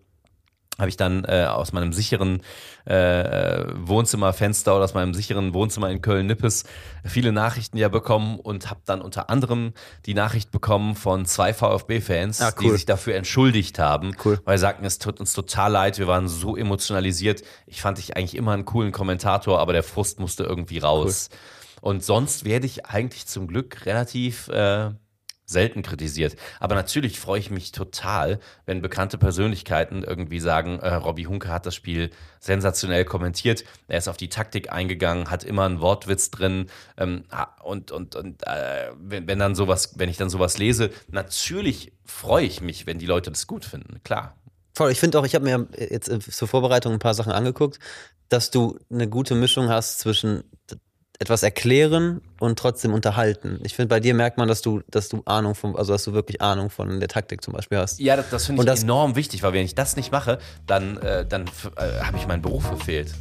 habe 0.79 0.89
ich 0.89 0.97
dann 0.97 1.23
äh, 1.25 1.45
aus 1.45 1.71
meinem 1.71 1.93
sicheren 1.93 2.41
äh, 2.86 3.63
Wohnzimmerfenster 3.75 4.75
oder 4.75 4.86
aus 4.86 4.93
meinem 4.95 5.13
sicheren 5.13 5.53
Wohnzimmer 5.53 5.89
in 5.91 6.01
Köln-Nippes 6.01 6.63
viele 7.05 7.31
Nachrichten 7.31 7.77
ja 7.77 7.89
bekommen 7.89 8.39
und 8.39 8.69
habe 8.69 8.81
dann 8.86 9.01
unter 9.01 9.29
anderem 9.29 9.73
die 10.05 10.15
Nachricht 10.15 10.51
bekommen 10.51 10.95
von 10.95 11.25
zwei 11.25 11.53
VfB-Fans, 11.53 12.41
ah, 12.41 12.53
cool. 12.57 12.63
die 12.63 12.69
sich 12.71 12.86
dafür 12.86 13.15
entschuldigt 13.15 13.77
haben, 13.77 14.15
cool. 14.25 14.39
weil 14.45 14.57
sie 14.57 14.62
sagten, 14.62 14.86
es 14.86 14.97
tut 14.97 15.19
uns 15.19 15.33
total 15.33 15.71
leid, 15.71 15.99
wir 15.99 16.07
waren 16.07 16.27
so 16.27 16.57
emotionalisiert. 16.57 17.43
Ich 17.67 17.81
fand 17.81 17.99
dich 17.99 18.17
eigentlich 18.17 18.36
immer 18.36 18.53
einen 18.53 18.65
coolen 18.65 18.91
Kommentator, 18.91 19.59
aber 19.59 19.73
der 19.73 19.83
Frust 19.83 20.19
musste 20.19 20.43
irgendwie 20.43 20.79
raus. 20.79 21.29
Cool. 21.31 21.38
Und 21.91 22.03
sonst 22.03 22.45
werde 22.45 22.65
ich 22.65 22.86
eigentlich 22.86 23.27
zum 23.27 23.45
Glück 23.45 23.86
relativ 23.86 24.47
äh, 24.47 24.91
selten 25.45 25.82
kritisiert. 25.82 26.36
Aber 26.60 26.75
natürlich 26.75 27.19
freue 27.19 27.39
ich 27.39 27.51
mich 27.51 27.71
total, 27.71 28.39
wenn 28.65 28.82
bekannte 28.82 29.17
Persönlichkeiten 29.17 30.03
irgendwie 30.03 30.39
sagen, 30.39 30.79
äh, 30.79 30.93
Robbie 30.93 31.27
Hunke 31.27 31.49
hat 31.49 31.65
das 31.65 31.75
Spiel 31.75 32.10
sensationell 32.39 33.06
kommentiert. 33.06 33.63
Er 33.88 33.97
ist 33.97 34.08
auf 34.08 34.17
die 34.17 34.29
Taktik 34.29 34.71
eingegangen, 34.71 35.29
hat 35.29 35.43
immer 35.43 35.65
einen 35.65 35.82
Wortwitz 35.82 36.32
drin. 36.32 36.67
Ähm, 36.97 37.23
und 37.63 37.91
und, 37.91 38.15
und 38.15 38.45
äh, 38.47 38.91
wenn, 38.97 39.27
wenn 39.27 39.39
dann 39.39 39.56
sowas, 39.56 39.93
wenn 39.97 40.10
ich 40.10 40.17
dann 40.17 40.29
sowas 40.29 40.58
lese, 40.58 40.91
natürlich 41.10 41.93
freue 42.06 42.45
ich 42.45 42.62
mich, 42.62 42.86
wenn 42.86 42.99
die 42.99 43.06
Leute 43.06 43.32
das 43.32 43.47
gut 43.47 43.65
finden. 43.65 44.01
Klar. 44.03 44.36
Voll, 44.75 44.91
ich 44.91 44.99
finde 44.99 45.19
auch, 45.19 45.25
ich 45.25 45.36
habe 45.36 45.45
mir 45.45 45.67
jetzt 45.77 46.10
zur 46.32 46.47
Vorbereitung 46.47 46.93
ein 46.93 46.99
paar 46.99 47.13
Sachen 47.13 47.32
angeguckt, 47.32 47.79
dass 48.29 48.49
du 48.49 48.79
eine 48.89 49.08
gute 49.08 49.36
Mischung 49.36 49.69
hast 49.69 49.99
zwischen 49.99 50.43
etwas 51.19 51.43
erklären 51.43 52.21
und 52.39 52.60
trotzdem 52.60 52.93
unterhalten. 52.93 53.60
Ich 53.63 53.76
finde, 53.76 53.89
bei 53.89 53.99
dir 53.99 54.13
merkt 54.13 54.38
man, 54.38 54.47
dass 54.47 54.62
du, 54.62 54.82
dass 54.89 55.10
du 55.10 55.21
Ahnung 55.26 55.56
von, 55.56 55.76
also 55.76 55.93
dass 55.93 56.04
du 56.04 56.13
wirklich 56.13 56.41
Ahnung 56.41 56.69
von 56.69 56.99
der 56.99 57.08
Taktik 57.08 57.43
zum 57.43 57.54
Beispiel 57.54 57.78
hast. 57.78 57.99
Ja, 57.99 58.15
das, 58.15 58.30
das 58.30 58.45
finde 58.45 58.63
ich 58.63 58.65
das, 58.65 58.84
enorm 58.84 59.15
wichtig, 59.15 59.43
weil 59.43 59.54
wenn 59.54 59.65
ich 59.65 59.76
das 59.76 59.95
nicht 59.95 60.12
mache, 60.12 60.39
dann, 60.67 60.97
äh, 60.97 61.26
dann 61.26 61.45
äh, 61.78 62.04
habe 62.04 62.17
ich 62.17 62.28
meinen 62.28 62.41
Beruf 62.41 62.65
verfehlt. 62.65 63.13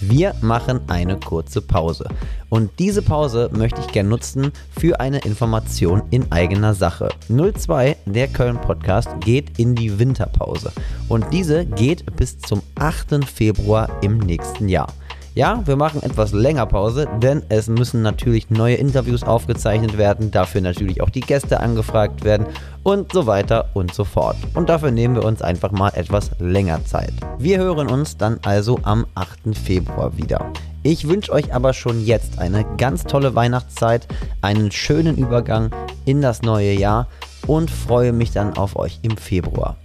Wir 0.00 0.32
machen 0.40 0.80
eine 0.86 1.18
kurze 1.18 1.60
Pause. 1.60 2.08
Und 2.50 2.70
diese 2.78 3.02
Pause 3.02 3.50
möchte 3.52 3.80
ich 3.80 3.88
gerne 3.88 4.08
nutzen 4.08 4.52
für 4.78 5.00
eine 5.00 5.18
Information 5.18 6.02
in 6.10 6.30
eigener 6.30 6.72
Sache. 6.72 7.08
02, 7.28 7.96
der 8.06 8.28
Köln-Podcast, 8.28 9.08
geht 9.20 9.58
in 9.58 9.74
die 9.74 9.98
Winterpause. 9.98 10.72
Und 11.08 11.26
diese 11.32 11.66
geht 11.66 12.14
bis 12.14 12.38
zum 12.38 12.62
8. 12.76 13.24
Februar 13.24 13.90
im 14.00 14.18
nächsten 14.18 14.68
Jahr. 14.68 14.92
Ja, 15.38 15.62
wir 15.66 15.76
machen 15.76 16.02
etwas 16.02 16.32
länger 16.32 16.66
Pause, 16.66 17.06
denn 17.22 17.44
es 17.48 17.68
müssen 17.68 18.02
natürlich 18.02 18.50
neue 18.50 18.74
Interviews 18.74 19.22
aufgezeichnet 19.22 19.96
werden, 19.96 20.32
dafür 20.32 20.60
natürlich 20.60 21.00
auch 21.00 21.10
die 21.10 21.20
Gäste 21.20 21.60
angefragt 21.60 22.24
werden 22.24 22.48
und 22.82 23.12
so 23.12 23.28
weiter 23.28 23.68
und 23.72 23.94
so 23.94 24.02
fort. 24.02 24.34
Und 24.54 24.68
dafür 24.68 24.90
nehmen 24.90 25.14
wir 25.14 25.24
uns 25.24 25.40
einfach 25.40 25.70
mal 25.70 25.92
etwas 25.94 26.32
länger 26.40 26.84
Zeit. 26.86 27.12
Wir 27.38 27.58
hören 27.58 27.86
uns 27.86 28.16
dann 28.16 28.40
also 28.42 28.80
am 28.82 29.06
8. 29.14 29.56
Februar 29.56 30.16
wieder. 30.16 30.44
Ich 30.82 31.06
wünsche 31.06 31.30
euch 31.30 31.54
aber 31.54 31.72
schon 31.72 32.04
jetzt 32.04 32.40
eine 32.40 32.66
ganz 32.76 33.04
tolle 33.04 33.36
Weihnachtszeit, 33.36 34.08
einen 34.40 34.72
schönen 34.72 35.16
Übergang 35.16 35.70
in 36.04 36.20
das 36.20 36.42
neue 36.42 36.72
Jahr 36.72 37.06
und 37.46 37.70
freue 37.70 38.12
mich 38.12 38.32
dann 38.32 38.56
auf 38.56 38.74
euch 38.74 38.98
im 39.02 39.16
Februar. 39.16 39.76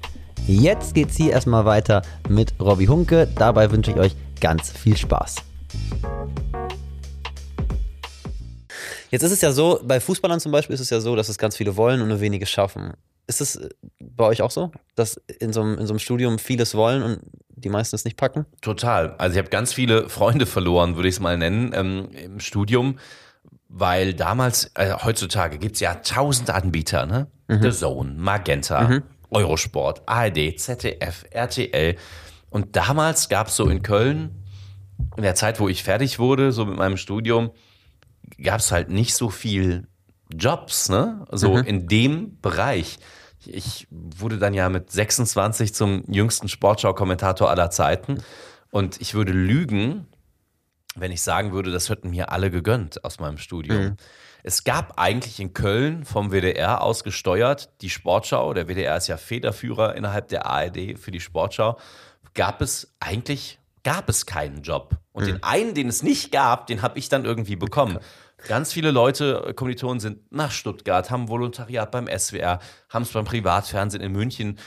Jetzt 0.48 0.96
geht's 0.96 1.16
hier 1.16 1.32
erstmal 1.32 1.66
weiter 1.66 2.02
mit 2.28 2.56
Robbie 2.60 2.90
Hunke. 2.90 3.28
Dabei 3.36 3.72
wünsche 3.72 3.92
ich 3.92 3.98
euch 3.98 4.16
ganz 4.40 4.72
viel 4.72 4.98
Spaß. 4.98 5.36
Jetzt 9.12 9.24
ist 9.24 9.32
es 9.32 9.42
ja 9.42 9.52
so, 9.52 9.80
bei 9.84 10.00
Fußballern 10.00 10.40
zum 10.40 10.52
Beispiel 10.52 10.74
ist 10.74 10.80
es 10.80 10.90
ja 10.90 11.00
so, 11.00 11.16
dass 11.16 11.30
es 11.30 11.38
ganz 11.38 11.56
viele 11.56 11.78
wollen 11.78 12.02
und 12.02 12.08
nur 12.08 12.20
wenige 12.20 12.46
schaffen. 12.46 12.94
Ist 13.28 13.42
es 13.42 13.70
bei 14.00 14.26
euch 14.26 14.42
auch 14.42 14.52
so, 14.52 14.72
dass 14.96 15.18
in 15.40 15.54
so, 15.54 15.62
einem, 15.62 15.78
in 15.78 15.86
so 15.86 15.94
einem 15.94 16.00
Studium 16.00 16.40
vieles 16.40 16.74
wollen 16.76 17.04
und 17.04 17.20
die 17.50 17.70
meisten 17.70 17.96
es 17.96 18.06
nicht 18.06 18.18
packen? 18.18 18.46
Total. 18.62 19.16
Also 19.18 19.34
ich 19.36 19.38
habe 19.38 19.50
ganz 19.50 19.72
viele 19.72 20.10
Freunde 20.10 20.46
verloren, 20.46 20.96
würde 20.96 21.10
ich 21.10 21.16
es 21.16 21.20
mal 21.20 21.38
nennen, 21.38 21.72
ähm, 21.76 22.10
im 22.12 22.40
Studium, 22.40 22.98
weil 23.70 24.14
damals, 24.14 24.76
also 24.76 25.04
heutzutage 25.04 25.58
gibt 25.60 25.76
es 25.76 25.82
ja 25.82 25.96
tausend 25.96 26.50
Anbieter, 26.50 27.06
ne? 27.06 27.28
Mhm. 27.48 27.62
The 27.62 27.72
Zone, 27.72 28.16
Magenta, 28.18 28.82
mhm. 28.88 29.04
Eurosport, 29.30 30.02
ARD, 30.06 30.60
ZDF, 30.60 31.26
RTL. 31.30 31.96
Und 32.54 32.76
damals 32.76 33.30
gab 33.30 33.48
es 33.48 33.56
so 33.56 33.68
in 33.68 33.82
Köln, 33.82 34.44
in 35.18 35.24
der 35.24 35.34
Zeit, 35.34 35.60
wo 35.60 35.70
ich 35.70 35.84
fertig 35.84 36.20
wurde, 36.20 36.52
so 36.52 36.66
mit 36.66 36.78
meinem 36.78 36.98
Studium, 36.98 37.50
gab 38.44 38.60
es 38.60 38.72
halt 38.72 38.90
nicht 38.90 39.16
so 39.16 39.32
viel 39.32 39.88
Jobs, 40.32 40.88
ne? 40.88 41.26
So 41.32 41.56
mhm. 41.56 41.64
in 41.64 41.88
dem 41.88 42.40
Bereich. 42.42 43.00
Ich 43.48 43.88
wurde 43.90 44.38
dann 44.38 44.54
ja 44.54 44.70
mit 44.70 44.92
26 44.92 45.74
zum 45.74 46.04
jüngsten 46.08 46.48
Sportschau-Kommentator 46.48 47.50
aller 47.50 47.72
Zeiten. 47.72 48.22
Und 48.70 49.02
ich 49.02 49.16
würde 49.16 49.32
lügen, 49.32 50.06
wenn 50.96 51.12
ich 51.12 51.24
sagen 51.24 51.54
würde, 51.54 51.72
das 51.72 51.90
hätten 51.90 52.12
mir 52.12 52.32
alle 52.32 52.52
gegönnt 52.52 53.04
aus 53.04 53.20
meinem 53.20 53.40
Studium. 53.40 53.84
Mhm. 53.84 53.98
Es 54.44 54.64
gab 54.64 55.00
eigentlich 55.00 55.40
in 55.40 55.54
Köln 55.54 56.06
vom 56.06 56.30
WDR 56.32 56.84
aus 56.84 57.04
gesteuert 57.04 57.72
die 57.82 57.90
Sportschau. 57.90 58.54
Der 58.54 58.68
WDR 58.68 58.96
ist 58.96 59.08
ja 59.08 59.18
Federführer 59.18 59.96
innerhalb 59.96 60.28
der 60.28 60.46
ARD 60.46 61.00
für 61.00 61.10
die 61.10 61.20
Sportschau 61.20 61.80
gab 62.34 62.62
es 62.62 62.94
eigentlich 63.00 63.60
gab 63.84 64.10
es 64.10 64.26
keinen 64.26 64.62
Job. 64.62 64.98
Und 65.12 65.24
mhm. 65.24 65.28
den 65.28 65.44
einen, 65.44 65.74
den 65.74 65.90
es 65.90 66.04
nicht 66.04 66.32
gab, 66.32 66.68
den 66.68 66.82
habe 66.82 66.98
ich 66.98 67.10
dann 67.10 67.26
irgendwie 67.26 67.56
bekommen. 67.56 68.00
Ganz 68.48 68.74
viele 68.74 68.92
Leute, 68.92 69.46
äh, 69.48 69.54
Kommilitonen 69.54 70.00
sind 70.00 70.32
nach 70.32 70.52
Stuttgart, 70.52 71.10
haben 71.12 71.30
Volontariat 71.30 71.92
beim 71.92 72.08
SWR, 72.08 72.60
haben 72.90 73.04
es 73.04 73.12
beim 73.12 73.26
Privatfernsehen 73.26 74.04
in 74.04 74.12
München 74.12 74.58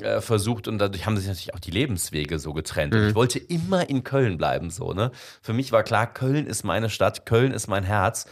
äh, 0.00 0.20
versucht 0.20 0.68
und 0.68 0.78
dadurch 0.78 1.04
haben 1.06 1.16
sich 1.16 1.26
natürlich 1.26 1.54
auch 1.54 1.60
die 1.60 1.70
Lebenswege 1.70 2.38
so 2.38 2.52
getrennt. 2.52 2.94
Mhm. 2.94 3.00
Und 3.00 3.08
ich 3.08 3.14
wollte 3.14 3.38
immer 3.38 3.88
in 3.88 4.04
Köln 4.04 4.38
bleiben, 4.38 4.70
so, 4.70 4.92
ne? 4.92 5.10
Für 5.42 5.52
mich 5.52 5.72
war 5.72 5.82
klar, 5.82 6.06
Köln 6.06 6.46
ist 6.46 6.64
meine 6.64 6.88
Stadt, 6.88 7.26
Köln 7.26 7.52
ist 7.52 7.66
mein 7.66 7.84
Herz 7.84 8.26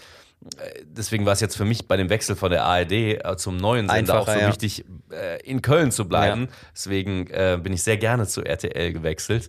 deswegen 0.85 1.27
war 1.27 1.33
es 1.33 1.41
jetzt 1.41 1.57
für 1.57 1.65
mich 1.65 1.89
bei 1.89 1.97
dem 1.97 2.11
Wechsel 2.11 2.37
von 2.37 2.51
der 2.51 2.65
ARD 2.65 2.93
äh, 2.93 3.37
zum 3.37 3.57
neuen 3.57 3.89
Sender 3.89 4.15
Einfacher, 4.15 4.21
auch 4.21 4.35
so 4.35 4.41
ja. 4.41 4.49
wichtig, 4.49 4.85
äh, 5.11 5.41
in 5.43 5.63
Köln 5.63 5.91
zu 5.91 6.09
bleiben. 6.09 6.43
Ja. 6.43 6.57
Deswegen 6.75 7.27
äh, 7.29 7.59
bin 7.63 7.73
ich 7.73 7.83
sehr 7.83 7.97
gerne 7.97 8.27
zu 8.27 8.43
RTL 8.43 8.93
gewechselt, 8.93 9.49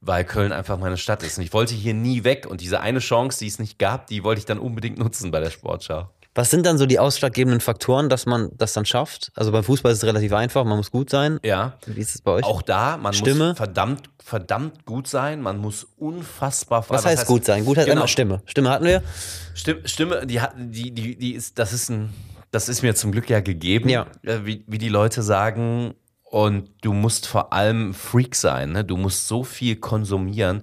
weil 0.00 0.24
Köln 0.24 0.52
einfach 0.52 0.78
meine 0.78 0.96
Stadt 0.96 1.22
ist. 1.22 1.38
Und 1.38 1.44
ich 1.44 1.52
wollte 1.52 1.74
hier 1.74 1.94
nie 1.94 2.24
weg. 2.24 2.46
Und 2.48 2.60
diese 2.60 2.80
eine 2.80 2.98
Chance, 2.98 3.38
die 3.40 3.46
es 3.46 3.58
nicht 3.58 3.78
gab, 3.78 4.06
die 4.06 4.24
wollte 4.24 4.40
ich 4.40 4.46
dann 4.46 4.58
unbedingt 4.58 4.98
nutzen 4.98 5.30
bei 5.30 5.40
der 5.40 5.50
Sportschau. 5.50 6.10
Was 6.36 6.50
sind 6.50 6.66
dann 6.66 6.76
so 6.78 6.86
die 6.86 6.98
ausschlaggebenden 6.98 7.60
Faktoren, 7.60 8.08
dass 8.08 8.26
man 8.26 8.50
das 8.56 8.74
dann 8.74 8.84
schafft? 8.84 9.32
Also 9.34 9.50
beim 9.52 9.64
Fußball 9.64 9.90
ist 9.90 9.98
es 9.98 10.04
relativ 10.04 10.32
einfach, 10.34 10.64
man 10.64 10.76
muss 10.76 10.90
gut 10.90 11.10
sein. 11.10 11.40
Ja. 11.42 11.78
Wie 11.86 12.00
ist 12.00 12.14
es 12.14 12.20
bei 12.20 12.30
euch? 12.32 12.44
Auch 12.44 12.62
da, 12.62 12.96
man 12.98 13.14
Stimme? 13.14 13.48
muss 13.48 13.56
verdammt, 13.56 14.10
verdammt 14.22 14.84
gut 14.84 15.08
sein. 15.08 15.40
Man 15.40 15.56
muss 15.58 15.86
unfassbar. 15.96 16.84
was, 16.88 17.04
heißt 17.06 17.26
gut 17.26 17.44
sein? 17.44 17.64
Gut 17.64 17.78
heißt 17.78 17.86
Genau. 17.88 18.02
immer 18.02 18.08
Stimme. 18.08 18.42
Stimme 18.44 18.70
hatten 18.70 18.84
wir. 18.84 19.02
Stimme, 19.54 19.88
Stimme 19.88 20.26
die, 20.26 20.40
hat- 20.40 20.54
die, 20.56 20.90
die, 20.92 21.16
die 21.18 21.32
ist, 21.34 21.58
das 21.58 21.72
ist 21.72 21.88
ein, 21.90 22.12
das 22.50 22.68
ist 22.68 22.82
mir 22.82 22.94
zum 22.94 23.12
Glück 23.12 23.28
ja 23.30 23.40
gegeben, 23.40 23.88
Ja. 23.88 24.06
äh, 24.22 24.40
wie, 24.44 24.62
wie 24.66 24.78
die 24.78 24.88
Leute 24.90 25.22
sagen. 25.22 25.94
Und 26.22 26.68
du 26.82 26.92
musst 26.92 27.26
vor 27.26 27.52
allem 27.54 27.94
Freak 27.94 28.34
sein, 28.34 28.72
ne? 28.72 28.84
Du 28.84 28.96
musst 28.96 29.26
so 29.28 29.42
viel 29.44 29.76
konsumieren. 29.76 30.62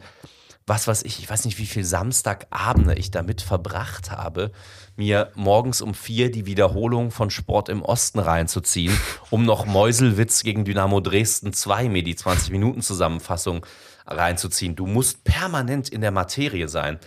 Was 0.68 0.88
weiß 0.88 1.04
ich, 1.04 1.20
ich 1.20 1.30
weiß 1.30 1.46
nicht, 1.46 1.58
wie 1.58 1.66
viel 1.66 1.84
Samstagabende 1.84 2.94
ich 2.96 3.12
damit 3.12 3.42
verbracht 3.42 4.12
habe, 4.12 4.52
mir 4.96 5.32
morgens 5.36 5.82
um 5.82 5.94
vier 5.94 6.32
die 6.32 6.46
Wiederholung 6.46 7.12
von 7.12 7.30
Sport 7.30 7.70
im 7.70 7.82
Osten 7.82 8.20
reinzuziehen, 8.20 8.98
um 9.30 9.46
noch 9.46 9.66
Meuselwitz 9.66 10.44
gegen 10.44 10.66
Dynamo 10.66 11.00
Dresden 11.00 11.54
2 11.54 11.90
mir 11.90 12.04
die 12.04 12.16
20-Minuten-Zusammenfassung 12.16 13.66
reinzuziehen. 14.06 14.76
Du 14.76 14.86
musst 14.86 15.24
permanent 15.24 15.90
in 15.90 16.02
der 16.02 16.12
Materie 16.12 16.68
sein 16.68 17.00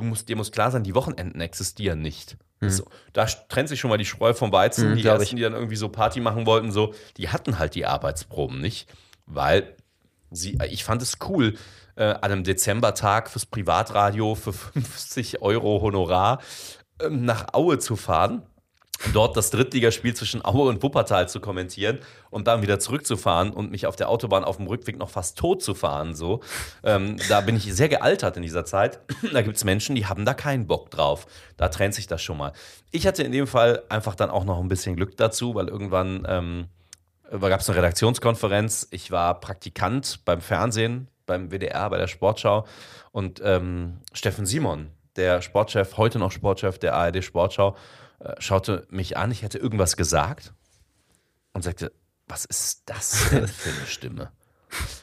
du 0.00 0.06
musst, 0.06 0.28
dir 0.28 0.36
muss 0.36 0.50
klar 0.50 0.70
sein, 0.70 0.82
die 0.82 0.94
Wochenenden 0.94 1.40
existieren 1.40 2.00
nicht. 2.00 2.36
So, 2.62 2.84
da 3.14 3.24
trennt 3.24 3.70
sich 3.70 3.80
schon 3.80 3.88
mal 3.88 3.96
die 3.96 4.04
Spreu 4.04 4.34
vom 4.34 4.52
Weizen. 4.52 4.90
Mhm, 4.90 4.96
die 4.96 5.06
ersten, 5.06 5.36
die 5.36 5.42
dann 5.42 5.54
irgendwie 5.54 5.76
so 5.76 5.88
Party 5.88 6.20
machen 6.20 6.44
wollten, 6.44 6.72
so, 6.72 6.92
die 7.16 7.30
hatten 7.30 7.58
halt 7.58 7.74
die 7.74 7.86
Arbeitsproben 7.86 8.60
nicht, 8.60 8.86
weil 9.24 9.76
sie, 10.30 10.58
ich 10.68 10.84
fand 10.84 11.00
es 11.00 11.18
cool, 11.26 11.56
äh, 11.96 12.04
an 12.04 12.32
einem 12.32 12.44
Dezembertag 12.44 13.30
fürs 13.30 13.46
Privatradio 13.46 14.34
für 14.34 14.52
50 14.52 15.40
Euro 15.40 15.80
Honorar 15.80 16.40
nach 17.08 17.54
Aue 17.54 17.78
zu 17.78 17.96
fahren 17.96 18.42
dort 19.12 19.36
das 19.36 19.50
Drittligaspiel 19.50 20.14
zwischen 20.14 20.44
Aue 20.44 20.68
und 20.68 20.82
Wuppertal 20.82 21.28
zu 21.28 21.40
kommentieren 21.40 21.98
und 22.30 22.46
dann 22.46 22.62
wieder 22.62 22.78
zurückzufahren 22.78 23.50
und 23.50 23.70
mich 23.70 23.86
auf 23.86 23.96
der 23.96 24.08
Autobahn 24.08 24.44
auf 24.44 24.58
dem 24.58 24.66
Rückweg 24.66 24.98
noch 24.98 25.10
fast 25.10 25.38
tot 25.38 25.62
zu 25.62 25.74
fahren. 25.74 26.14
So. 26.14 26.40
Ähm, 26.84 27.16
da 27.28 27.40
bin 27.40 27.56
ich 27.56 27.72
sehr 27.74 27.88
gealtert 27.88 28.36
in 28.36 28.42
dieser 28.42 28.64
Zeit. 28.64 29.00
Da 29.32 29.42
gibt 29.42 29.56
es 29.56 29.64
Menschen, 29.64 29.94
die 29.94 30.06
haben 30.06 30.24
da 30.24 30.34
keinen 30.34 30.66
Bock 30.66 30.90
drauf. 30.90 31.26
Da 31.56 31.68
trennt 31.68 31.94
sich 31.94 32.06
das 32.06 32.20
schon 32.20 32.36
mal. 32.36 32.52
Ich 32.90 33.06
hatte 33.06 33.22
in 33.22 33.32
dem 33.32 33.46
Fall 33.46 33.82
einfach 33.88 34.14
dann 34.14 34.28
auch 34.28 34.44
noch 34.44 34.58
ein 34.58 34.68
bisschen 34.68 34.96
Glück 34.96 35.16
dazu, 35.16 35.54
weil 35.54 35.68
irgendwann 35.68 36.26
ähm, 36.28 36.66
gab 37.30 37.60
es 37.60 37.68
eine 37.68 37.78
Redaktionskonferenz. 37.78 38.88
Ich 38.90 39.10
war 39.10 39.38
Praktikant 39.40 40.24
beim 40.24 40.40
Fernsehen, 40.40 41.08
beim 41.26 41.50
WDR, 41.50 41.88
bei 41.90 41.98
der 41.98 42.08
Sportschau. 42.08 42.66
Und 43.12 43.40
ähm, 43.44 43.98
Steffen 44.12 44.46
Simon, 44.46 44.90
der 45.20 45.42
Sportchef, 45.42 45.96
heute 45.98 46.18
noch 46.18 46.32
Sportchef 46.32 46.78
der 46.78 46.94
ARD 46.94 47.22
Sportschau, 47.22 47.76
äh, 48.20 48.34
schaute 48.38 48.86
mich 48.90 49.16
an. 49.16 49.30
Ich 49.30 49.42
hätte 49.42 49.58
irgendwas 49.58 49.96
gesagt 49.96 50.52
und 51.52 51.62
sagte: 51.62 51.92
Was 52.26 52.44
ist 52.46 52.82
das 52.86 53.28
denn 53.30 53.46
für 53.46 53.70
eine 53.70 53.86
Stimme? 53.86 54.32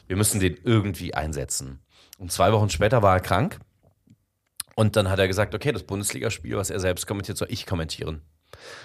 Wir 0.06 0.16
müssen 0.16 0.40
den 0.40 0.58
irgendwie 0.64 1.14
einsetzen. 1.14 1.80
Und 2.18 2.32
zwei 2.32 2.52
Wochen 2.52 2.68
später 2.68 3.02
war 3.02 3.16
er 3.16 3.20
krank. 3.20 3.60
Und 4.74 4.96
dann 4.96 5.08
hat 5.08 5.18
er 5.18 5.28
gesagt: 5.28 5.54
Okay, 5.54 5.72
das 5.72 5.84
Bundesligaspiel, 5.84 6.56
was 6.56 6.70
er 6.70 6.80
selbst 6.80 7.06
kommentiert, 7.06 7.38
soll 7.38 7.48
ich 7.50 7.64
kommentieren. 7.64 8.22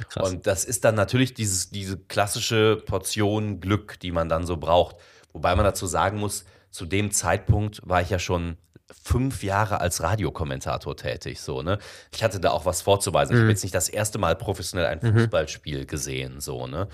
Krass. 0.10 0.30
Und 0.30 0.46
das 0.46 0.66
ist 0.66 0.86
dann 0.86 0.94
natürlich 0.94 1.34
dieses, 1.34 1.72
diese 1.72 1.98
klassische 1.98 2.84
Portion 2.86 3.60
Glück, 3.60 4.00
die 4.00 4.12
man 4.12 4.30
dann 4.30 4.46
so 4.46 4.58
braucht. 4.58 4.98
Wobei 5.32 5.56
man 5.56 5.66
dazu 5.66 5.88
sagen 5.88 6.20
muss, 6.20 6.46
zu 6.70 6.86
dem 6.86 7.12
Zeitpunkt 7.12 7.82
war 7.84 8.02
ich 8.02 8.12
ja 8.12 8.20
schon 8.20 8.58
fünf 8.92 9.44
Jahre 9.44 9.80
als 9.80 10.02
Radiokommentator 10.04 10.96
tätig. 10.98 11.40
So, 11.40 11.62
ne? 11.62 11.80
Ich 12.12 12.24
hatte 12.24 12.40
da 12.40 12.52
auch 12.52 12.66
was 12.66 12.82
vorzuweisen. 12.82 13.36
Ich 13.36 13.42
habe 13.42 13.50
jetzt 13.50 13.64
nicht 13.64 13.76
das 13.76 13.90
erste 13.90 14.18
Mal 14.18 14.36
professionell 14.36 14.86
ein 14.86 15.00
Fußballspiel 15.00 15.86
gesehen. 15.86 16.42
So, 16.42 16.68
ne? 16.68 16.88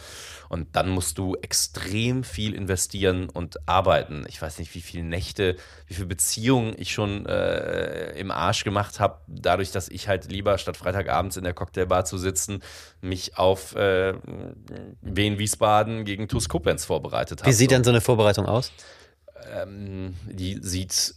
Und 0.50 0.76
dann 0.76 0.90
musst 0.90 1.18
du 1.18 1.36
extrem 1.36 2.24
viel 2.24 2.54
investieren 2.54 3.30
und 3.30 3.68
arbeiten. 3.68 4.26
Ich 4.28 4.42
weiß 4.42 4.60
nicht, 4.60 4.74
wie 4.76 4.82
viele 4.82 5.04
Nächte, 5.04 5.56
wie 5.88 5.96
viele 5.96 6.08
Beziehungen 6.08 6.76
ich 6.78 6.94
schon 6.94 7.26
äh, 7.26 8.12
im 8.20 8.32
Arsch 8.32 8.64
gemacht 8.64 9.00
habe, 9.00 9.22
dadurch, 9.28 9.72
dass 9.72 9.90
ich 9.90 10.08
halt 10.08 10.32
lieber 10.32 10.58
statt 10.58 10.78
Freitagabends 10.78 11.38
in 11.38 11.44
der 11.44 11.54
Cocktailbar 11.54 12.06
zu 12.06 12.18
sitzen, 12.18 12.62
mich 13.02 13.38
auf 13.38 13.76
äh, 13.76 14.14
Wien 15.02 15.40
Wiesbaden 15.40 16.06
gegen 16.06 16.28
TuS 16.28 16.50
Koblenz 16.50 16.86
vorbereitet 16.86 17.42
habe. 17.42 17.50
Wie 17.50 17.54
sieht 17.54 17.72
so 17.72 17.76
denn 17.76 17.84
so 17.84 17.90
eine 17.90 18.02
Vorbereitung 18.02 18.46
aus? 18.46 18.72
die 20.28 20.60
sieht, 20.62 21.16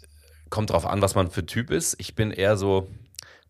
kommt 0.52 0.70
drauf 0.70 0.86
an, 0.86 1.02
was 1.02 1.14
man 1.14 1.30
für 1.30 1.44
Typ 1.46 1.70
ist. 1.70 1.96
Ich 1.98 2.14
bin 2.14 2.30
eher 2.30 2.56
so, 2.56 2.86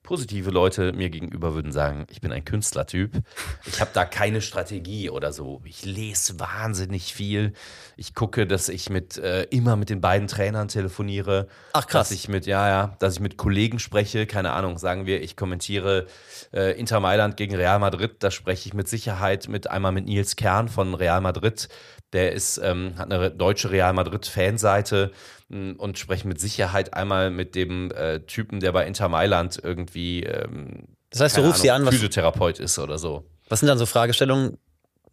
positive 0.03 0.51
Leute 0.51 0.93
mir 0.93 1.11
gegenüber 1.11 1.55
würden 1.55 1.73
sagen, 1.73 2.07
ich 2.11 2.21
bin 2.21 2.33
ein 2.33 2.45
Künstlertyp. 2.45 3.23
Ich 3.67 3.81
habe 3.81 3.91
da 3.95 4.05
keine 4.05 4.41
Strategie 4.41 5.11
oder 5.11 5.33
so. 5.33 5.63
Ich 5.65 5.85
lese 5.85 6.41
wahnsinnig 6.41 7.15
viel. 7.15 7.53
Ich 7.97 8.15
gucke, 8.15 8.47
dass 8.47 8.69
ich 8.69 8.91
mit 8.91 9.17
äh, 9.19 9.45
immer 9.45 9.77
mit 9.77 9.91
den 9.91 10.01
beiden 10.01 10.27
Trainern 10.27 10.69
telefoniere. 10.69 11.49
Ach, 11.73 11.87
krass. 11.87 12.09
Dass 12.09 12.19
ich 12.19 12.29
mit, 12.29 12.47
ja, 12.47 12.69
ja, 12.69 12.97
dass 12.99 13.15
ich 13.15 13.21
mit 13.21 13.37
Kollegen 13.37 13.79
spreche. 13.79 14.27
Keine 14.27 14.53
Ahnung, 14.53 14.79
sagen 14.79 15.07
wir, 15.07 15.23
ich 15.23 15.37
kommentiere 15.37 16.07
äh, 16.53 16.79
Inter 16.79 17.01
Mailand 17.01 17.37
gegen 17.37 17.55
Real 17.55 17.79
Madrid. 17.79 18.17
Da 18.21 18.31
spreche 18.31 18.69
ich 18.69 18.75
mit 18.75 18.89
Sicherheit 18.89 19.49
mit 19.49 19.71
einmal 19.71 19.93
mit 19.93 20.07
Nils 20.07 20.37
Kern 20.37 20.69
von 20.69 20.95
Real 20.95 21.21
Madrid. 21.21 21.69
Der 22.13 22.33
ist, 22.33 22.59
ähm, 22.63 22.95
hat 22.99 23.13
eine 23.13 23.31
deutsche 23.31 23.71
Real 23.71 23.93
Madrid-Fanseite 23.93 25.13
mh, 25.49 25.75
und 25.79 25.99
spreche 25.99 26.29
mit 26.29 26.41
Sicherheit 26.41 26.95
einmal 26.95 27.31
mit 27.31 27.55
dem 27.55 27.91
äh, 27.93 28.21
Typen, 28.21 28.61
der 28.61 28.73
bei 28.73 28.87
Inter 28.87 29.09
Mailand 29.09 29.59
irgendwie 29.63 30.25
ähm, 30.25 30.89
Das 31.11 31.21
heißt, 31.21 31.37
du 31.39 31.43
rufst 31.43 31.63
sie 31.63 31.71
Ahnung, 31.71 31.89
an, 31.89 31.93
was, 31.93 31.95
Physiotherapeut 31.95 32.61
ist 32.61 32.79
oder 32.79 32.99
so. 32.99 33.25
was 33.49 33.61
sind 33.61 33.69
dann 33.69 33.79
so 33.79 33.87
Fragestellungen, 33.87 34.59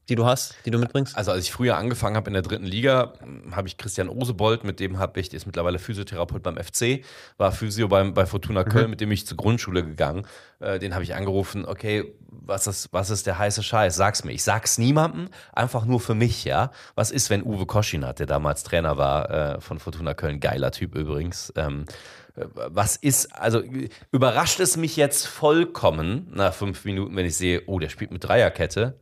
die 0.09 0.15
du 0.15 0.25
hast, 0.25 0.55
die 0.65 0.71
du 0.71 0.79
mitbringst? 0.79 1.15
Also 1.15 1.31
als 1.31 1.45
ich 1.45 1.51
früher 1.51 1.77
angefangen 1.77 2.15
habe 2.15 2.27
in 2.29 2.33
der 2.33 2.41
dritten 2.41 2.65
Liga, 2.65 3.13
mh, 3.23 3.55
habe 3.55 3.67
ich 3.67 3.77
Christian 3.77 4.09
Osebold, 4.09 4.63
mit 4.63 4.79
dem 4.79 4.97
habe 4.99 5.19
ich, 5.19 5.29
der 5.29 5.37
ist 5.37 5.45
mittlerweile 5.45 5.79
Physiotherapeut 5.79 6.43
beim 6.43 6.57
FC, 6.57 7.03
war 7.37 7.51
Physio 7.51 7.87
beim, 7.87 8.13
bei 8.13 8.25
Fortuna 8.25 8.63
Köln, 8.63 8.89
mit 8.89 9.01
dem 9.01 9.11
ich 9.11 9.25
zur 9.25 9.37
Grundschule 9.37 9.83
gegangen. 9.83 10.25
Äh, 10.59 10.79
den 10.79 10.93
habe 10.93 11.03
ich 11.03 11.15
angerufen, 11.15 11.65
okay, 11.65 12.13
was 12.27 12.67
ist, 12.67 12.89
was 12.91 13.09
ist 13.09 13.27
der 13.27 13.37
heiße 13.37 13.63
Scheiß? 13.63 13.95
Sag's 13.95 14.23
mir. 14.23 14.31
Ich 14.31 14.43
sag's 14.43 14.77
niemandem, 14.77 15.29
einfach 15.53 15.85
nur 15.85 15.99
für 15.99 16.15
mich, 16.15 16.43
ja. 16.43 16.71
Was 16.95 17.11
ist, 17.11 17.29
wenn 17.29 17.43
Uwe 17.43 17.65
Koschinat, 17.65 18.19
der 18.19 18.25
damals 18.25 18.63
Trainer 18.63 18.97
war 18.97 19.29
äh, 19.29 19.61
von 19.61 19.79
Fortuna 19.79 20.13
Köln, 20.13 20.39
geiler 20.39 20.71
Typ 20.71 20.95
übrigens, 20.95 21.53
ähm, 21.55 21.85
äh, 22.35 22.45
was 22.53 22.95
ist, 22.95 23.35
also 23.35 23.61
überrascht 24.11 24.59
es 24.59 24.77
mich 24.77 24.95
jetzt 24.95 25.27
vollkommen 25.27 26.31
nach 26.33 26.53
fünf 26.53 26.83
Minuten, 26.85 27.15
wenn 27.15 27.25
ich 27.25 27.37
sehe, 27.37 27.63
oh, 27.67 27.79
der 27.79 27.89
spielt 27.89 28.11
mit 28.11 28.23
Dreierkette. 28.23 28.99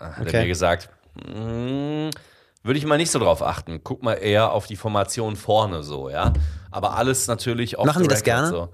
Hat 0.00 0.20
Okay. 0.26 0.36
er 0.36 0.42
mir 0.42 0.48
gesagt, 0.48 0.88
"Mm, 1.14 2.08
würde 2.62 2.78
ich 2.78 2.84
mal 2.86 2.96
nicht 2.96 3.10
so 3.10 3.18
drauf 3.18 3.42
achten. 3.42 3.80
Guck 3.84 4.02
mal 4.02 4.14
eher 4.14 4.52
auf 4.52 4.66
die 4.66 4.76
Formation 4.76 5.36
vorne 5.36 5.82
so, 5.82 6.08
ja. 6.10 6.32
Aber 6.70 6.96
alles 6.96 7.26
natürlich 7.26 7.78
off 7.78 7.86
Machen 7.86 8.02
die 8.02 8.08
das 8.08 8.22
gerne? 8.22 8.48
So. 8.48 8.68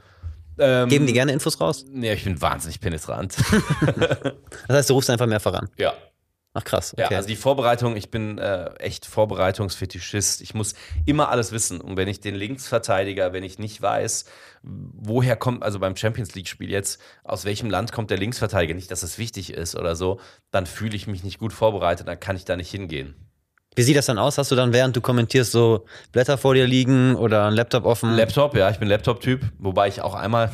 Ähm, 0.59 0.89
Geben 0.89 1.07
die 1.07 1.13
gerne 1.13 1.33
Infos 1.33 1.61
raus? 1.61 1.85
Nee, 1.91 2.13
ich 2.15 2.25
bin 2.25 2.41
wahnsinnig 2.41 2.81
penetrant. 2.81 3.37
Das 4.69 4.77
heißt, 4.79 4.91
du 4.91 4.95
rufst 4.95 5.11
einfach 5.11 5.27
mehr 5.27 5.41
voran. 5.41 5.69
ja. 5.77 5.93
Ach 6.59 6.65
krass. 6.65 6.95
Ja, 6.97 7.05
Okay. 7.07 7.17
also 7.17 7.29
die 7.29 7.37
Vorbereitung, 7.37 7.97
ich 7.97 8.11
bin 8.11 8.39
äh, 8.39 8.71
echt 8.79 9.05
Vorbereitungsfetischist. 9.05 10.41
Ich 10.41 10.55
muss 10.55 10.75
immer 11.05 11.29
alles 11.29 11.53
wissen. 11.53 11.83
Und 11.83 11.99
wenn 11.99 12.09
ich 12.09 12.21
den 12.21 12.35
Linksverteidiger, 12.35 13.35
wenn 13.35 13.45
ich 13.45 13.59
nicht 13.59 13.83
weiß, 13.83 14.25
woher 14.63 15.37
kommt, 15.37 15.63
also 15.63 15.79
beim 15.79 15.95
Champions 15.97 16.35
League-Spiel 16.35 16.71
jetzt, 16.71 16.99
aus 17.25 17.45
welchem 17.45 17.69
Land 17.69 17.93
kommt 17.93 18.11
der 18.11 18.17
Linksverteidiger, 18.17 18.73
nicht, 18.73 18.91
dass 18.91 19.03
es 19.03 19.19
wichtig 19.19 19.53
ist 19.53 19.77
oder 19.77 19.97
so, 19.97 20.19
dann 20.51 20.65
fühle 20.65 20.97
ich 20.97 21.07
mich 21.07 21.23
nicht 21.25 21.39
gut 21.39 21.53
vorbereitet, 21.53 22.09
dann 22.09 22.19
kann 22.19 22.37
ich 22.37 22.47
da 22.47 22.57
nicht 22.57 22.71
hingehen. 22.71 23.15
Wie 23.75 23.83
sieht 23.83 23.97
das 23.97 24.07
dann 24.07 24.17
aus? 24.19 24.39
Hast 24.39 24.51
du 24.51 24.55
dann, 24.57 24.73
während 24.73 24.97
du 24.97 25.03
kommentierst, 25.03 25.53
so 25.53 25.85
Blätter 26.11 26.39
vor 26.39 26.55
dir 26.55 26.67
liegen 26.67 27.17
oder 27.17 27.45
ein 27.47 27.53
Laptop 27.53 27.85
offen? 27.85 28.17
Laptop, 28.17 28.57
ja, 28.57 28.71
ich 28.71 28.79
bin 28.79 28.89
Laptop-Typ, 28.89 29.43
wobei 29.59 29.89
ich 29.89 30.01
auch 30.01 30.15
einmal, 30.15 30.51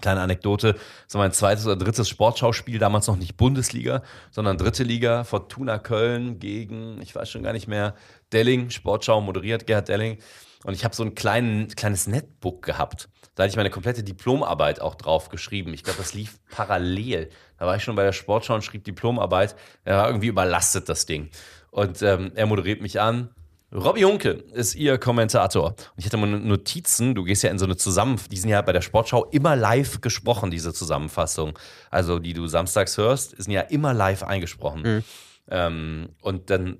kleine 0.00 0.20
Anekdote, 0.20 0.76
so 1.06 1.18
mein 1.18 1.32
zweites 1.32 1.66
oder 1.66 1.76
drittes 1.76 2.08
Sportschauspiel, 2.08 2.78
damals 2.78 3.06
noch 3.06 3.16
nicht 3.16 3.36
Bundesliga, 3.36 4.02
sondern 4.30 4.58
dritte 4.58 4.82
Liga, 4.82 5.24
Fortuna 5.24 5.78
Köln 5.78 6.38
gegen, 6.38 7.00
ich 7.00 7.14
weiß 7.14 7.30
schon 7.30 7.42
gar 7.42 7.52
nicht 7.52 7.68
mehr, 7.68 7.94
Delling, 8.32 8.70
Sportschau 8.70 9.20
moderiert, 9.20 9.66
Gerhard 9.66 9.88
Delling. 9.88 10.18
Und 10.64 10.72
ich 10.72 10.84
habe 10.84 10.94
so 10.94 11.02
ein 11.04 11.14
kleinen, 11.14 11.68
kleines 11.68 12.06
Netbook 12.06 12.62
gehabt. 12.62 13.08
Da 13.34 13.42
hatte 13.42 13.50
ich 13.50 13.56
meine 13.56 13.70
komplette 13.70 14.02
Diplomarbeit 14.02 14.80
auch 14.80 14.94
drauf 14.94 15.28
geschrieben. 15.28 15.74
Ich 15.74 15.82
glaube, 15.82 15.98
das 15.98 16.14
lief 16.14 16.38
parallel. 16.50 17.30
Da 17.58 17.66
war 17.66 17.76
ich 17.76 17.82
schon 17.82 17.96
bei 17.96 18.04
der 18.04 18.12
Sportschau 18.12 18.54
und 18.54 18.62
schrieb 18.62 18.84
Diplomarbeit. 18.84 19.56
Er 19.84 19.98
war 19.98 20.06
irgendwie 20.06 20.28
überlastet, 20.28 20.88
das 20.88 21.04
Ding. 21.04 21.30
Und 21.70 22.00
ähm, 22.02 22.32
er 22.34 22.46
moderiert 22.46 22.80
mich 22.80 23.00
an. 23.00 23.30
Robby 23.74 24.02
Hunke 24.02 24.30
ist 24.52 24.74
ihr 24.76 24.98
Kommentator. 24.98 25.70
Und 25.70 25.76
ich 25.96 26.06
hatte 26.06 26.16
mal 26.16 26.26
Notizen, 26.28 27.14
du 27.14 27.24
gehst 27.24 27.42
ja 27.42 27.50
in 27.50 27.58
so 27.58 27.64
eine 27.64 27.76
Zusammenfassung, 27.76 28.30
die 28.30 28.36
sind 28.38 28.50
ja 28.50 28.62
bei 28.62 28.72
der 28.72 28.82
Sportschau 28.82 29.24
immer 29.26 29.56
live 29.56 30.00
gesprochen, 30.00 30.50
diese 30.52 30.72
Zusammenfassung. 30.72 31.58
Also 31.90 32.18
die 32.20 32.32
du 32.34 32.46
samstags 32.46 32.96
hörst, 32.96 33.30
sind 33.42 33.52
ja 33.52 33.62
immer 33.62 33.92
live 33.92 34.22
eingesprochen. 34.22 35.04
Ähm, 35.50 36.10
und 36.22 36.50
dann, 36.50 36.78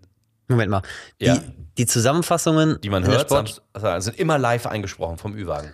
Moment 0.48 0.70
mal. 0.70 0.82
Die, 1.20 1.24
Ja. 1.26 1.38
die 1.76 1.86
Zusammenfassungen, 1.86 2.80
die 2.80 2.90
man 2.90 3.04
hört, 3.04 3.22
Sport, 3.22 3.48
Samst- 3.48 3.62
also 3.72 4.10
sind 4.10 4.18
immer 4.20 4.38
live 4.38 4.66
eingesprochen 4.66 5.18
vom 5.18 5.34
Ü-Wagen. 5.36 5.72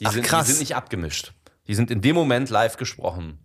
Die, 0.00 0.06
Ach, 0.06 0.12
sind, 0.12 0.24
krass. 0.24 0.46
die 0.46 0.52
sind 0.52 0.60
nicht 0.60 0.74
abgemischt. 0.76 1.32
Die 1.68 1.74
sind 1.74 1.90
in 1.90 2.00
dem 2.00 2.14
Moment 2.16 2.48
live 2.50 2.76
gesprochen. 2.78 3.38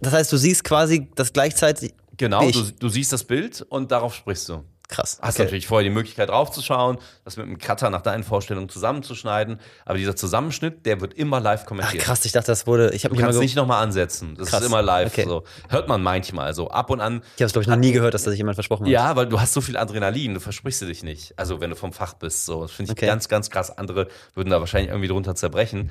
Das 0.00 0.12
heißt, 0.12 0.32
du 0.32 0.36
siehst 0.36 0.62
quasi 0.62 1.10
das 1.16 1.32
gleichzeitig. 1.32 1.94
Genau, 2.16 2.48
du, 2.50 2.62
du 2.70 2.88
siehst 2.88 3.12
das 3.12 3.24
Bild 3.24 3.62
und 3.62 3.90
darauf 3.90 4.14
sprichst 4.14 4.48
du. 4.48 4.64
Krass. 4.92 5.18
Hast 5.22 5.36
okay. 5.36 5.44
natürlich 5.44 5.66
vorher 5.66 5.84
die 5.84 5.94
Möglichkeit 5.94 6.28
draufzuschauen, 6.28 6.98
das 7.24 7.38
mit 7.38 7.46
einem 7.46 7.56
Cutter 7.56 7.88
nach 7.88 8.02
deinen 8.02 8.24
Vorstellungen 8.24 8.68
zusammenzuschneiden. 8.68 9.58
Aber 9.86 9.96
dieser 9.96 10.14
Zusammenschnitt, 10.16 10.84
der 10.84 11.00
wird 11.00 11.14
immer 11.14 11.40
live 11.40 11.64
kommentiert. 11.64 12.02
Ach, 12.02 12.06
krass, 12.06 12.24
ich 12.26 12.32
dachte, 12.32 12.48
das 12.48 12.66
wurde. 12.66 12.90
Ich 12.92 13.02
du 13.02 13.16
kannst 13.16 13.40
nicht 13.40 13.56
nochmal 13.56 13.82
ansetzen. 13.82 14.34
Das 14.36 14.50
krass. 14.50 14.60
ist 14.60 14.66
immer 14.66 14.82
live. 14.82 15.10
Okay. 15.10 15.24
So. 15.24 15.44
Hört 15.70 15.88
man 15.88 16.02
manchmal 16.02 16.52
so 16.52 16.68
ab 16.68 16.90
und 16.90 17.00
an. 17.00 17.22
Ich 17.36 17.42
habe 17.42 17.46
es, 17.46 17.52
glaube 17.52 17.62
ich, 17.62 17.68
noch 17.68 17.76
nie 17.76 17.92
gehört, 17.92 18.12
dass 18.12 18.24
da 18.24 18.30
sich 18.30 18.38
jemand 18.38 18.56
versprochen 18.56 18.84
hat. 18.84 18.92
Ja, 18.92 19.16
weil 19.16 19.26
du 19.26 19.40
hast 19.40 19.54
so 19.54 19.62
viel 19.62 19.78
Adrenalin, 19.78 20.34
du 20.34 20.40
versprichst 20.40 20.82
du 20.82 20.86
dich 20.86 21.02
nicht. 21.02 21.38
Also, 21.38 21.60
wenn 21.62 21.70
du 21.70 21.76
vom 21.76 21.94
Fach 21.94 22.12
bist. 22.12 22.44
So. 22.44 22.60
Das 22.60 22.72
finde 22.72 22.92
ich 22.92 22.98
okay. 22.98 23.06
ganz, 23.06 23.28
ganz 23.28 23.48
krass. 23.48 23.70
Andere 23.70 24.08
würden 24.34 24.50
da 24.50 24.60
wahrscheinlich 24.60 24.90
irgendwie 24.90 25.08
drunter 25.08 25.34
zerbrechen. 25.34 25.90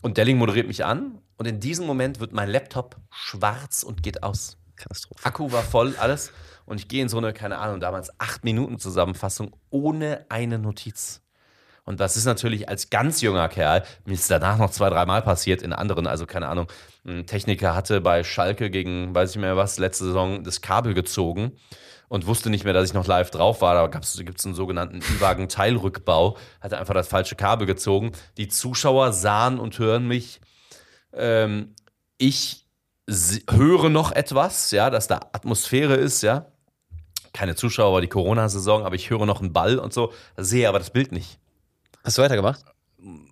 Und 0.00 0.16
Delling 0.16 0.38
moderiert 0.38 0.68
mich 0.68 0.84
an 0.84 1.18
und 1.38 1.46
in 1.46 1.58
diesem 1.58 1.86
Moment 1.86 2.20
wird 2.20 2.32
mein 2.32 2.48
Laptop 2.48 2.94
schwarz 3.10 3.82
und 3.82 4.04
geht 4.04 4.22
aus. 4.22 4.58
Katastrophe. 4.76 5.26
Akku 5.26 5.50
war 5.50 5.62
voll, 5.62 5.96
alles. 5.98 6.30
Und 6.68 6.78
ich 6.78 6.88
gehe 6.88 7.00
in 7.00 7.08
so 7.08 7.16
eine, 7.16 7.32
keine 7.32 7.58
Ahnung, 7.58 7.80
damals 7.80 8.10
acht 8.20 8.44
Minuten 8.44 8.78
Zusammenfassung 8.78 9.56
ohne 9.70 10.26
eine 10.28 10.58
Notiz. 10.58 11.22
Und 11.84 11.98
das 11.98 12.18
ist 12.18 12.26
natürlich 12.26 12.68
als 12.68 12.90
ganz 12.90 13.22
junger 13.22 13.48
Kerl, 13.48 13.82
mir 14.04 14.12
ist 14.12 14.30
danach 14.30 14.58
noch 14.58 14.70
zwei, 14.70 14.90
dreimal 14.90 15.22
passiert 15.22 15.62
in 15.62 15.72
anderen, 15.72 16.06
also 16.06 16.26
keine 16.26 16.48
Ahnung, 16.48 16.70
ein 17.06 17.24
Techniker 17.24 17.74
hatte 17.74 18.02
bei 18.02 18.22
Schalke 18.22 18.68
gegen, 18.68 19.14
weiß 19.14 19.30
ich 19.30 19.36
mehr 19.38 19.56
was, 19.56 19.78
letzte 19.78 20.04
Saison 20.04 20.44
das 20.44 20.60
Kabel 20.60 20.92
gezogen 20.92 21.52
und 22.08 22.26
wusste 22.26 22.50
nicht 22.50 22.64
mehr, 22.64 22.74
dass 22.74 22.86
ich 22.86 22.92
noch 22.92 23.06
live 23.06 23.30
drauf 23.30 23.62
war. 23.62 23.74
Da 23.74 23.86
gibt 23.86 24.38
es 24.38 24.44
einen 24.44 24.54
sogenannten 24.54 24.98
Ü-Wagen-Teilrückbau, 24.98 26.36
hatte 26.60 26.76
einfach 26.76 26.92
das 26.92 27.08
falsche 27.08 27.36
Kabel 27.36 27.66
gezogen. 27.66 28.12
Die 28.36 28.48
Zuschauer 28.48 29.14
sahen 29.14 29.58
und 29.58 29.78
hören 29.78 30.06
mich. 30.06 30.42
Ähm, 31.14 31.74
ich 32.18 32.66
höre 33.48 33.88
noch 33.88 34.12
etwas, 34.12 34.70
ja, 34.70 34.90
dass 34.90 35.06
da 35.06 35.20
Atmosphäre 35.32 35.94
ist, 35.94 36.20
ja 36.20 36.52
keine 37.38 37.54
Zuschauer, 37.54 37.92
war 37.92 38.00
die 38.00 38.08
Corona-Saison, 38.08 38.84
aber 38.84 38.96
ich 38.96 39.10
höre 39.10 39.24
noch 39.24 39.40
einen 39.40 39.52
Ball 39.52 39.78
und 39.78 39.92
so, 39.92 40.12
sehe 40.36 40.68
aber 40.68 40.80
das 40.80 40.90
Bild 40.90 41.12
nicht. 41.12 41.38
Hast 42.02 42.18
du 42.18 42.22
weitergemacht? 42.22 42.64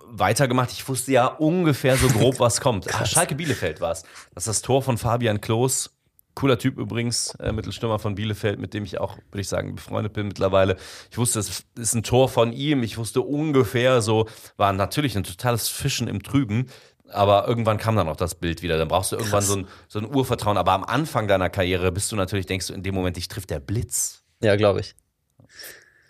Weitergemacht. 0.06 0.70
Ich 0.70 0.88
wusste 0.88 1.10
ja 1.10 1.26
ungefähr 1.26 1.96
so 1.96 2.06
grob, 2.06 2.38
was 2.38 2.60
kommt. 2.60 2.86
Ach, 2.92 3.04
Schalke 3.04 3.34
Bielefeld 3.34 3.80
war 3.80 3.90
es. 3.90 4.04
Das 4.32 4.44
ist 4.44 4.48
das 4.48 4.62
Tor 4.62 4.82
von 4.82 4.96
Fabian 4.96 5.40
Klos. 5.40 5.90
Cooler 6.36 6.58
Typ 6.58 6.78
übrigens, 6.78 7.34
äh, 7.40 7.50
Mittelstürmer 7.50 7.98
von 7.98 8.14
Bielefeld, 8.14 8.60
mit 8.60 8.74
dem 8.74 8.84
ich 8.84 9.00
auch, 9.00 9.16
würde 9.16 9.40
ich 9.40 9.48
sagen, 9.48 9.74
befreundet 9.74 10.12
bin 10.12 10.28
mittlerweile. 10.28 10.76
Ich 11.10 11.18
wusste, 11.18 11.40
es 11.40 11.64
ist 11.76 11.94
ein 11.94 12.04
Tor 12.04 12.28
von 12.28 12.52
ihm. 12.52 12.84
Ich 12.84 12.98
wusste 12.98 13.22
ungefähr 13.22 14.02
so, 14.02 14.28
war 14.56 14.72
natürlich 14.72 15.16
ein 15.16 15.24
totales 15.24 15.68
Fischen 15.68 16.06
im 16.06 16.22
Trüben. 16.22 16.68
Aber 17.10 17.46
irgendwann 17.46 17.78
kam 17.78 17.96
dann 17.96 18.08
auch 18.08 18.16
das 18.16 18.34
Bild 18.34 18.62
wieder. 18.62 18.78
Dann 18.78 18.88
brauchst 18.88 19.12
du 19.12 19.16
irgendwann 19.16 19.42
so 19.42 19.56
ein, 19.56 19.68
so 19.88 19.98
ein 19.98 20.06
Urvertrauen. 20.06 20.56
Aber 20.56 20.72
am 20.72 20.84
Anfang 20.84 21.28
deiner 21.28 21.50
Karriere 21.50 21.92
bist 21.92 22.10
du 22.10 22.16
natürlich, 22.16 22.46
denkst 22.46 22.68
du 22.68 22.74
in 22.74 22.82
dem 22.82 22.94
Moment, 22.94 23.16
dich 23.16 23.28
trifft 23.28 23.50
der 23.50 23.60
Blitz. 23.60 24.22
Ja, 24.42 24.56
glaube 24.56 24.80
ich. 24.80 24.94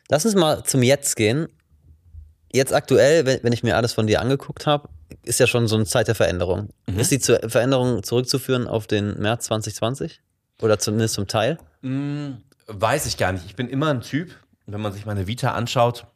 Lass 0.09 0.25
uns 0.25 0.35
mal 0.35 0.65
zum 0.65 0.83
Jetzt 0.83 1.17
gehen. 1.17 1.49
Jetzt 2.53 2.73
aktuell, 2.73 3.27
wenn, 3.27 3.43
wenn 3.43 3.53
ich 3.53 3.63
mir 3.63 3.77
alles 3.77 3.93
von 3.93 4.07
dir 4.07 4.21
angeguckt 4.21 4.67
habe, 4.67 4.89
ist 5.23 5.41
ja 5.41 5.47
schon 5.47 5.67
so 5.69 5.77
eine 5.77 5.85
Zeit 5.85 6.09
der 6.09 6.15
Veränderung. 6.15 6.71
Mhm. 6.87 6.99
Ist 6.99 7.11
die 7.11 7.19
Veränderung 7.19 8.03
zurückzuführen 8.03 8.67
auf 8.67 8.87
den 8.87 9.19
März 9.21 9.47
2020? 9.47 10.21
Oder 10.63 10.79
zumindest 10.79 11.15
zum 11.15 11.27
Teil? 11.27 11.59
Hm, 11.83 12.39
weiß 12.67 13.07
ich 13.07 13.17
gar 13.17 13.33
nicht. 13.33 13.45
Ich 13.47 13.57
bin 13.57 13.69
immer 13.69 13.91
ein 13.91 14.01
Typ, 14.01 14.31
wenn 14.67 14.81
man 14.81 14.93
sich 14.93 15.07
meine 15.07 15.27
Vita 15.27 15.53
anschaut, 15.53 16.07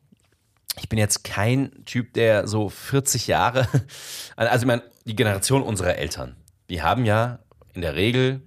ich 0.78 0.88
bin 0.88 0.98
jetzt 0.98 1.24
kein 1.24 1.84
Typ, 1.84 2.14
der 2.14 2.46
so 2.46 2.68
40 2.68 3.26
Jahre, 3.26 3.68
also 4.36 4.62
ich 4.62 4.66
meine, 4.66 4.82
die 5.04 5.16
Generation 5.16 5.62
unserer 5.62 5.96
Eltern, 5.96 6.36
die 6.68 6.82
haben 6.82 7.04
ja 7.04 7.40
in 7.74 7.82
der 7.82 7.94
Regel 7.94 8.42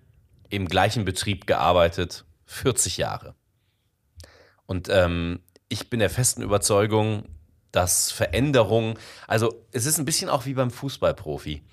im 0.50 0.68
gleichen 0.68 1.06
Betrieb 1.06 1.48
gearbeitet, 1.48 2.26
40 2.46 2.98
Jahre. 2.98 3.36
Und 4.66 4.88
ähm, 4.90 5.42
ich 5.70 5.90
bin 5.90 6.00
der 6.00 6.10
festen 6.10 6.42
Überzeugung, 6.42 7.26
dass 7.72 8.12
Veränderung, 8.12 9.00
also 9.28 9.66
es 9.72 9.86
ist 9.86 9.98
ein 9.98 10.06
bisschen 10.06 10.30
auch 10.30 10.46
wie 10.46 10.54
beim 10.54 10.72
Fußballprofi. 10.72 11.64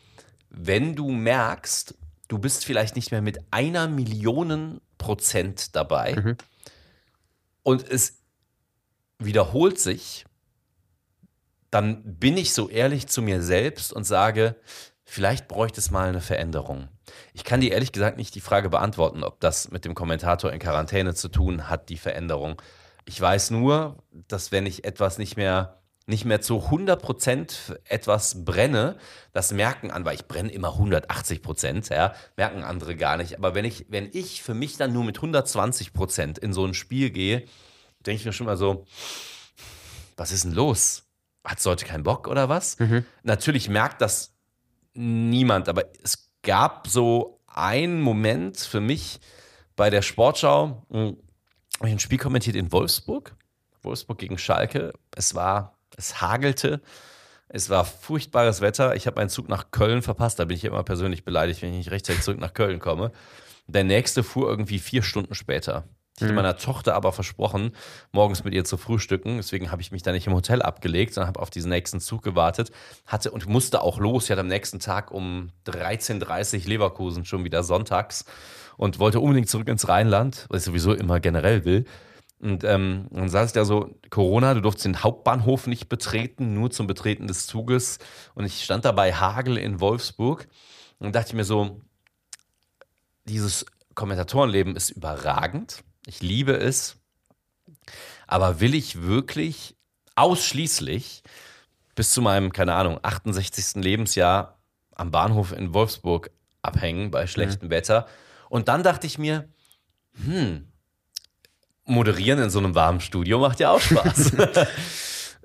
Wenn 0.48 0.96
du 0.96 1.10
merkst, 1.10 1.94
du 2.28 2.38
bist 2.38 2.64
vielleicht 2.64 2.96
nicht 2.96 3.10
mehr 3.10 3.22
mit 3.22 3.38
einer 3.50 3.86
Million 3.86 4.80
Prozent 4.98 5.76
dabei 5.76 6.16
mhm. 6.16 6.36
und 7.62 7.88
es 7.88 8.18
wiederholt 9.18 9.78
sich, 9.78 10.24
dann 11.70 12.02
bin 12.04 12.36
ich 12.36 12.52
so 12.52 12.68
ehrlich 12.68 13.06
zu 13.06 13.22
mir 13.22 13.42
selbst 13.42 13.92
und 13.92 14.04
sage, 14.04 14.56
vielleicht 15.04 15.48
bräuchte 15.48 15.80
es 15.80 15.90
mal 15.90 16.08
eine 16.08 16.20
Veränderung. 16.20 16.88
Ich 17.32 17.44
kann 17.44 17.60
dir 17.60 17.72
ehrlich 17.72 17.92
gesagt 17.92 18.16
nicht 18.16 18.34
die 18.34 18.40
Frage 18.40 18.70
beantworten, 18.70 19.24
ob 19.24 19.40
das 19.40 19.70
mit 19.70 19.84
dem 19.84 19.94
Kommentator 19.94 20.52
in 20.52 20.58
Quarantäne 20.58 21.14
zu 21.14 21.28
tun 21.28 21.68
hat, 21.68 21.88
die 21.88 21.96
Veränderung. 21.96 22.60
Ich 23.04 23.20
weiß 23.20 23.50
nur, 23.50 24.02
dass 24.28 24.52
wenn 24.52 24.66
ich 24.66 24.84
etwas 24.84 25.18
nicht 25.18 25.36
mehr 25.36 25.80
nicht 26.06 26.24
mehr 26.24 26.40
zu 26.40 26.56
100% 26.56 27.76
etwas 27.84 28.44
brenne, 28.44 28.96
das 29.32 29.52
merken 29.52 29.90
an, 29.90 30.04
weil 30.04 30.16
ich 30.16 30.26
brenne 30.26 30.50
immer 30.50 30.74
180%, 30.76 31.94
ja, 31.94 32.14
merken 32.36 32.64
andere 32.64 32.96
gar 32.96 33.16
nicht. 33.16 33.38
Aber 33.38 33.54
wenn 33.54 33.64
ich, 33.64 33.86
wenn 33.88 34.10
ich 34.12 34.42
für 34.42 34.54
mich 34.54 34.76
dann 34.76 34.92
nur 34.92 35.04
mit 35.04 35.18
120% 35.18 36.38
in 36.38 36.52
so 36.52 36.66
ein 36.66 36.74
Spiel 36.74 37.10
gehe, 37.10 37.44
denke 38.04 38.20
ich 38.20 38.24
mir 38.24 38.32
schon 38.32 38.46
mal 38.46 38.56
so, 38.56 38.86
was 40.16 40.32
ist 40.32 40.44
denn 40.44 40.52
los? 40.52 41.04
Hat 41.44 41.64
heute 41.64 41.84
keinen 41.84 42.02
Bock 42.02 42.28
oder 42.28 42.48
was? 42.48 42.78
Mhm. 42.78 43.04
Natürlich 43.22 43.68
merkt 43.68 44.00
das 44.00 44.34
niemand, 44.94 45.68
aber 45.68 45.84
es 46.02 46.28
gab 46.42 46.86
so 46.86 47.40
einen 47.46 48.00
Moment 48.00 48.58
für 48.58 48.80
mich 48.80 49.20
bei 49.76 49.90
der 49.90 50.02
Sportschau, 50.02 50.86
hm, 50.90 51.16
habe 51.78 51.88
ich 51.88 51.94
ein 51.94 51.98
Spiel 51.98 52.18
kommentiert 52.18 52.56
in 52.56 52.70
Wolfsburg, 52.72 53.34
Wolfsburg 53.82 54.18
gegen 54.18 54.36
Schalke. 54.36 54.92
Es 55.16 55.34
war, 55.34 55.78
es 55.96 56.20
hagelte, 56.20 56.82
es 57.48 57.70
war 57.70 57.84
furchtbares 57.84 58.60
Wetter. 58.60 58.94
Ich 58.94 59.06
habe 59.06 59.18
meinen 59.18 59.30
Zug 59.30 59.48
nach 59.48 59.70
Köln 59.70 60.02
verpasst. 60.02 60.38
Da 60.38 60.44
bin 60.44 60.56
ich 60.56 60.64
immer 60.64 60.82
persönlich 60.84 61.24
beleidigt, 61.24 61.62
wenn 61.62 61.70
ich 61.70 61.78
nicht 61.78 61.90
rechtzeitig 61.90 62.22
zurück 62.22 62.38
nach 62.38 62.52
Köln 62.52 62.78
komme. 62.78 63.10
Der 63.66 63.84
nächste 63.84 64.22
fuhr 64.22 64.48
irgendwie 64.48 64.78
vier 64.78 65.02
Stunden 65.02 65.34
später. 65.34 65.84
Ich 66.20 66.24
hatte 66.24 66.32
mhm. 66.32 66.36
meiner 66.36 66.58
Tochter 66.58 66.94
aber 66.94 67.12
versprochen, 67.12 67.72
morgens 68.12 68.44
mit 68.44 68.52
ihr 68.52 68.64
zu 68.64 68.76
frühstücken. 68.76 69.38
Deswegen 69.38 69.72
habe 69.72 69.80
ich 69.80 69.90
mich 69.90 70.02
da 70.02 70.12
nicht 70.12 70.26
im 70.26 70.34
Hotel 70.34 70.60
abgelegt, 70.60 71.14
sondern 71.14 71.28
habe 71.28 71.40
auf 71.40 71.48
diesen 71.48 71.70
nächsten 71.70 71.98
Zug 71.98 72.22
gewartet. 72.22 72.70
Hatte 73.06 73.30
und 73.30 73.48
musste 73.48 73.80
auch 73.80 73.98
los. 73.98 74.24
Ich 74.24 74.30
hatte 74.30 74.42
am 74.42 74.48
nächsten 74.48 74.80
Tag 74.80 75.12
um 75.12 75.48
13.30 75.66 76.64
Uhr 76.64 76.68
Leverkusen 76.68 77.24
schon 77.24 77.42
wieder 77.44 77.62
sonntags 77.62 78.26
und 78.76 78.98
wollte 78.98 79.18
unbedingt 79.18 79.48
zurück 79.48 79.68
ins 79.68 79.88
Rheinland, 79.88 80.44
was 80.50 80.58
ich 80.58 80.66
sowieso 80.66 80.92
immer 80.92 81.20
generell 81.20 81.64
will. 81.64 81.86
Und 82.38 82.64
ähm, 82.64 83.06
dann 83.10 83.30
saß 83.30 83.48
ich 83.48 83.52
da 83.54 83.64
so, 83.64 83.94
Corona, 84.10 84.52
du 84.52 84.60
durfst 84.60 84.84
den 84.84 85.02
Hauptbahnhof 85.02 85.66
nicht 85.66 85.88
betreten, 85.88 86.52
nur 86.52 86.70
zum 86.70 86.86
Betreten 86.86 87.28
des 87.28 87.46
Zuges. 87.46 87.98
Und 88.34 88.44
ich 88.44 88.62
stand 88.62 88.84
da 88.84 88.92
bei 88.92 89.14
Hagel 89.14 89.56
in 89.56 89.80
Wolfsburg 89.80 90.48
und 90.98 91.14
dachte 91.14 91.34
mir 91.34 91.44
so, 91.44 91.80
dieses 93.24 93.64
Kommentatorenleben 93.94 94.76
ist 94.76 94.90
überragend. 94.90 95.82
Ich 96.06 96.20
liebe 96.20 96.52
es. 96.56 96.96
Aber 98.26 98.60
will 98.60 98.74
ich 98.74 99.02
wirklich 99.02 99.76
ausschließlich 100.16 101.22
bis 101.94 102.12
zu 102.12 102.22
meinem, 102.22 102.52
keine 102.52 102.74
Ahnung, 102.74 102.98
68. 103.02 103.82
Lebensjahr 103.82 104.58
am 104.94 105.10
Bahnhof 105.10 105.52
in 105.52 105.74
Wolfsburg 105.74 106.30
abhängen 106.62 107.10
bei 107.10 107.26
schlechtem 107.26 107.68
mhm. 107.68 107.72
Wetter? 107.72 108.06
Und 108.48 108.68
dann 108.68 108.82
dachte 108.82 109.06
ich 109.06 109.18
mir, 109.18 109.48
hm, 110.24 110.68
moderieren 111.84 112.40
in 112.40 112.50
so 112.50 112.58
einem 112.58 112.74
warmen 112.74 113.00
Studio 113.00 113.38
macht 113.38 113.60
ja 113.60 113.70
auch 113.70 113.80
Spaß. 113.80 114.32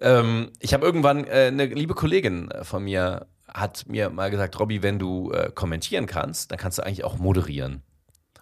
ähm, 0.02 0.52
ich 0.60 0.74
habe 0.74 0.86
irgendwann 0.86 1.26
äh, 1.26 1.48
eine 1.48 1.66
liebe 1.66 1.94
Kollegin 1.94 2.50
von 2.64 2.84
mir 2.84 3.28
hat 3.48 3.88
mir 3.88 4.10
mal 4.10 4.30
gesagt, 4.30 4.60
Robby, 4.60 4.84
wenn 4.84 5.00
du 5.00 5.32
äh, 5.32 5.52
kommentieren 5.54 6.08
kannst, 6.08 6.52
dann 6.52 6.60
kannst 6.60 6.78
du 6.78 6.84
eigentlich 6.84 7.04
auch 7.04 7.18
moderieren. 7.18 7.84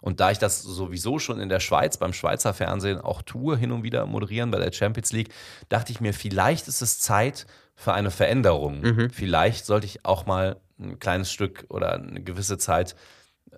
Und 0.03 0.19
da 0.19 0.31
ich 0.31 0.37
das 0.37 0.61
sowieso 0.61 1.17
schon 1.17 1.39
in 1.39 1.47
der 1.47 1.61
Schweiz 1.61 1.95
beim 1.95 2.11
Schweizer 2.11 2.53
Fernsehen 2.53 2.99
auch 2.99 3.21
tue, 3.21 3.55
hin 3.55 3.71
und 3.71 3.83
wieder 3.83 4.05
moderieren 4.05 4.51
bei 4.51 4.59
der 4.59 4.73
Champions 4.73 5.13
League, 5.13 5.33
dachte 5.69 5.93
ich 5.93 6.01
mir, 6.01 6.13
vielleicht 6.13 6.67
ist 6.67 6.81
es 6.81 6.99
Zeit 6.99 7.47
für 7.73 7.93
eine 7.93 8.11
Veränderung. 8.11 8.81
Mhm. 8.81 9.09
Vielleicht 9.11 9.65
sollte 9.65 9.85
ich 9.85 10.03
auch 10.03 10.25
mal 10.25 10.57
ein 10.77 10.99
kleines 10.99 11.31
Stück 11.31 11.63
oder 11.69 11.93
eine 11.93 12.21
gewisse 12.21 12.57
Zeit 12.57 12.97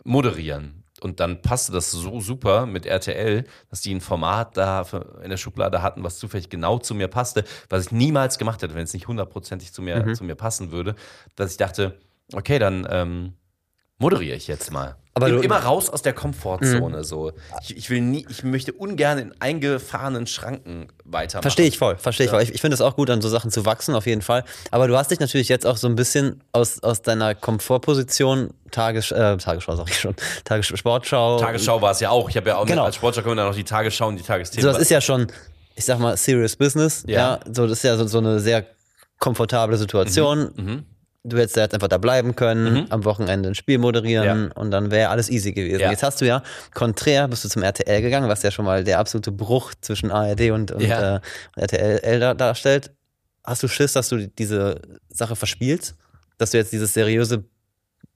moderieren. 0.03 0.83
Und 1.01 1.19
dann 1.19 1.41
passte 1.41 1.71
das 1.71 1.89
so 1.89 2.19
super 2.19 2.67
mit 2.67 2.85
RTL, 2.85 3.45
dass 3.71 3.81
die 3.81 3.95
ein 3.95 3.99
Format 3.99 4.55
da 4.55 4.85
in 5.23 5.31
der 5.31 5.37
Schublade 5.37 5.81
hatten, 5.81 6.03
was 6.03 6.19
zufällig 6.19 6.51
genau 6.51 6.77
zu 6.77 6.93
mir 6.93 7.07
passte, 7.07 7.43
was 7.69 7.87
ich 7.87 7.91
niemals 7.91 8.37
gemacht 8.37 8.61
hätte, 8.61 8.75
wenn 8.75 8.83
es 8.83 8.93
nicht 8.93 9.07
hundertprozentig 9.07 9.73
zu 9.73 9.81
mir, 9.81 10.05
mhm. 10.05 10.13
zu 10.13 10.23
mir 10.23 10.35
passen 10.35 10.71
würde, 10.71 10.93
dass 11.35 11.49
ich 11.49 11.57
dachte, 11.57 11.97
okay, 12.33 12.59
dann 12.59 12.87
ähm, 12.87 13.33
moderiere 13.97 14.37
ich 14.37 14.45
jetzt 14.45 14.71
mal. 14.71 14.95
Aber 15.17 15.29
du- 15.29 15.39
immer 15.39 15.59
raus 15.59 15.89
aus 15.89 16.01
der 16.01 16.11
Komfortzone. 16.11 17.05
So. 17.05 17.31
Ich, 17.63 17.77
ich 17.77 17.89
will 17.89 18.01
nie, 18.01 18.25
ich 18.29 18.43
möchte 18.43 18.73
ungern 18.73 19.17
in 19.17 19.33
eingefahrenen 19.39 20.27
Schranken 20.27 20.87
weitermachen. 21.05 21.43
Verstehe 21.43 21.67
ich 21.67 21.77
voll, 21.77 21.95
verstehe 21.95 22.25
ich 22.25 22.31
voll. 22.31 22.41
Ich, 22.43 22.53
ich 22.53 22.59
finde 22.59 22.75
es 22.75 22.81
auch 22.81 22.97
gut, 22.97 23.09
an 23.09 23.21
so 23.21 23.29
Sachen 23.29 23.49
zu 23.49 23.65
wachsen, 23.65 23.95
auf 23.95 24.05
jeden 24.07 24.21
Fall. 24.21 24.43
Aber 24.71 24.89
du 24.89 24.97
hast 24.97 25.11
dich 25.11 25.21
natürlich 25.21 25.47
jetzt 25.47 25.65
auch 25.65 25.77
so 25.77 25.87
ein 25.87 25.95
bisschen 25.95 26.43
aus, 26.51 26.83
aus 26.83 27.01
deiner 27.01 27.33
Komfortposition, 27.33 28.49
Tages, 28.71 29.11
äh, 29.11 29.37
Tagesschau 29.37 29.75
sag 29.77 29.89
ich 29.89 29.99
schon, 29.99 30.15
Tagessportschau. 30.43 31.39
Tagesschau 31.39 31.81
war 31.81 31.91
es 31.91 32.01
ja 32.01 32.09
auch. 32.09 32.29
Ich 32.29 32.35
habe 32.35 32.49
ja 32.49 32.57
auch 32.57 32.65
Genau. 32.65 32.83
als 32.83 32.95
Sportschau 32.95 33.21
kommen 33.21 33.37
dann 33.37 33.47
noch 33.47 33.55
die 33.55 33.63
Tagesschau 33.63 34.07
und 34.09 34.17
die 34.17 34.23
Tagesthemen. 34.23 34.63
So, 34.63 34.71
das 34.73 34.81
ist 34.81 34.89
ja 34.91 34.99
schon, 34.99 35.27
ich 35.75 35.85
sag 35.85 35.99
mal, 35.99 36.17
serious 36.17 36.57
business. 36.57 37.03
Ja. 37.07 37.39
Ja. 37.45 37.53
so, 37.53 37.67
das 37.67 37.77
ist 37.77 37.83
ja 37.83 37.95
so, 37.95 38.05
so 38.07 38.17
eine 38.17 38.39
sehr 38.41 38.65
komfortable 39.19 39.77
Situation. 39.77 40.51
Mhm. 40.57 40.85
Du 41.27 41.37
hättest 41.37 41.55
ja 41.55 41.63
jetzt 41.63 41.73
einfach 41.73 41.87
da 41.87 41.97
bleiben 41.97 42.35
können, 42.35 42.85
am 42.91 43.03
Wochenende 43.03 43.49
ein 43.49 43.55
Spiel 43.55 43.79
moderieren 43.79 44.51
und 44.51 44.69
dann 44.71 44.91
wäre 44.91 45.09
alles 45.09 45.29
easy 45.29 45.53
gewesen. 45.53 45.79
Ja. 45.81 45.89
Jetzt 45.89 46.03
hast 46.03 46.21
du 46.21 46.25
ja 46.25 46.43
konträr, 46.73 47.27
bist 47.27 47.43
du 47.43 47.49
zum 47.49 47.63
RTL 47.63 48.01
gegangen, 48.01 48.29
was 48.29 48.43
ja 48.43 48.51
schon 48.51 48.65
mal 48.65 48.83
der 48.83 48.99
absolute 48.99 49.31
Bruch 49.31 49.73
zwischen 49.81 50.11
ARD 50.11 50.51
und, 50.51 50.71
und 50.71 50.81
Ja. 50.81 51.15
äh, 51.17 51.19
RTL 51.55 52.19
da, 52.19 52.33
darstellt. 52.35 52.91
Hast 53.43 53.63
du 53.63 53.67
Schiss, 53.67 53.93
dass 53.93 54.09
du 54.09 54.17
die- 54.17 54.35
diese 54.35 54.79
Sache 55.09 55.35
verspielst? 55.35 55.95
Dass 56.37 56.51
du 56.51 56.57
jetzt 56.57 56.71
dieses 56.73 56.93
seriöse 56.93 57.43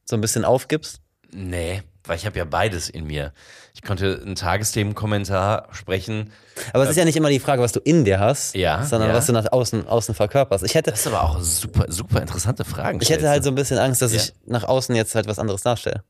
so 0.06 0.16
ein 0.16 0.22
bisschen 0.22 0.46
aufgibst? 0.46 1.02
Nee, 1.32 1.82
weil 2.10 2.18
ich 2.18 2.26
habe 2.26 2.38
ja 2.38 2.44
beides 2.46 2.90
in 2.90 3.06
mir. 3.06 3.32
Ich 3.76 3.82
konnte 3.84 4.20
einen 4.26 4.36
Tagesthemenkommentar 4.36 5.68
sprechen. 5.72 6.32
Aber 6.74 6.84
es 6.84 6.90
ist 6.90 6.96
ja 6.98 7.06
nicht 7.06 7.16
immer 7.16 7.30
die 7.30 7.40
Frage, 7.40 7.62
was 7.62 7.72
du 7.72 7.80
in 7.80 8.04
dir 8.04 8.20
hast, 8.20 8.56
Ja, 8.56 8.84
sondern 8.84 9.10
ja. 9.10 9.16
was 9.16 9.28
du 9.28 9.32
nach 9.32 9.52
außen, 9.52 9.88
außen 9.88 10.16
verkörperst. 10.16 10.66
Ich 10.66 10.76
hätte, 10.76 10.92
Das 10.92 11.02
ist 11.02 11.08
aber 11.08 11.24
auch 11.24 11.40
super, 11.40 11.86
super 11.88 12.20
interessante 12.22 12.66
Fragen. 12.66 13.00
ich 13.02 13.10
hätte 13.10 13.30
halt 13.30 13.44
so 13.44 13.50
ein 13.52 13.56
bisschen 13.56 13.78
Angst, 13.78 14.02
dass 14.02 14.12
Ja. 14.12 14.18
ich 14.20 14.34
nach 14.46 14.64
außen 14.66 14.94
jetzt 14.96 15.16
halt 15.16 15.28
was 15.28 15.40
anderes 15.40 15.62
darstelle. 15.62 16.04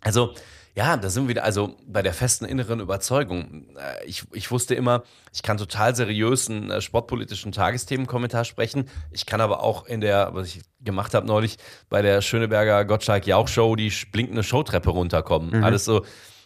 Also, 0.00 0.34
ja, 0.76 0.96
da 0.96 1.08
sind 1.08 1.24
wir 1.24 1.28
wieder, 1.30 1.44
also 1.44 1.76
bei 1.86 2.02
der 2.02 2.12
festen 2.12 2.44
inneren 2.44 2.80
Überzeugung. 2.80 3.76
Äh, 3.76 4.06
Ich, 4.06 4.24
ich 4.32 4.50
wusste 4.50 4.74
immer, 4.74 5.04
ich 5.32 5.42
kann 5.42 5.56
total 5.56 5.94
seriös 5.94 6.50
einen 6.50 6.70
äh, 6.70 6.80
sportpolitischen 6.80 7.52
Tagesthemenkommentar 7.52 8.44
sprechen. 8.44 8.88
Ich 9.12 9.24
kann 9.24 9.40
aber 9.40 9.62
auch 9.62 9.86
in 9.86 10.00
der, 10.00 10.34
was 10.34 10.48
ich 10.48 10.62
gemacht 10.80 11.14
habe 11.14 11.26
neulich, 11.26 11.58
bei 11.88 12.02
der 12.02 12.22
Schöneberger 12.22 12.84
Gottschalk 12.84 13.26
Jauch 13.26 13.48
Show 13.48 13.76
die 13.76 13.92
blinkende 14.10 14.42
Showtreppe 14.42 14.90
runterkommen. 14.90 15.62
Alles 15.62 15.84
so. 15.84 16.04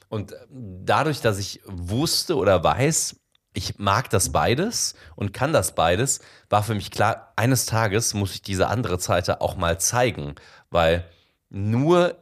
Und 0.08 0.32
äh, 0.32 0.36
dadurch, 0.50 1.20
dass 1.22 1.38
ich 1.38 1.60
wusste 1.64 2.36
oder 2.36 2.62
weiß, 2.62 3.16
ich 3.54 3.78
mag 3.78 4.10
das 4.10 4.30
beides 4.30 4.94
und 5.16 5.32
kann 5.32 5.54
das 5.54 5.74
beides, 5.74 6.20
war 6.50 6.62
für 6.62 6.74
mich 6.74 6.90
klar, 6.90 7.32
eines 7.36 7.64
Tages 7.64 8.12
muss 8.12 8.34
ich 8.34 8.42
diese 8.42 8.68
andere 8.68 9.00
Seite 9.00 9.40
auch 9.40 9.56
mal 9.56 9.80
zeigen, 9.80 10.34
weil 10.70 11.04
nur 11.48 12.14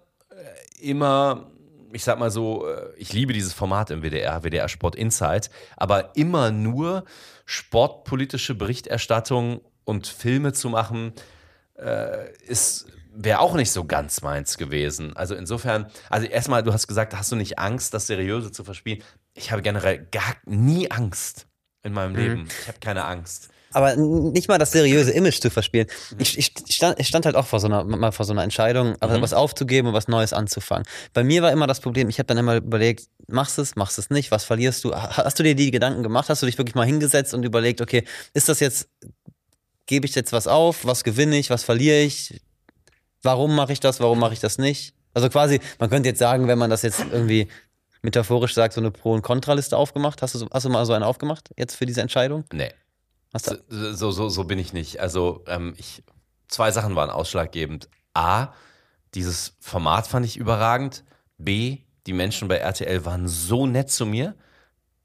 immer, 0.80 1.50
ich 1.92 2.04
sag 2.04 2.18
mal 2.18 2.30
so, 2.30 2.68
äh, 2.68 2.92
ich 2.96 3.12
liebe 3.12 3.32
dieses 3.32 3.52
Format 3.52 3.90
im 3.90 4.02
WDR, 4.02 4.42
WDR 4.42 4.68
Sport 4.68 4.96
Insight, 4.96 5.50
aber 5.76 6.16
immer 6.16 6.50
nur 6.50 7.04
sportpolitische 7.44 8.54
Berichterstattung 8.54 9.60
und 9.84 10.06
Filme 10.06 10.52
zu 10.52 10.68
machen, 10.68 11.12
äh, 11.78 12.32
ist 12.44 12.86
wäre 13.16 13.40
auch 13.40 13.54
nicht 13.54 13.70
so 13.70 13.84
ganz 13.84 14.22
meins 14.22 14.58
gewesen. 14.58 15.16
Also 15.16 15.34
insofern, 15.34 15.86
also 16.10 16.26
erstmal, 16.26 16.62
du 16.62 16.72
hast 16.72 16.86
gesagt, 16.86 17.16
hast 17.16 17.32
du 17.32 17.36
nicht 17.36 17.58
Angst, 17.58 17.94
das 17.94 18.06
Seriöse 18.06 18.52
zu 18.52 18.62
verspielen? 18.62 19.02
Ich 19.34 19.52
habe 19.52 19.62
generell 19.62 20.06
gar 20.10 20.36
nie 20.44 20.90
Angst 20.90 21.46
in 21.82 21.92
meinem 21.92 22.14
Leben. 22.14 22.48
Ich 22.60 22.68
habe 22.68 22.78
keine 22.78 23.04
Angst. 23.04 23.48
Aber 23.76 23.94
nicht 23.94 24.48
mal 24.48 24.56
das 24.56 24.72
seriöse 24.72 25.10
Image 25.10 25.38
zu 25.38 25.50
verspielen. 25.50 25.86
Mhm. 26.12 26.16
Ich, 26.20 26.38
ich, 26.38 26.50
stand, 26.70 26.98
ich 26.98 27.08
stand 27.08 27.26
halt 27.26 27.36
auch 27.36 27.46
vor 27.46 27.60
so 27.60 27.66
einer, 27.66 27.84
mal 27.84 28.10
vor 28.10 28.24
so 28.24 28.32
einer 28.32 28.42
Entscheidung, 28.42 28.96
aber 29.00 29.20
was 29.20 29.34
aufzugeben 29.34 29.88
und 29.88 29.92
was 29.92 30.08
Neues 30.08 30.32
anzufangen. 30.32 30.86
Bei 31.12 31.22
mir 31.22 31.42
war 31.42 31.52
immer 31.52 31.66
das 31.66 31.80
Problem, 31.80 32.08
ich 32.08 32.18
habe 32.18 32.26
dann 32.26 32.38
immer 32.38 32.56
überlegt, 32.56 33.08
machst 33.28 33.58
du 33.58 33.62
es, 33.62 33.76
machst 33.76 33.98
du 33.98 34.00
es 34.00 34.08
nicht, 34.08 34.30
was 34.30 34.44
verlierst 34.44 34.82
du? 34.82 34.94
Ha- 34.94 35.18
Hast 35.24 35.38
du 35.38 35.42
dir 35.42 35.54
die 35.54 35.70
Gedanken 35.70 36.02
gemacht? 36.02 36.30
Hast 36.30 36.40
du 36.40 36.46
dich 36.46 36.56
wirklich 36.56 36.74
mal 36.74 36.86
hingesetzt 36.86 37.34
und 37.34 37.44
überlegt, 37.44 37.82
okay, 37.82 38.04
ist 38.32 38.48
das 38.48 38.60
jetzt, 38.60 38.88
gebe 39.84 40.06
ich 40.06 40.14
jetzt 40.14 40.32
was 40.32 40.46
auf, 40.46 40.86
was 40.86 41.04
gewinne 41.04 41.36
ich, 41.36 41.50
was 41.50 41.62
verliere 41.62 42.00
ich? 42.00 42.40
Warum 43.22 43.54
mache 43.54 43.74
ich 43.74 43.80
das, 43.80 44.00
warum 44.00 44.18
mache 44.18 44.32
ich 44.32 44.40
das 44.40 44.56
nicht? 44.56 44.94
Also 45.12 45.28
quasi, 45.28 45.60
man 45.78 45.90
könnte 45.90 46.08
jetzt 46.08 46.18
sagen, 46.18 46.48
wenn 46.48 46.58
man 46.58 46.70
das 46.70 46.80
jetzt 46.80 47.00
irgendwie 47.12 47.48
metaphorisch 48.00 48.54
sagt, 48.54 48.72
so 48.72 48.80
eine 48.80 48.90
Pro- 48.90 49.12
und 49.12 49.20
Kontraliste 49.20 49.76
aufgemacht. 49.76 50.22
Hast 50.22 50.34
du, 50.34 50.38
so- 50.38 50.48
hast 50.50 50.64
du 50.64 50.70
mal 50.70 50.86
so 50.86 50.94
eine 50.94 51.06
aufgemacht 51.06 51.50
jetzt 51.58 51.74
für 51.76 51.84
diese 51.84 52.00
Entscheidung? 52.00 52.44
Nee. 52.54 52.70
Hast 53.32 53.50
du, 53.50 53.56
So, 53.68 53.92
so, 53.92 54.10
so, 54.10 54.28
so 54.28 54.44
bin 54.44 54.58
ich 54.58 54.72
nicht. 54.72 55.00
Also 55.00 55.44
ähm, 55.46 55.74
ich, 55.76 56.02
zwei 56.48 56.70
Sachen 56.70 56.96
waren 56.96 57.10
ausschlaggebend. 57.10 57.88
A, 58.14 58.48
dieses 59.14 59.54
Format 59.60 60.06
fand 60.06 60.24
ich 60.26 60.36
überragend. 60.36 61.04
B, 61.38 61.78
die 62.06 62.12
Menschen 62.12 62.48
bei 62.48 62.56
RTL 62.56 63.04
waren 63.04 63.28
so 63.28 63.66
nett 63.66 63.90
zu 63.90 64.06
mir, 64.06 64.34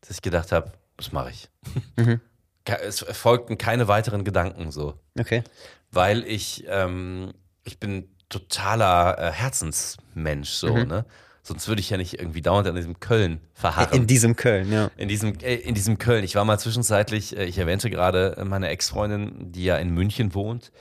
dass 0.02 0.12
ich 0.12 0.22
gedacht 0.22 0.52
habe, 0.52 0.72
das 0.98 1.12
mache 1.12 1.32
ich. 1.32 1.50
Ke- 2.66 2.80
Es 2.82 3.00
folgten 3.00 3.58
keine 3.58 3.88
weiteren 3.88 4.24
Gedanken 4.24 4.72
so, 4.72 5.00
okay. 5.20 5.44
weil 5.92 6.24
ich, 6.24 6.64
ähm, 6.68 7.34
ich 7.64 7.80
bin 7.80 8.08
totaler 8.30 9.18
äh, 9.18 9.32
Herzensmensch 9.32 10.50
so, 10.52 10.68
ne? 10.86 11.06
Sonst 11.44 11.68
würde 11.68 11.82
ich 11.82 11.90
ja 11.90 11.98
nicht 11.98 12.20
irgendwie 12.20 12.42
dauernd 12.42 12.68
an 12.68 12.76
diesem 12.76 13.00
Köln 13.00 13.42
verharren. 13.54 14.02
In 14.02 14.08
diesem 14.08 14.36
Köln, 14.36 14.72
ja. 14.72 14.92
In 14.98 15.08
diesem, 15.08 15.40
äh, 15.40 15.56
in 15.56 15.74
diesem 15.74 15.98
Köln. 15.98 16.24
Ich 16.24 16.36
war 16.36 16.46
mal 16.46 16.60
zwischenzeitlich, 16.60 17.36
äh, 17.36 17.46
ich 17.46 17.58
erwähnte 17.58 17.90
gerade 17.90 18.38
äh, 18.38 18.46
meine 18.46 18.70
Ex-Freundin, 18.70 19.52
die 19.52 19.64
ja 19.64 19.78
in 19.78 19.90
München 19.90 20.36
wohnt. 20.36 20.72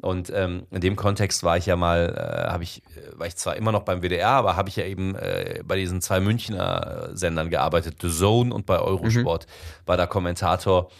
Und 0.00 0.30
ähm, 0.32 0.66
in 0.70 0.80
dem 0.80 0.94
Kontext 0.94 1.42
war 1.42 1.56
ich 1.56 1.66
ja 1.66 1.74
mal, 1.76 2.14
äh, 2.16 2.50
habe 2.50 2.62
ich, 2.62 2.82
war 3.16 3.26
ich 3.26 3.36
zwar 3.36 3.56
immer 3.56 3.72
noch 3.72 3.82
beim 3.82 4.00
WDR, 4.00 4.30
aber 4.30 4.56
habe 4.56 4.68
ich 4.68 4.76
ja 4.76 4.84
eben 4.84 5.16
äh, 5.16 5.60
bei 5.64 5.76
diesen 5.76 6.00
zwei 6.00 6.20
Münchner 6.20 7.10
Sendern 7.14 7.50
gearbeitet, 7.50 7.96
The 8.00 8.10
Zone 8.10 8.54
und 8.54 8.64
bei 8.64 8.78
Eurosport, 8.78 9.46
war 9.86 9.96
da 9.96 10.06
Kommentator. 10.06 10.90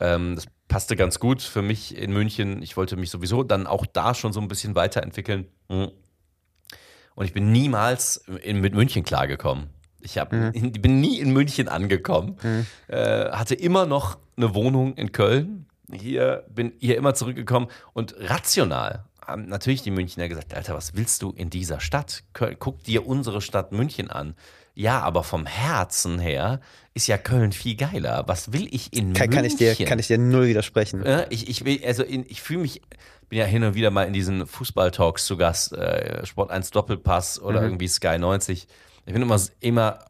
Ähm, 0.00 0.34
das 0.34 0.46
passte 0.68 0.96
ganz 0.96 1.18
gut 1.18 1.42
für 1.42 1.62
mich 1.62 1.96
in 1.96 2.12
München. 2.12 2.62
Ich 2.62 2.76
wollte 2.76 2.96
mich 2.96 3.10
sowieso 3.10 3.42
dann 3.42 3.66
auch 3.66 3.86
da 3.86 4.14
schon 4.14 4.32
so 4.32 4.40
ein 4.40 4.48
bisschen 4.48 4.74
weiterentwickeln. 4.74 5.46
Mhm. 5.68 5.90
Und 7.14 7.26
ich 7.26 7.32
bin 7.32 7.52
niemals 7.52 8.24
in, 8.42 8.60
mit 8.60 8.74
München 8.74 9.02
klargekommen. 9.04 9.68
Ich 10.00 10.18
hab, 10.18 10.32
in, 10.32 10.72
bin 10.72 11.00
nie 11.00 11.20
in 11.20 11.32
München 11.32 11.68
angekommen. 11.68 12.36
Äh, 12.88 13.30
hatte 13.30 13.54
immer 13.54 13.86
noch 13.86 14.18
eine 14.36 14.54
Wohnung 14.54 14.94
in 14.94 15.12
Köln. 15.12 15.66
Hier 15.92 16.44
bin 16.48 16.72
hier 16.78 16.96
immer 16.96 17.14
zurückgekommen 17.14 17.68
und 17.92 18.14
rational 18.18 19.04
haben 19.24 19.46
natürlich 19.46 19.82
die 19.82 19.90
Münchner 19.90 20.28
gesagt: 20.28 20.54
Alter, 20.54 20.74
was 20.74 20.94
willst 20.94 21.22
du 21.22 21.30
in 21.30 21.50
dieser 21.50 21.80
Stadt? 21.80 22.24
Köln, 22.32 22.56
guck 22.58 22.82
dir 22.84 23.06
unsere 23.06 23.40
Stadt 23.40 23.72
München 23.72 24.10
an. 24.10 24.34
Ja, 24.74 25.00
aber 25.00 25.22
vom 25.22 25.44
Herzen 25.44 26.18
her 26.18 26.60
ist 26.94 27.06
ja 27.06 27.18
Köln 27.18 27.52
viel 27.52 27.76
geiler. 27.76 28.24
Was 28.26 28.52
will 28.52 28.68
ich 28.70 28.92
in 28.92 29.12
Kann, 29.12 29.28
München? 29.28 29.30
kann, 29.30 29.44
ich 29.44 29.56
dir, 29.56 29.74
kann 29.86 29.98
ich 29.98 30.06
dir 30.06 30.16
null 30.18 30.46
widersprechen. 30.48 31.04
Ja, 31.04 31.26
ich, 31.28 31.48
ich 31.48 31.64
will, 31.64 31.80
also 31.84 32.02
in, 32.02 32.24
ich 32.26 32.40
fühle 32.40 32.60
mich, 32.60 32.80
bin 33.32 33.38
ja 33.38 33.46
hin 33.46 33.64
und 33.64 33.74
wieder 33.74 33.90
mal 33.90 34.02
in 34.02 34.12
diesen 34.12 34.46
Fußball-Talks 34.46 35.24
zu 35.24 35.38
Gast, 35.38 35.72
äh, 35.72 36.26
Sport 36.26 36.50
1 36.50 36.70
Doppelpass 36.70 37.40
oder 37.40 37.62
irgendwie 37.62 37.88
Sky 37.88 38.18
90. 38.18 38.68
Ich 39.06 39.12
bin 39.14 39.22
immer, 39.22 39.40
immer 39.60 40.00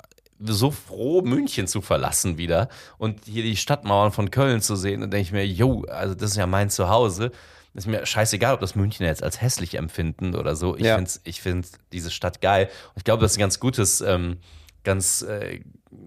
so 0.40 0.72
froh, 0.72 1.22
München 1.22 1.68
zu 1.68 1.82
verlassen 1.82 2.36
wieder 2.36 2.68
und 2.98 3.20
hier 3.26 3.44
die 3.44 3.56
Stadtmauern 3.56 4.10
von 4.10 4.32
Köln 4.32 4.60
zu 4.60 4.74
sehen. 4.74 5.02
Dann 5.02 5.12
denke 5.12 5.22
ich 5.22 5.30
mir, 5.30 5.46
yo, 5.46 5.84
also 5.84 6.16
das 6.16 6.32
ist 6.32 6.36
ja 6.36 6.48
mein 6.48 6.68
Zuhause. 6.68 7.30
Ist 7.74 7.86
mir 7.86 8.04
scheißegal, 8.04 8.54
ob 8.54 8.60
das 8.60 8.74
Münchner 8.74 9.06
jetzt 9.06 9.22
als 9.22 9.40
hässlich 9.40 9.76
empfinden 9.76 10.34
oder 10.34 10.56
so. 10.56 10.74
Ich 10.76 10.82
Ja. 10.82 10.96
finde 10.96 11.12
ich 11.22 11.40
find 11.40 11.68
diese 11.92 12.10
Stadt 12.10 12.40
geil. 12.40 12.70
Und 12.88 12.96
ich 12.96 13.04
glaube, 13.04 13.22
das 13.22 13.30
ist 13.30 13.36
ein 13.38 13.42
ganz 13.42 13.60
gutes, 13.60 14.00
ähm, 14.00 14.38
ganz 14.82 15.22
äh, 15.22 15.60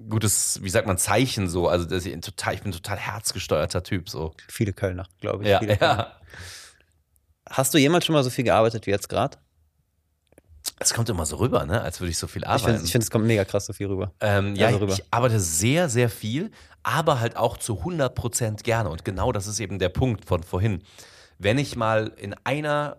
gutes, 0.09 0.59
wie 0.63 0.69
sagt 0.69 0.85
man, 0.85 0.97
Zeichen 0.97 1.47
so. 1.47 1.69
Also 1.69 1.85
dass 1.85 2.05
ich, 2.05 2.19
total, 2.19 2.55
ich 2.55 2.61
bin 2.61 2.71
ein 2.71 2.75
total 2.75 2.97
herzgesteuerter 2.97 3.83
Typ 3.83 4.09
so. 4.09 4.33
Viele 4.49 4.73
Kölner, 4.73 5.07
glaube 5.21 5.43
ich. 5.45 5.49
Ja, 5.49 5.59
viele 5.59 5.77
Kölner. 5.77 6.11
Hast 7.49 7.73
du 7.73 7.77
jemals 7.77 8.05
schon 8.05 8.13
mal 8.13 8.23
so 8.23 8.29
viel 8.29 8.43
gearbeitet 8.43 8.85
wie 8.85 8.91
jetzt 8.91 9.09
gerade? 9.09 9.37
Es 10.79 10.93
kommt 10.93 11.07
immer 11.09 11.25
so 11.25 11.37
rüber, 11.37 11.65
ne? 11.65 11.81
als 11.81 11.99
würde 12.01 12.11
ich 12.11 12.17
so 12.17 12.27
viel 12.27 12.41
Ich 12.41 12.47
arbeiten. 12.47 12.65
finde, 12.65 12.83
ich 12.83 12.91
find, 12.91 13.03
es 13.03 13.09
kommt 13.11 13.25
mega 13.25 13.45
krass 13.45 13.65
so 13.65 13.73
viel 13.73 13.87
rüber. 13.87 14.11
ähm, 14.19 14.55
ja, 14.55 14.67
also 14.67 14.79
rüber. 14.79 14.93
ich 14.93 15.03
arbeite 15.11 15.39
sehr, 15.39 15.89
sehr 15.89 16.09
viel, 16.09 16.51
aber 16.83 17.19
halt 17.19 17.37
auch 17.37 17.57
zu 17.57 17.81
100% 17.81 18.63
gerne. 18.63 18.89
Und 18.89 19.05
genau 19.05 19.31
das 19.31 19.47
ist 19.47 19.59
eben 19.59 19.79
der 19.79 19.89
Punkt 19.89 20.25
von 20.25 20.43
vorhin. 20.43 20.83
Wenn 21.37 21.57
ich 21.57 21.75
mal 21.75 22.11
in 22.17 22.35
einer 22.43 22.97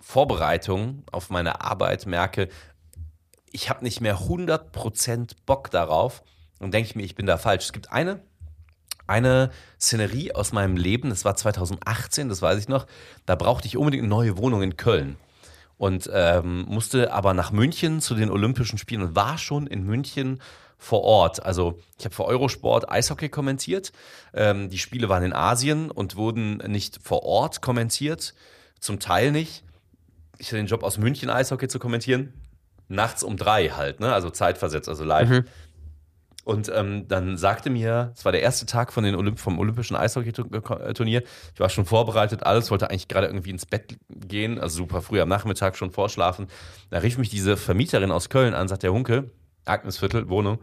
Vorbereitung 0.00 1.04
auf 1.12 1.30
meine 1.30 1.60
Arbeit 1.60 2.06
merke, 2.06 2.48
ich 3.52 3.70
habe 3.70 3.84
nicht 3.84 4.00
mehr 4.00 4.18
100% 4.18 5.30
Bock 5.46 5.70
darauf, 5.70 6.22
dann 6.58 6.70
denke 6.70 6.88
ich 6.88 6.96
mir, 6.96 7.02
ich 7.04 7.14
bin 7.14 7.26
da 7.26 7.38
falsch. 7.38 7.64
Es 7.64 7.72
gibt 7.72 7.90
eine, 7.92 8.20
eine 9.10 9.50
Szenerie 9.78 10.32
aus 10.32 10.52
meinem 10.52 10.76
Leben, 10.76 11.10
das 11.10 11.24
war 11.24 11.34
2018, 11.34 12.28
das 12.28 12.40
weiß 12.40 12.58
ich 12.58 12.68
noch, 12.68 12.86
da 13.26 13.34
brauchte 13.34 13.66
ich 13.66 13.76
unbedingt 13.76 14.02
eine 14.02 14.08
neue 14.08 14.38
Wohnung 14.38 14.62
in 14.62 14.76
Köln 14.76 15.16
und 15.76 16.10
ähm, 16.12 16.66
musste 16.68 17.12
aber 17.12 17.34
nach 17.34 17.52
München 17.52 18.00
zu 18.00 18.14
den 18.14 18.30
Olympischen 18.30 18.78
Spielen 18.78 19.02
und 19.02 19.16
war 19.16 19.38
schon 19.38 19.66
in 19.66 19.82
München 19.82 20.40
vor 20.76 21.02
Ort. 21.02 21.42
Also 21.42 21.78
ich 21.98 22.04
habe 22.04 22.14
für 22.14 22.24
Eurosport 22.24 22.90
Eishockey 22.90 23.28
kommentiert. 23.28 23.92
Ähm, 24.32 24.70
die 24.70 24.78
Spiele 24.78 25.08
waren 25.08 25.22
in 25.22 25.32
Asien 25.32 25.90
und 25.90 26.16
wurden 26.16 26.58
nicht 26.58 27.00
vor 27.02 27.22
Ort 27.22 27.62
kommentiert, 27.62 28.34
zum 28.78 29.00
Teil 29.00 29.32
nicht. 29.32 29.64
ich 30.38 30.48
hatte 30.48 30.56
den 30.56 30.66
Job 30.66 30.82
aus 30.82 30.98
München 30.98 31.30
Eishockey 31.30 31.68
zu 31.68 31.78
kommentieren. 31.78 32.32
Nachts 32.88 33.22
um 33.22 33.36
drei 33.36 33.68
halt, 33.68 34.00
ne? 34.00 34.12
Also 34.12 34.30
zeitversetzt, 34.30 34.88
also 34.88 35.04
live. 35.04 35.28
Mhm. 35.28 35.44
Und 36.50 36.68
ähm, 36.74 37.06
dann 37.06 37.36
sagte 37.36 37.70
mir, 37.70 38.10
es 38.16 38.24
war 38.24 38.32
der 38.32 38.42
erste 38.42 38.66
Tag 38.66 38.92
von 38.92 39.04
den 39.04 39.14
Olymp 39.14 39.38
vom 39.38 39.60
Olympischen 39.60 39.94
Eishockey-Turnier. 39.94 41.22
Ich 41.54 41.60
war 41.60 41.68
schon 41.68 41.84
vorbereitet, 41.84 42.42
alles, 42.42 42.72
wollte 42.72 42.90
eigentlich 42.90 43.06
gerade 43.06 43.28
irgendwie 43.28 43.50
ins 43.50 43.66
Bett 43.66 44.00
gehen, 44.08 44.58
also 44.58 44.78
super 44.78 45.00
früh 45.00 45.20
am 45.20 45.28
Nachmittag 45.28 45.76
schon 45.76 45.92
vorschlafen. 45.92 46.48
Da 46.90 46.98
rief 46.98 47.18
mich 47.18 47.28
diese 47.28 47.56
Vermieterin 47.56 48.10
aus 48.10 48.30
Köln 48.30 48.52
an, 48.54 48.66
sagt 48.66 48.82
der 48.82 48.92
Hunke, 48.92 49.30
Agnesviertel, 49.64 50.28
Wohnung. 50.28 50.58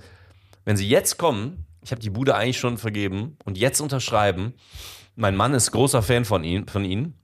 Wenn 0.65 0.75
Sie 0.75 0.89
jetzt 0.89 1.17
kommen, 1.17 1.65
ich 1.81 1.91
habe 1.91 2.01
die 2.01 2.09
Bude 2.09 2.35
eigentlich 2.35 2.59
schon 2.59 2.77
vergeben 2.77 3.37
und 3.45 3.57
jetzt 3.57 3.79
unterschreiben, 3.79 4.55
mein 5.17 5.35
Mann 5.35 5.55
ist 5.55 5.71
großer 5.71 6.03
Fan 6.03 6.25
von 6.25 6.43
Ihnen, 6.43 6.67
von 6.67 6.85
Ihnen. 6.85 7.19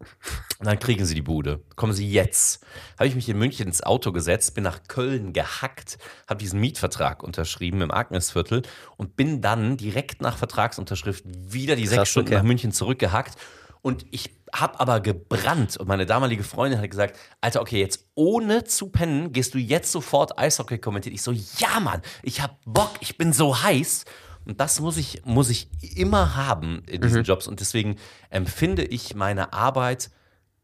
Und 0.60 0.66
dann 0.66 0.80
kriegen 0.80 1.06
Sie 1.06 1.14
die 1.14 1.22
Bude. 1.22 1.64
Kommen 1.76 1.94
Sie 1.94 2.10
jetzt. 2.10 2.66
Habe 2.98 3.08
ich 3.08 3.14
mich 3.14 3.30
in 3.30 3.38
München 3.38 3.68
ins 3.68 3.84
Auto 3.84 4.12
gesetzt, 4.12 4.56
bin 4.56 4.64
nach 4.64 4.80
Köln 4.88 5.32
gehackt, 5.32 6.00
habe 6.28 6.40
diesen 6.40 6.60
Mietvertrag 6.60 7.22
unterschrieben 7.22 7.82
im 7.82 7.92
Agnesviertel 7.92 8.64
und 8.98 9.16
bin 9.16 9.42
dann 9.42 9.78
direkt 9.78 10.22
nach 10.24 10.38
Vertragsunterschrift 10.38 11.24
wieder 11.28 11.76
die 11.76 11.86
sechs 11.86 11.98
Krass, 11.98 12.10
Stunden 12.10 12.30
okay. 12.30 12.38
nach 12.38 12.44
München 12.44 12.72
zurückgehackt. 12.72 13.38
Und 13.84 14.08
ich 14.10 14.32
habe 14.52 14.80
aber 14.80 15.00
gebrannt. 15.00 15.78
Und 15.78 15.88
meine 15.88 16.08
damalige 16.08 16.44
Freundin 16.44 16.82
hat 16.82 16.90
gesagt: 16.90 17.20
Alter, 17.42 17.62
okay, 17.62 17.80
jetzt 17.80 18.08
ohne 18.16 18.64
zu 18.64 18.90
pennen, 18.90 19.34
gehst 19.34 19.54
du 19.54 19.60
jetzt 19.60 19.92
sofort 19.92 20.40
Eishockey 20.40 20.80
kommentieren. 20.80 21.14
Ich 21.14 21.22
so: 21.22 21.32
Ja, 21.32 21.80
Mann, 21.80 22.02
ich 22.24 22.42
hab 22.42 22.58
Bock, 22.66 22.94
ich 23.02 23.20
bin 23.20 23.34
so 23.34 23.62
heiß. 23.62 24.06
Und 24.46 24.60
das 24.60 24.80
muss 24.80 24.98
ich, 24.98 25.24
muss 25.26 25.50
ich 25.50 25.70
immer 25.98 26.36
haben 26.36 26.84
in 26.88 27.02
diesen 27.02 27.24
Jobs. 27.24 27.48
Und 27.48 27.60
deswegen 27.60 27.98
empfinde 28.30 28.84
ich 28.84 29.16
meine 29.16 29.54
Arbeit 29.54 30.10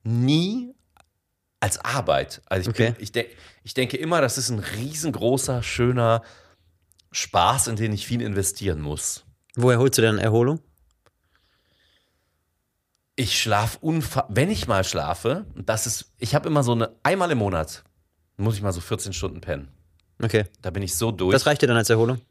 nie 0.04 0.74
als 1.60 1.78
Arbeit. 1.84 2.42
Also 2.48 2.70
ich, 2.70 2.76
Okay. 2.76 2.92
bin, 2.92 3.04
ich, 3.04 3.12
de 3.12 3.26
ich 3.64 3.74
denke 3.74 3.98
immer, 3.98 4.22
das 4.22 4.38
ist 4.38 4.50
ein 4.50 4.60
riesengroßer, 4.60 5.64
schöner 5.64 6.22
Spaß, 7.12 7.68
in 7.68 7.76
den 7.76 7.92
ich 7.94 8.06
viel 8.06 8.22
investieren 8.22 8.82
muss. 8.82 9.26
Woher 9.56 9.80
holst 9.80 9.98
du 9.98 10.02
denn 10.02 10.18
Erholung? 10.18 10.60
Ich 13.16 13.42
schlafe 13.42 13.78
unfa 13.82 14.26
wenn 14.30 14.50
ich 14.50 14.68
mal 14.68 14.84
schlafe, 14.86 15.46
das 15.56 15.86
ist, 15.88 16.14
ich 16.18 16.36
habe 16.36 16.48
immer 16.48 16.64
so 16.64 16.72
eine, 16.72 16.92
einmal 17.04 17.30
im 17.32 17.40
Monat 17.40 17.84
muss 18.38 18.56
ich 18.56 18.62
mal 18.62 18.72
so 18.72 18.80
14 18.80 19.12
Stunden 19.12 19.42
pennen. 19.42 19.68
Okay. 20.24 20.46
Da 20.62 20.70
bin 20.70 20.82
ich 20.84 20.96
so 20.96 21.12
durch. 21.12 21.34
Das 21.34 21.46
reicht 21.46 21.62
dir 21.62 21.68
dann 21.68 21.76
als 21.76 21.90
Erholung? 21.90 22.22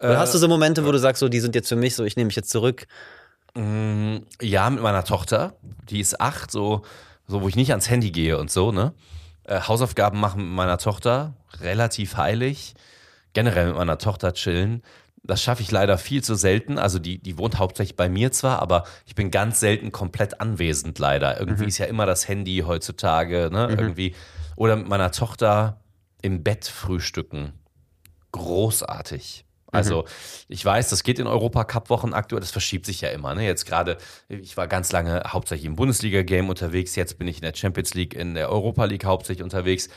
Oder 0.00 0.18
hast 0.18 0.34
du 0.34 0.38
so 0.38 0.48
Momente, 0.48 0.84
wo 0.86 0.92
du 0.92 0.98
sagst, 0.98 1.20
so, 1.20 1.28
die 1.28 1.40
sind 1.40 1.54
jetzt 1.54 1.68
für 1.68 1.76
mich, 1.76 1.94
so, 1.94 2.04
ich 2.04 2.16
nehme 2.16 2.26
mich 2.26 2.36
jetzt 2.36 2.50
zurück? 2.50 2.86
Mm, 3.54 4.18
Ja, 4.40 4.70
mit 4.70 4.82
meiner 4.82 5.04
Tochter, 5.04 5.54
die 5.88 6.00
ist 6.00 6.20
acht, 6.20 6.50
so, 6.50 6.82
so 7.26 7.42
wo 7.42 7.48
ich 7.48 7.56
nicht 7.56 7.70
ans 7.70 7.90
Handy 7.90 8.10
gehe 8.10 8.38
und 8.38 8.50
so, 8.50 8.70
ne? 8.72 8.94
Äh, 9.44 9.60
Hausaufgaben 9.62 10.20
machen 10.20 10.42
mit 10.44 10.54
meiner 10.54 10.78
Tochter, 10.78 11.34
relativ 11.60 12.16
heilig. 12.16 12.74
Generell 13.32 13.68
mit 13.68 13.76
meiner 13.76 13.98
Tochter 13.98 14.32
chillen. 14.34 14.82
Das 15.22 15.42
schaffe 15.42 15.62
ich 15.62 15.70
leider 15.70 15.98
viel 15.98 16.22
zu 16.22 16.34
selten. 16.34 16.78
Also 16.78 16.98
die, 16.98 17.18
die 17.20 17.36
wohnt 17.36 17.58
hauptsächlich 17.58 17.96
bei 17.96 18.08
mir 18.08 18.32
zwar, 18.32 18.60
aber 18.62 18.84
ich 19.04 19.14
bin 19.14 19.30
ganz 19.30 19.60
selten 19.60 19.92
komplett 19.92 20.40
anwesend 20.40 20.98
leider. 20.98 21.38
Irgendwie 21.38 21.66
ist 21.66 21.78
ja 21.78 21.86
immer 21.86 22.06
das 22.06 22.28
Handy 22.28 22.62
heutzutage, 22.66 23.50
ne? 23.52 23.68
Irgendwie. 23.70 24.14
Oder 24.56 24.76
mit 24.76 24.88
meiner 24.88 25.10
Tochter 25.12 25.80
im 26.22 26.42
Bett 26.42 26.66
frühstücken. 26.66 27.52
Großartig. 28.32 29.44
Also 29.70 30.04
ich 30.48 30.64
weiß, 30.64 30.88
das 30.88 31.02
geht 31.02 31.18
in 31.18 31.26
Europacup-Wochen 31.26 32.14
aktuell, 32.14 32.40
das 32.40 32.50
verschiebt 32.50 32.86
sich 32.86 33.00
ja 33.00 33.10
immer. 33.10 33.34
Ne? 33.34 33.44
Jetzt 33.44 33.66
gerade, 33.66 33.98
ich 34.28 34.56
war 34.56 34.66
ganz 34.66 34.92
lange 34.92 35.22
hauptsächlich 35.26 35.66
im 35.66 35.76
Bundesliga-Game 35.76 36.48
unterwegs, 36.48 36.96
jetzt 36.96 37.18
bin 37.18 37.28
ich 37.28 37.36
in 37.36 37.42
der 37.42 37.54
Champions 37.54 37.94
League, 37.94 38.14
in 38.14 38.34
der 38.34 38.50
Europa 38.50 38.84
League 38.84 39.04
hauptsächlich 39.04 39.44
unterwegs. 39.44 39.88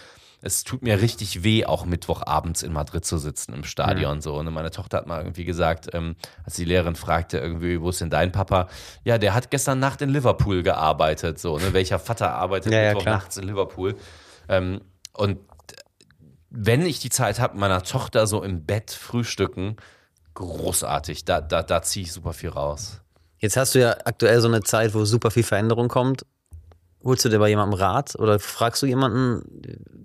Es 0.43 0.63
tut 0.63 0.81
mir 0.81 0.99
richtig 1.01 1.43
weh, 1.43 1.65
auch 1.65 1.85
Mittwochabends 1.85 2.63
in 2.63 2.73
Madrid 2.73 3.05
zu 3.05 3.19
sitzen 3.19 3.53
im 3.53 3.63
Stadion. 3.63 4.21
So. 4.21 4.35
Und 4.35 4.51
meine 4.51 4.71
Tochter 4.71 4.97
hat 4.97 5.05
mal 5.05 5.21
irgendwie 5.21 5.45
gesagt, 5.45 5.89
ähm, 5.93 6.15
als 6.43 6.55
die 6.55 6.65
Lehrerin 6.65 6.95
fragte, 6.95 7.37
irgendwie, 7.37 7.79
wo 7.79 7.89
ist 7.89 8.01
denn 8.01 8.09
dein 8.09 8.31
Papa? 8.31 8.67
Ja, 9.03 9.19
der 9.19 9.35
hat 9.35 9.51
gestern 9.51 9.79
Nacht 9.79 10.01
in 10.01 10.09
Liverpool 10.09 10.63
gearbeitet. 10.63 11.37
So, 11.39 11.59
ne? 11.59 11.73
Welcher 11.73 11.99
Vater 11.99 12.33
arbeitet 12.33 12.73
Ja, 12.73 12.81
ja, 12.81 12.87
Mittwoch 12.89 13.03
klar. 13.03 13.15
nachts 13.17 13.37
in 13.37 13.43
Liverpool? 13.43 13.95
Ähm, 14.49 14.81
und 15.13 15.37
wenn 16.51 16.85
ich 16.85 16.99
die 16.99 17.09
Zeit 17.09 17.39
habe, 17.39 17.57
meiner 17.57 17.81
Tochter 17.81 18.27
so 18.27 18.43
im 18.43 18.65
Bett 18.65 18.91
frühstücken, 18.91 19.77
großartig. 20.33 21.25
Da, 21.25 21.39
da, 21.41 21.63
da 21.63 21.81
ziehe 21.81 22.05
ich 22.05 22.11
super 22.11 22.33
viel 22.33 22.49
raus. 22.49 23.01
Jetzt 23.39 23.57
hast 23.57 23.73
du 23.73 23.79
ja 23.79 23.95
aktuell 24.05 24.39
so 24.41 24.47
eine 24.47 24.61
Zeit, 24.61 24.93
wo 24.93 25.05
super 25.05 25.31
viel 25.31 25.43
Veränderung 25.43 25.87
kommt. 25.87 26.25
Holst 27.03 27.25
du 27.25 27.29
dir 27.29 27.39
bei 27.39 27.49
jemandem 27.49 27.79
Rat 27.79 28.15
oder 28.15 28.37
fragst 28.37 28.83
du 28.83 28.85
jemanden, 28.85 29.41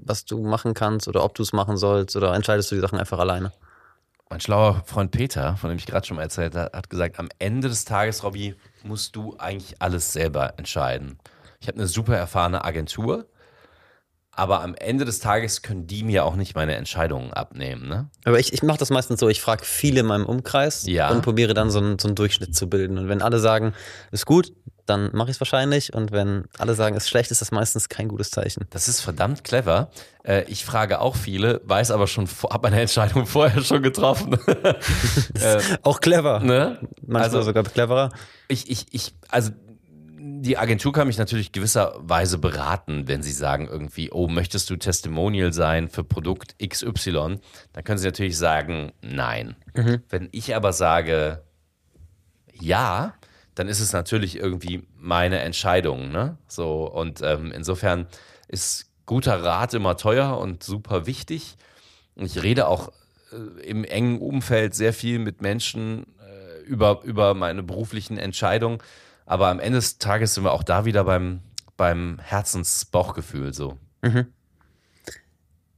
was 0.05 0.25
du 0.25 0.43
machen 0.43 0.73
kannst 0.73 1.09
oder 1.09 1.25
ob 1.25 1.35
du 1.35 1.43
es 1.43 1.53
machen 1.53 1.77
sollst 1.77 2.17
oder 2.17 2.33
entscheidest 2.33 2.71
du 2.71 2.77
die 2.77 2.81
Sachen 2.81 2.99
einfach 2.99 3.19
alleine? 3.19 3.53
Mein 4.31 4.41
schlauer 4.41 4.83
Freund 4.87 5.11
Peter, 5.11 5.57
von 5.57 5.69
dem 5.69 5.79
ich 5.79 5.87
gerade 5.87 6.07
schon 6.07 6.17
mal 6.17 6.23
erzählt 6.23 6.55
habe, 6.55 6.77
hat 6.77 6.89
gesagt, 6.89 7.19
am 7.19 7.29
Ende 7.39 7.69
des 7.69 7.85
Tages, 7.85 8.25
Robby, 8.25 8.55
musst 8.83 9.15
du 9.15 9.37
eigentlich 9.39 9.83
alles 9.83 10.13
selber 10.13 10.55
entscheiden. 10.57 11.19
Ich 11.61 11.69
habe 11.69 11.79
eine 11.79 11.87
super 11.87 12.17
erfahrene 12.17 12.65
Agentur, 12.65 13.27
aber 14.37 14.61
am 14.63 14.75
Ende 14.75 15.05
des 15.05 15.19
Tages 15.19 15.63
können 15.63 15.87
die 15.87 16.05
mir 16.05 16.25
auch 16.25 16.37
nicht 16.37 16.55
meine 16.55 16.77
Entscheidungen 16.77 17.33
abnehmen. 17.33 17.89
Ne? 17.89 18.11
Aber 18.25 18.39
ich, 18.39 18.53
ich 18.53 18.63
mache 18.63 18.79
das 18.79 18.91
meistens 18.91 19.19
so, 19.19 19.29
ich 19.29 19.41
frage 19.41 19.65
viele 19.65 20.01
in 20.01 20.07
meinem 20.07 20.27
Umkreis 20.27 20.87
Ja. 20.87 21.11
und 21.11 21.23
probiere 21.23 21.55
dann 21.55 21.71
so 21.71 21.79
einen, 21.79 21.99
so 21.99 22.07
einen 22.09 22.15
Durchschnitt 22.15 22.55
zu 22.55 22.69
bilden. 22.69 22.99
Und 22.99 23.09
wenn 23.09 23.23
alle 23.23 23.39
sagen, 23.39 23.73
ist 24.13 24.27
gut, 24.27 24.53
dann 24.85 25.11
mache 25.15 25.31
ich 25.31 25.37
es 25.37 25.41
wahrscheinlich. 25.41 25.95
Und 25.95 26.13
wenn 26.13 26.45
alle 26.59 26.75
sagen, 26.75 26.95
ist 26.97 27.09
schlecht, 27.09 27.31
ist 27.33 27.41
das 27.41 27.51
meistens 27.51 27.89
kein 27.89 28.07
gutes 28.09 28.31
Zeichen. 28.31 28.67
Das 28.71 28.87
ist 28.89 29.01
verdammt 29.01 29.43
clever. 29.43 29.91
Äh, 30.23 30.45
ich 30.49 30.65
frage 30.65 31.01
auch 31.01 31.17
viele, 31.17 31.61
weiß 31.65 31.91
aber 31.91 32.07
schon, 32.07 32.29
habe 32.51 32.69
meine 32.71 32.83
Entscheidung 32.83 33.27
vorher 33.27 33.63
schon 33.63 33.83
getroffen. 33.83 34.39
Auch 35.83 36.01
clever. 36.01 36.41
ne? 36.41 36.79
Manchmal 37.07 37.23
Also- 37.23 37.43
sogar 37.43 37.65
cleverer. 37.65 38.11
ich, 38.49 38.71
ich, 38.71 38.87
ich, 38.93 39.15
also 39.29 39.51
die 40.47 40.59
Agentur 40.59 40.93
kann 40.93 41.09
mich 41.09 41.19
natürlich 41.19 41.51
gewisserweise 41.51 42.39
beraten, 42.39 43.09
wenn 43.09 43.21
sie 43.21 43.33
sagen 43.33 43.67
irgendwie, 43.67 44.13
oh, 44.13 44.29
möchtest 44.29 44.71
du 44.71 44.77
Testimonial 44.77 45.53
sein 45.53 45.89
für 45.89 46.05
Produkt 46.05 46.55
XY? 46.65 47.41
Dann 47.73 47.85
können 47.85 47.99
sie 47.99 48.07
natürlich 48.07 48.39
sagen, 48.39 48.93
nein. 49.03 49.57
Wenn 50.09 50.29
ich 50.31 50.55
aber 50.55 50.73
sage, 50.73 51.43
ja, 52.53 53.15
dann 53.57 53.67
ist 53.67 53.81
es 53.81 53.93
natürlich 53.93 54.37
irgendwie 54.37 54.87
meine 54.97 55.41
Entscheidung, 55.41 56.13
ne? 56.13 56.39
So, 56.47 56.87
und 56.93 57.23
ähm, 57.23 57.51
insofern 57.53 58.07
ist 58.47 58.93
guter 59.05 59.43
Rat 59.43 59.75
immer 59.75 59.97
teuer 59.97 60.39
und 60.39 60.63
super 60.63 61.07
wichtig. 61.07 61.57
Ich 62.15 62.41
rede 62.41 62.69
auch 62.69 62.93
äh, 63.33 63.67
im 63.67 63.83
engen 63.83 64.21
Umfeld 64.21 64.77
sehr 64.77 64.93
viel 64.93 65.19
mit 65.19 65.43
Menschen 65.43 66.07
äh, 66.21 66.63
über, 66.67 67.03
über 67.03 67.35
meine 67.35 67.65
beruflichen 67.65 68.17
Entscheidungen. 68.17 68.79
Aber 69.27 69.49
am 69.49 69.59
Ende 69.61 69.79
des 69.79 69.99
Tages 69.99 70.35
sind 70.35 70.45
wir 70.45 70.53
auch 70.53 70.63
da 70.63 70.85
wieder 70.85 71.05
beim, 71.05 71.41
beim 71.77 72.19
Herzensbauchgefühl 72.23 73.53
so. 73.53 73.77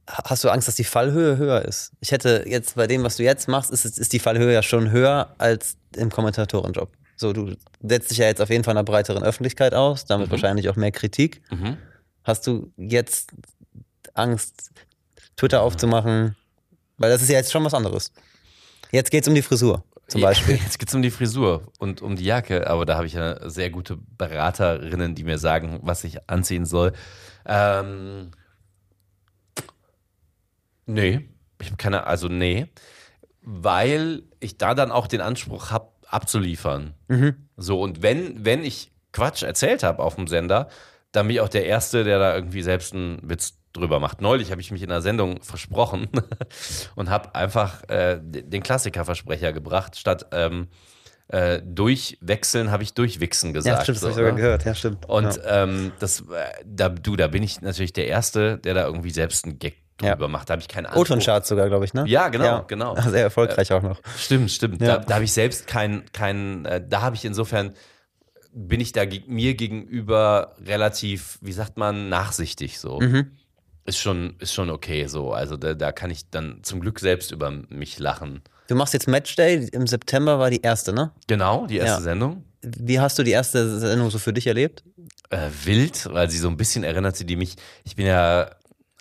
Hast 0.07 0.43
du 0.43 0.49
Angst, 0.49 0.67
dass 0.67 0.75
die 0.75 0.83
Fallhöhe 0.83 1.37
höher 1.37 1.63
ist? 1.63 1.91
Ich 1.99 2.11
hätte 2.11 2.45
jetzt 2.47 2.75
bei 2.75 2.87
dem, 2.87 3.03
was 3.03 3.17
du 3.17 3.23
jetzt 3.23 3.47
machst, 3.47 3.71
ist, 3.71 3.85
ist 3.85 4.13
die 4.13 4.19
Fallhöhe 4.19 4.53
ja 4.53 4.63
schon 4.63 4.91
höher 4.91 5.35
als 5.37 5.77
im 5.95 6.09
Kommentatorenjob. 6.09 6.91
So, 7.15 7.33
du 7.33 7.55
setzt 7.81 8.11
dich 8.11 8.19
ja 8.19 8.25
jetzt 8.25 8.41
auf 8.41 8.49
jeden 8.49 8.63
Fall 8.63 8.71
einer 8.71 8.83
breiteren 8.83 9.23
Öffentlichkeit 9.23 9.73
aus, 9.73 10.05
damit 10.05 10.31
wahrscheinlich 10.31 10.69
auch 10.69 10.75
mehr 10.77 10.91
Kritik. 10.91 11.41
Mhm. 11.51 11.77
Hast 12.23 12.47
du 12.47 12.71
jetzt 12.77 13.31
Angst, 14.13 14.71
Twitter 15.35 15.61
aufzumachen? 15.61 16.35
Weil 16.97 17.11
das 17.11 17.21
ist 17.21 17.29
ja 17.29 17.37
jetzt 17.37 17.51
schon 17.51 17.63
was 17.63 17.73
anderes. 17.73 18.11
Jetzt 18.91 19.11
geht 19.11 19.23
es 19.23 19.27
um 19.27 19.35
die 19.35 19.41
Frisur 19.41 19.83
zum 20.09 20.21
Beispiel. 20.21 20.55
Jetzt 20.63 20.79
geht 20.79 20.89
es 20.89 20.95
um 20.95 21.01
die 21.01 21.11
Frisur 21.11 21.71
und 21.77 22.01
um 22.01 22.15
die 22.15 22.25
Jacke, 22.25 22.67
aber 22.67 22.85
da 22.85 22.95
habe 22.95 23.07
ich 23.07 23.13
ja 23.13 23.49
sehr 23.49 23.69
gute 23.69 23.97
Beraterinnen, 24.17 25.15
die 25.15 25.23
mir 25.23 25.37
sagen, 25.37 25.79
was 25.83 26.03
ich 26.03 26.29
anziehen 26.29 26.65
soll. 26.65 26.93
Ähm, 27.45 28.31
nee, 30.85 31.29
ich 31.61 31.67
habe 31.67 31.77
keine, 31.77 32.07
also 32.07 32.27
nee, 32.27 32.67
weil 33.41 34.23
ich 34.39 34.57
da 34.57 34.73
dann 34.73 34.91
auch 34.91 35.07
den 35.07 35.21
Anspruch 35.21 35.71
habe, 35.71 35.89
abzuliefern. 36.07 36.95
So, 37.55 37.81
und 37.81 38.01
wenn, 38.01 38.43
wenn 38.43 38.63
ich 38.63 38.91
Quatsch 39.11 39.43
erzählt 39.43 39.83
habe 39.83 40.03
auf 40.03 40.15
dem 40.15 40.27
Sender, 40.27 40.69
dann 41.11 41.27
bin 41.27 41.35
ich 41.35 41.41
auch 41.41 41.49
der 41.49 41.65
Erste, 41.65 42.03
der 42.03 42.19
da 42.19 42.35
irgendwie 42.35 42.61
selbst 42.61 42.93
einen 42.93 43.19
Witz 43.27 43.58
drüber 43.73 43.99
macht. 43.99 44.21
Neulich 44.21 44.51
habe 44.51 44.61
ich 44.61 44.71
mich 44.71 44.81
in 44.81 44.91
einer 44.91 45.01
Sendung 45.01 45.41
versprochen 45.41 46.07
und 46.95 47.09
habe 47.09 47.35
einfach 47.35 47.87
äh, 47.89 48.19
den 48.21 48.63
Klassikerversprecher 48.63 49.53
gebracht, 49.53 49.97
statt 49.97 50.27
ähm, 50.31 50.67
äh, 51.27 51.61
durchwechseln 51.63 52.71
habe 52.71 52.81
ich 52.83 52.93
durchwichsen 52.93 53.53
gesagt. 53.53 53.77
Ja, 53.77 53.83
stimmt, 53.83 53.97
das 53.97 54.01
so, 54.01 54.07
habe 54.07 54.11
ich 54.13 54.17
sogar 54.17 54.31
ne? 54.31 54.41
gehört. 54.41 54.65
Ja, 54.65 54.73
stimmt. 54.73 55.07
Und 55.07 55.35
ja. 55.35 55.63
ähm, 55.63 55.91
das, 55.99 56.21
äh, 56.21 56.23
da, 56.65 56.89
du, 56.89 57.15
da 57.15 57.27
bin 57.27 57.43
ich 57.43 57.61
natürlich 57.61 57.93
der 57.93 58.07
Erste, 58.07 58.57
der 58.57 58.73
da 58.73 58.85
irgendwie 58.85 59.11
selbst 59.11 59.45
einen 59.45 59.59
Gag 59.59 59.75
Ja. 60.01 60.13
drüber 60.13 60.27
macht. 60.27 60.49
Da 60.49 60.53
habe 60.53 60.61
ich 60.61 60.67
keine 60.67 60.89
Ahnung. 60.89 61.01
O-Ton-Charts 61.01 61.47
sogar, 61.47 61.67
glaube 61.67 61.85
ich, 61.85 61.93
ne? 61.93 62.05
Ja, 62.07 62.29
genau, 62.29 62.63
genau. 62.65 62.95
Sehr 63.09 63.21
erfolgreich 63.21 63.71
auch 63.71 63.83
noch. 63.83 64.01
Stimmt, 64.17 64.49
stimmt. 64.49 64.81
Ja. 64.81 64.97
Da, 64.97 65.05
da 65.05 65.15
habe 65.15 65.25
ich 65.25 65.33
selbst 65.33 65.67
keinen, 65.67 66.11
kein, 66.13 66.65
äh, 66.65 66.81
da 66.85 67.01
habe 67.01 67.15
ich 67.15 67.25
insofern 67.25 67.75
bin 68.51 68.81
ich 68.81 68.91
da 68.91 69.03
mir 69.27 69.53
gegenüber 69.53 70.55
relativ, 70.65 71.37
wie 71.41 71.51
sagt 71.51 71.77
man, 71.77 72.09
nachsichtig 72.09 72.79
so. 72.79 72.99
Mhm. 72.99 73.37
Ist 73.89 73.97
schon, 73.97 74.35
ist 74.37 74.53
schon 74.53 74.69
okay 74.69 75.07
so. 75.07 75.33
Also 75.33 75.57
da, 75.57 75.73
da 75.73 75.91
kann 75.91 76.11
ich 76.11 76.29
dann 76.29 76.59
zum 76.61 76.79
Glück 76.79 76.99
selbst 76.99 77.31
über 77.31 77.49
mich 77.49 77.97
lachen. 77.97 78.41
Du 78.67 78.75
machst 78.75 78.93
jetzt 78.93 79.07
Matchday, 79.07 79.67
im 79.71 79.87
September 79.87 80.37
war 80.37 80.51
die 80.51 80.61
erste, 80.61 80.93
ne? 80.93 81.11
Genau, 81.25 81.65
die 81.65 81.77
erste 81.77 81.97
Ja. 81.97 82.01
Sendung. 82.01 82.43
Wie 82.61 82.99
hast 82.99 83.17
du 83.17 83.23
die 83.23 83.31
erste 83.31 83.79
Sendung 83.79 84.11
so 84.11 84.19
für 84.19 84.31
dich 84.31 84.45
erlebt? 84.45 84.83
Äh, 85.31 85.47
wild, 85.63 86.07
weil 86.13 86.29
sie 86.29 86.37
so 86.37 86.49
ein 86.49 86.57
bisschen 86.57 86.83
erinnerte 86.83 87.25
die 87.25 87.35
mich. 87.35 87.55
Ich 87.83 87.95
bin 87.95 88.05
ja 88.05 88.51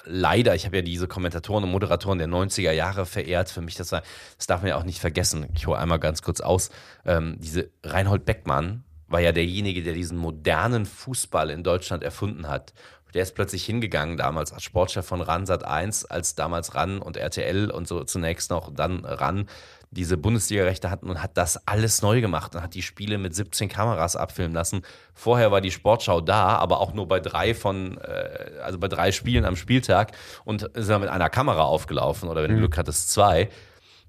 leider, 0.07 0.55
ich 0.55 0.65
habe 0.65 0.77
ja 0.77 0.83
diese 0.83 1.07
Kommentatoren 1.07 1.65
und 1.65 1.71
Moderatoren 1.71 2.17
der 2.19 2.29
90er 2.29 2.73
Jahre 2.73 3.05
verehrt. 3.05 3.51
Für 3.51 3.61
mich, 3.61 3.75
das 3.75 3.93
war, 3.93 4.03
das 4.39 4.47
darf 4.47 4.63
man 4.63 4.71
ja 4.71 4.77
auch 4.77 4.85
nicht 4.85 5.01
vergessen. 5.01 5.49
Ich 5.55 5.67
hole 5.67 5.77
einmal 5.77 5.99
ganz 5.99 6.23
kurz 6.23 6.41
aus. 6.41 6.71
Ähm, 7.05 7.37
diese 7.41 7.69
Reinhold 7.85 8.25
Beckmann 8.25 8.85
war 9.07 9.21
ja 9.21 9.33
derjenige, 9.33 9.83
der 9.83 9.93
diesen 9.95 10.17
modernen 10.19 10.87
Fußball 10.87 11.51
in 11.51 11.63
Deutschland 11.63 12.03
erfunden 12.03 12.49
hat. 12.49 12.73
Der 13.15 13.23
ist 13.23 13.35
plötzlich 13.35 13.65
hingegangen 13.65 14.17
damals 14.17 14.53
als 14.53 14.63
Sportchef 14.63 15.07
von 15.07 15.21
RAN 15.21 15.47
Sat 15.47 15.65
1, 15.65 16.05
als 16.07 16.35
damals 16.35 16.75
RAN 16.75 16.99
und 16.99 17.17
RTL 17.17 17.71
und 17.71 17.89
so 17.89 18.05
zunächst 18.05 18.51
noch 18.51 18.73
dann 18.75 19.05
RAN 19.05 19.47
diese 19.91 20.19
Bundesliga-Rechte 20.19 20.91
hatten 20.91 21.09
und 21.09 21.23
hat 21.23 21.37
das 21.39 21.67
alles 21.67 22.03
neu 22.03 22.21
gemacht 22.21 22.55
und 22.55 22.63
hat 22.63 22.75
die 22.75 22.83
Spiele 22.83 23.17
mit 23.17 23.35
17 23.35 23.69
Kameras 23.69 24.17
abfilmen 24.17 24.55
lassen. 24.55 24.83
Vorher 25.15 25.51
war 25.51 25.63
die 25.63 25.71
Sportschau 25.71 26.21
da, 26.21 26.57
aber 26.57 26.81
auch 26.81 26.93
nur 26.93 27.09
bei 27.09 27.21
drei 27.21 27.55
von, 27.55 27.97
äh, 27.99 28.59
also 28.63 28.79
bei 28.79 28.89
drei 28.89 29.13
Spielen 29.13 29.47
am 29.47 29.57
Spieltag 29.57 30.13
und 30.45 30.63
ist 30.63 30.91
dann 30.91 31.01
mit 31.01 31.09
einer 31.09 31.31
Kamera 31.31 31.63
aufgelaufen 31.63 32.29
oder 32.29 32.43
wenn 32.43 32.51
du 32.51 32.59
Glück 32.59 32.77
hattest, 32.77 33.11
zwei. 33.11 33.49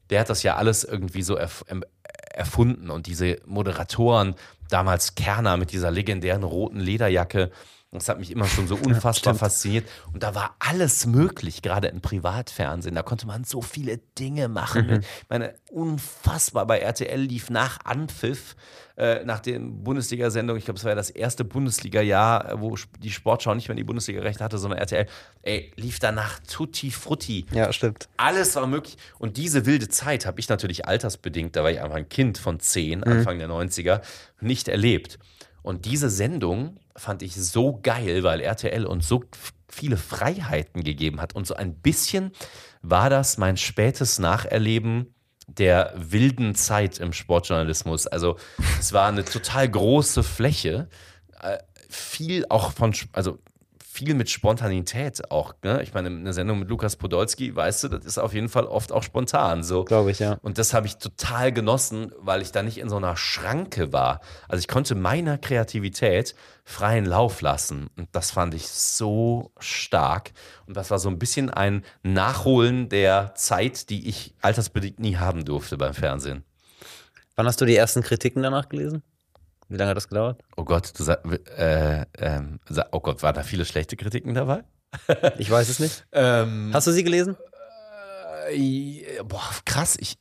Der 0.09 0.21
hat 0.21 0.29
das 0.29 0.43
ja 0.43 0.55
alles 0.55 0.83
irgendwie 0.83 1.21
so 1.21 1.35
erf 1.35 1.63
erfunden 2.33 2.89
und 2.89 3.07
diese 3.07 3.37
Moderatoren, 3.45 4.35
damals 4.69 5.15
Kerner 5.15 5.57
mit 5.57 5.73
dieser 5.73 5.91
legendären 5.91 6.43
roten 6.43 6.79
Lederjacke, 6.79 7.51
das 7.91 8.07
hat 8.07 8.19
mich 8.19 8.29
immer 8.29 8.45
schon 8.45 8.67
so 8.67 8.75
unfassbar 8.75 9.33
fasziniert. 9.33 9.87
Und 10.13 10.21
da 10.21 10.35
war 10.35 10.55
alles 10.59 11.07
möglich, 11.07 11.63
gerade 11.63 11.87
im 11.87 12.01
Privatfernsehen. 12.01 12.93
Da 12.93 13.01
konnte 13.01 13.25
man 13.25 13.45
so 13.45 13.63
viele 13.63 13.97
Dinge 13.97 14.47
machen. 14.47 15.01
Ich 15.01 15.29
meine, 15.29 15.55
unfassbar. 15.71 16.67
Bei 16.67 16.79
RTL 16.79 17.19
lief 17.19 17.49
nach 17.49 17.79
Anpfiff, 17.85 18.55
äh, 18.95 19.23
nach 19.25 19.39
der 19.39 19.59
Bundesliga-Sendung, 19.59 20.57
ich 20.57 20.65
glaube, 20.65 20.77
es 20.77 20.83
war 20.83 20.91
ja 20.91 20.95
das 20.95 21.09
erste 21.09 21.43
Bundesliga-Jahr, 21.43 22.61
wo 22.61 22.75
die 22.99 23.09
Sportschau 23.09 23.55
nicht 23.55 23.69
mehr 23.69 23.75
die 23.75 23.83
Bundesliga-Rechte 23.83 24.43
hatte, 24.43 24.59
sondern 24.59 24.79
RTL, 24.79 25.07
ey, 25.41 25.71
lief 25.75 25.97
danach 25.97 26.39
Tutti 26.41 26.91
Frutti. 26.91 27.47
Ja, 27.51 27.73
stimmt. 27.73 28.07
Alles 28.17 28.55
war 28.55 28.67
möglich. 28.67 28.97
Und 29.17 29.37
diese 29.37 29.65
wilde 29.65 29.89
Zeit 29.89 30.27
habe 30.27 30.39
ich 30.39 30.47
natürlich 30.47 30.85
altersbedingt, 30.85 31.55
da 31.55 31.63
war 31.63 31.71
ich 31.71 31.81
einfach 31.81 31.97
ein 31.97 32.09
Kind 32.09 32.37
von 32.37 32.59
10, 32.59 33.03
Anfang 33.03 33.39
der 33.39 33.49
90er, 33.49 34.01
nicht 34.41 34.67
erlebt. 34.67 35.17
Und 35.63 35.85
diese 35.85 36.09
Sendung 36.09 36.77
fand 36.99 37.21
ich 37.21 37.35
so 37.35 37.79
geil, 37.81 38.23
weil 38.23 38.41
RTL 38.41 38.85
uns 38.85 39.07
so 39.07 39.23
viele 39.67 39.97
Freiheiten 39.97 40.83
gegeben 40.83 41.21
hat. 41.21 41.33
Und 41.33 41.47
so 41.47 41.55
ein 41.55 41.75
bisschen 41.75 42.31
war 42.81 43.09
das 43.09 43.37
mein 43.37 43.57
spätes 43.57 44.19
Nacherleben 44.19 45.13
der 45.47 45.93
wilden 45.95 46.55
Zeit 46.55 46.99
im 46.99 47.13
Sportjournalismus. 47.13 48.07
Also 48.07 48.37
es 48.79 48.93
war 48.93 49.07
eine 49.07 49.25
total 49.25 49.69
große 49.69 50.23
Fläche, 50.23 50.89
äh, 51.41 51.57
viel 51.89 52.45
auch 52.49 52.71
von, 52.71 52.93
also 53.13 53.39
viel 53.99 54.13
mit 54.13 54.29
Spontanität 54.29 55.29
auch. 55.29 55.53
Ne? 55.61 55.83
Ich 55.83 55.93
meine, 55.93 56.07
eine 56.07 56.31
Sendung 56.31 56.59
mit 56.59 56.69
Lukas 56.69 56.95
Podolski, 56.95 57.53
weißt 57.53 57.83
du, 57.83 57.87
das 57.89 58.05
ist 58.05 58.17
auf 58.17 58.33
jeden 58.33 58.47
Fall 58.47 58.65
oft 58.65 58.93
auch 58.93 59.03
spontan. 59.03 59.61
So. 59.61 59.83
Glaube 59.83 60.11
ich, 60.11 60.19
ja. 60.19 60.37
Und 60.41 60.57
das 60.57 60.73
habe 60.73 60.87
ich 60.87 60.97
total 60.97 61.51
genossen, 61.51 62.13
weil 62.17 62.41
ich 62.41 62.53
da 62.53 62.63
nicht 62.63 62.77
in 62.77 62.87
so 62.87 62.95
einer 62.95 63.17
Schranke 63.17 63.91
war. 63.91 64.21
Also 64.47 64.61
ich 64.61 64.69
konnte 64.69 64.95
meiner 64.95 65.37
Kreativität 65.37 66.33
freien 66.63 67.05
Lauf 67.05 67.41
lassen. 67.41 67.89
Und 67.97 68.07
das 68.13 68.31
fand 68.31 68.53
ich 68.53 68.69
so 68.69 69.51
stark. 69.59 70.31
Und 70.65 70.77
das 70.77 70.91
war 70.91 70.99
so 70.99 71.09
ein 71.09 71.19
bisschen 71.19 71.49
ein 71.49 71.83
Nachholen 72.01 72.87
der 72.87 73.33
Zeit, 73.35 73.89
die 73.89 74.07
ich 74.07 74.33
altersbedingt 74.41 74.99
nie 74.99 75.17
haben 75.17 75.43
durfte 75.43 75.77
beim 75.77 75.93
Fernsehen. 75.93 76.45
Wann 77.35 77.47
hast 77.47 77.59
du 77.59 77.65
die 77.65 77.75
ersten 77.75 78.01
Kritiken 78.01 78.43
danach 78.43 78.69
gelesen? 78.69 79.03
Wie 79.69 79.77
lange 79.77 79.91
hat 79.91 79.97
das 79.97 80.07
gedauert? 80.07 80.41
Oh 80.57 80.63
Gott, 80.65 80.91
du 80.97 81.03
sag, 81.03 81.23
äh, 81.57 82.05
ähm, 82.17 82.59
oh 82.91 82.99
Gott, 82.99 83.21
waren 83.21 83.35
da 83.35 83.43
viele 83.43 83.65
schlechte 83.65 83.95
Kritiken 83.95 84.33
dabei? 84.33 84.63
Ich 85.37 85.49
weiß 85.49 85.69
es 85.69 85.79
nicht. 85.79 86.05
Ähm, 86.11 86.71
Hast 86.73 86.87
du 86.87 86.91
sie 86.91 87.03
gelesen? 87.03 87.37
äh, 88.51 89.21
boah, 89.23 89.47
krass, 89.65 89.95
ich, 89.99 90.17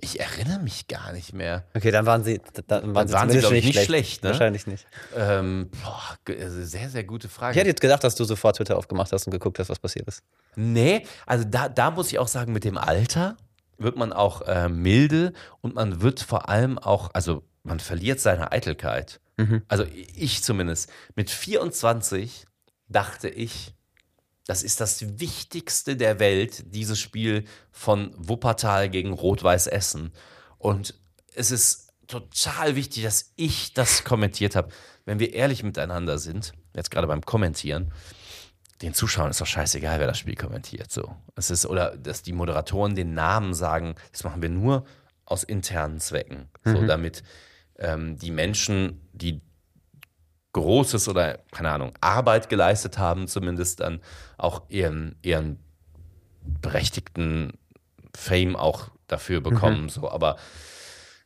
ich 0.00 0.20
erinnere 0.20 0.58
mich 0.60 0.86
gar 0.88 1.12
nicht 1.12 1.32
mehr. 1.32 1.64
Okay, 1.74 1.90
dann 1.90 2.04
waren 2.04 2.24
sie, 2.24 2.40
dann 2.66 2.94
waren 2.94 3.08
sie, 3.08 3.14
waren 3.14 3.30
sie, 3.30 3.40
zumindest 3.40 3.48
glaub 3.48 3.52
ich, 3.52 3.64
nicht 3.64 3.84
schlecht, 3.84 4.22
ne? 4.22 4.30
Wahrscheinlich 4.30 4.66
nicht. 4.66 4.86
Ähm, 5.16 5.70
boah, 5.82 6.18
also 6.38 6.62
sehr, 6.62 6.90
sehr 6.90 7.04
gute 7.04 7.28
Frage. 7.30 7.52
Ich 7.52 7.58
hätte 7.58 7.68
jetzt 7.68 7.80
gedacht, 7.80 8.04
dass 8.04 8.14
du 8.14 8.24
sofort 8.24 8.56
Twitter 8.56 8.76
aufgemacht 8.76 9.10
hast 9.12 9.26
und 9.26 9.30
geguckt 9.30 9.58
hast, 9.58 9.70
was 9.70 9.78
passiert 9.78 10.06
ist. 10.08 10.22
Nee, 10.56 11.06
also 11.26 11.44
da, 11.44 11.70
da 11.70 11.90
muss 11.90 12.12
ich 12.12 12.18
auch 12.18 12.28
sagen, 12.28 12.52
mit 12.52 12.64
dem 12.64 12.76
Alter 12.76 13.36
wird 13.78 13.96
man 13.96 14.12
auch 14.12 14.42
äh, 14.42 14.68
milde 14.68 15.32
und 15.62 15.74
man 15.74 16.02
wird 16.02 16.20
vor 16.20 16.50
allem 16.50 16.78
auch, 16.78 17.10
also 17.14 17.42
man 17.62 17.80
verliert 17.80 18.20
seine 18.20 18.52
Eitelkeit. 18.52 19.20
Also 19.68 19.86
ich 20.14 20.42
zumindest. 20.42 20.90
Mit 21.14 21.30
24 21.30 22.44
dachte 22.88 23.28
ich, 23.28 23.74
das 24.46 24.62
ist 24.62 24.80
das 24.80 25.18
Wichtigste 25.18 25.96
der 25.96 26.18
Welt, 26.18 26.74
dieses 26.74 26.98
Spiel 26.98 27.44
von 27.70 28.12
Wuppertal 28.16 28.90
gegen 28.90 29.12
Rot-Weiß 29.12 29.66
Essen. 29.68 30.12
Und 30.58 30.94
es 31.34 31.50
ist 31.50 31.88
total 32.06 32.76
wichtig, 32.76 33.04
dass 33.04 33.32
ich 33.36 33.72
das 33.72 34.04
kommentiert 34.04 34.56
habe. 34.56 34.70
Wenn 35.04 35.20
wir 35.20 35.32
ehrlich 35.32 35.62
miteinander 35.62 36.18
sind, 36.18 36.52
jetzt 36.74 36.90
gerade 36.90 37.06
beim 37.06 37.22
Kommentieren, 37.22 37.92
den 38.82 38.94
Zuschauern 38.94 39.30
ist 39.30 39.40
doch 39.40 39.46
scheißegal, 39.46 40.00
wer 40.00 40.06
das 40.06 40.18
Spiel 40.18 40.36
kommentiert. 40.36 40.90
So. 40.90 41.14
Es 41.36 41.50
ist, 41.50 41.66
oder 41.66 41.96
dass 41.96 42.22
die 42.22 42.32
Moderatoren 42.32 42.94
den 42.94 43.14
Namen 43.14 43.54
sagen, 43.54 43.94
das 44.10 44.24
machen 44.24 44.42
wir 44.42 44.48
nur 44.48 44.84
aus 45.24 45.44
internen 45.44 46.00
Zwecken. 46.00 46.48
So, 46.64 46.84
damit 46.86 47.22
ähm, 47.80 48.16
die 48.18 48.30
Menschen, 48.30 49.00
die 49.12 49.40
Großes 50.52 51.08
oder, 51.08 51.38
keine 51.52 51.70
Ahnung, 51.70 51.92
Arbeit 52.00 52.48
geleistet 52.48 52.98
haben, 52.98 53.28
zumindest 53.28 53.80
dann 53.80 54.00
auch 54.36 54.62
ihren, 54.68 55.16
ihren 55.22 55.60
berechtigten 56.60 57.52
Fame 58.14 58.56
auch 58.56 58.90
dafür 59.06 59.40
bekommen. 59.40 59.88
So. 59.88 60.10
Aber 60.10 60.36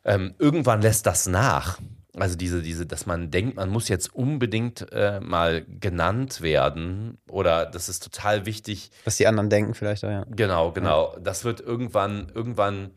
ähm, 0.05 0.35
irgendwann 0.39 0.83
lässt 0.83 1.07
das 1.07 1.27
nach. 1.27 1.79
Also 2.17 2.37
diese, 2.37 2.63
diese, 2.63 2.87
dass 2.87 3.07
man 3.07 3.31
denkt, 3.31 3.57
man 3.57 3.71
muss 3.71 3.89
jetzt 3.89 4.15
unbedingt 4.15 4.93
äh, 4.93 5.21
mal 5.21 5.65
genannt 5.65 6.43
werden 6.43 7.19
oder 7.29 7.67
das 7.67 7.89
ist 7.89 8.05
total 8.05 8.47
wichtig. 8.47 8.91
Was 9.05 9.17
die 9.17 9.27
anderen 9.27 9.51
denken 9.51 9.75
vielleicht 9.75 10.05
auch, 10.05 10.11
ja. 10.11 10.25
Genau, 10.31 10.71
genau. 10.71 11.17
Das 11.21 11.45
wird 11.45 11.61
irgendwann, 11.61 12.31
irgendwann, 12.33 12.93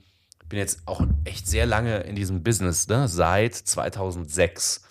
bin 0.49 0.59
jetzt 0.59 0.81
auch 0.85 1.01
echt 1.25 1.47
sehr 1.47 1.65
lange 1.65 1.99
in 2.01 2.15
diesem 2.15 2.43
Business, 2.43 2.87
ne? 2.87 3.07
seit 3.07 3.55
2006. 3.55 4.81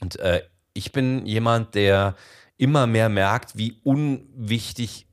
Und 0.00 0.18
äh, 0.18 0.42
ich 0.72 0.92
bin 0.92 1.26
jemand, 1.26 1.74
der 1.74 2.16
immer 2.56 2.86
mehr 2.86 3.08
merkt, 3.08 3.56
wie 3.56 3.80
unwichtig 3.84 5.06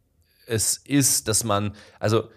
es 0.48 0.78
ist, 0.78 1.28
dass 1.28 1.44
man, 1.44 1.76
also 2.00 2.30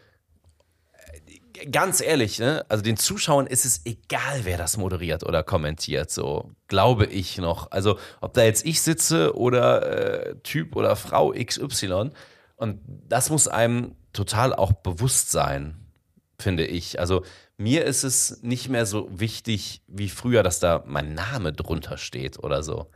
äh, 1.57 1.67
ganz 1.67 2.01
ehrlich, 2.01 2.39
ne? 2.39 2.65
also 2.69 2.83
den 2.83 2.97
Zuschauern 2.97 3.47
ist 3.47 3.65
es 3.65 3.85
egal, 3.87 4.41
wer 4.45 4.59
das 4.59 4.77
moderiert 4.77 5.25
oder 5.25 5.43
kommentiert, 5.43 6.11
so 6.11 6.51
glaube 6.69 7.07
ich 7.07 7.39
noch. 7.39 7.71
Also 7.71 7.99
ob 8.21 8.35
da 8.35 8.45
jetzt 8.45 8.65
ich 8.65 8.83
sitze 8.83 9.37
oder 9.37 10.27
äh, 10.27 10.35
Typ 10.43 10.77
oder 10.77 10.97
Frau 10.97 11.33
XY. 11.33 12.11
Und 12.57 12.81
das 12.87 13.31
muss 13.31 13.49
einem 13.49 13.95
total 14.13 14.55
auch 14.55 14.73
bewusst 14.73 15.31
sein, 15.31 15.88
finde 16.41 16.65
ich. 16.67 17.01
Also 17.01 17.25
mir 17.57 17.85
ist 17.85 18.05
es 18.05 18.43
nicht 18.43 18.69
mehr 18.69 18.87
so 18.87 19.09
wichtig 19.11 19.83
wie 19.89 20.09
früher, 20.09 20.43
dass 20.43 20.61
da 20.61 20.83
mein 20.87 21.15
Name 21.15 21.53
drunter 21.53 21.97
steht 21.99 22.39
oder 22.39 22.63
so. 22.63 22.87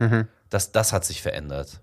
Das, 0.49 0.71
das 0.71 0.93
hat 0.93 1.03
sich 1.05 1.21
verändert. 1.21 1.81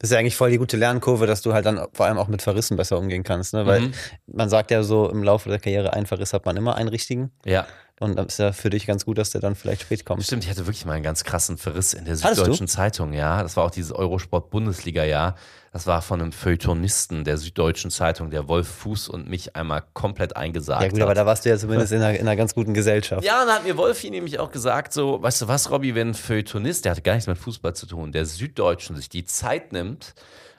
Das 0.00 0.10
ist 0.10 0.12
ja 0.12 0.18
eigentlich 0.20 0.36
voll 0.36 0.50
die 0.52 0.58
gute 0.58 0.76
Lernkurve, 0.76 1.26
dass 1.26 1.42
du 1.42 1.54
halt 1.54 1.66
dann 1.66 1.84
vor 1.92 2.06
allem 2.06 2.18
auch 2.18 2.28
mit 2.28 2.40
Verrissen 2.42 2.76
besser 2.76 2.98
umgehen 2.98 3.24
kannst, 3.24 3.52
ne? 3.52 3.66
Weil 3.66 3.80
Mhm. 3.80 3.92
man 4.26 4.48
sagt 4.48 4.70
ja 4.70 4.84
so, 4.84 5.10
im 5.10 5.24
Laufe 5.24 5.48
der 5.48 5.58
Karriere, 5.58 5.92
einen 5.92 6.06
Verriss 6.06 6.32
hat 6.32 6.46
man 6.46 6.56
immer 6.56 6.76
einen 6.76 6.88
richtigen. 6.88 7.32
Ja. 7.44 7.66
Und 8.00 8.16
dann 8.16 8.26
ist 8.26 8.38
ja 8.38 8.52
für 8.52 8.70
dich 8.70 8.86
ganz 8.86 9.04
gut, 9.04 9.18
dass 9.18 9.30
der 9.30 9.40
dann 9.40 9.56
vielleicht 9.56 9.82
spät 9.82 10.04
kommt. 10.04 10.22
Stimmt, 10.22 10.44
ich 10.44 10.50
hatte 10.50 10.66
wirklich 10.66 10.84
mal 10.86 10.92
einen 10.92 11.02
ganz 11.02 11.24
krassen 11.24 11.58
Verriss 11.58 11.94
in 11.94 12.04
der? 12.04 12.16
Süddeutschen 12.16 12.68
Zeitung, 12.68 13.12
ja. 13.12 13.42
Das 13.42 13.56
war 13.56 13.64
auch 13.64 13.70
dieses 13.70 13.92
Eurosport-Bundesliga-Jahr. 13.92 15.34
Das 15.72 15.86
war 15.86 16.00
von 16.00 16.20
einem 16.20 16.32
Feuilletonisten 16.32 17.24
der 17.24 17.36
Süddeutschen 17.36 17.90
Zeitung, 17.90 18.30
der 18.30 18.48
Wolf 18.48 18.68
Fuß 18.68 19.08
und 19.08 19.28
mich 19.28 19.54
einmal 19.56 19.82
komplett 19.92 20.36
eingesagt 20.36 20.82
Ja 20.82 20.88
gut, 20.88 21.00
hat. 21.00 21.04
aber 21.04 21.14
da 21.14 21.26
warst 21.26 21.44
du 21.44 21.50
ja 21.50 21.58
zumindest 21.58 21.92
in 21.92 22.00
einer, 22.00 22.14
in 22.18 22.22
einer 22.22 22.36
ganz 22.36 22.54
guten 22.54 22.72
Gesellschaft. 22.72 23.24
Ja, 23.24 23.42
und 23.42 23.48
dann 23.48 23.56
hat 23.56 23.64
mir 23.64 23.76
Wolfi 23.76 24.10
nämlich 24.10 24.38
auch 24.38 24.50
gesagt, 24.50 24.92
so, 24.92 25.20
weißt 25.22 25.42
du 25.42 25.48
was, 25.48 25.70
Robby, 25.70 25.94
wenn 25.94 26.08
ein 26.10 26.14
Feuilletonist, 26.14 26.84
der 26.84 26.92
hatte 26.92 27.02
gar 27.02 27.14
nichts 27.14 27.26
mit 27.26 27.36
Fußball 27.36 27.74
zu 27.74 27.86
tun, 27.86 28.12
der 28.12 28.24
Süddeutschen 28.24 28.96
sich 28.96 29.08
die 29.08 29.24
Zeit 29.24 29.72
nimmt, 29.72 30.14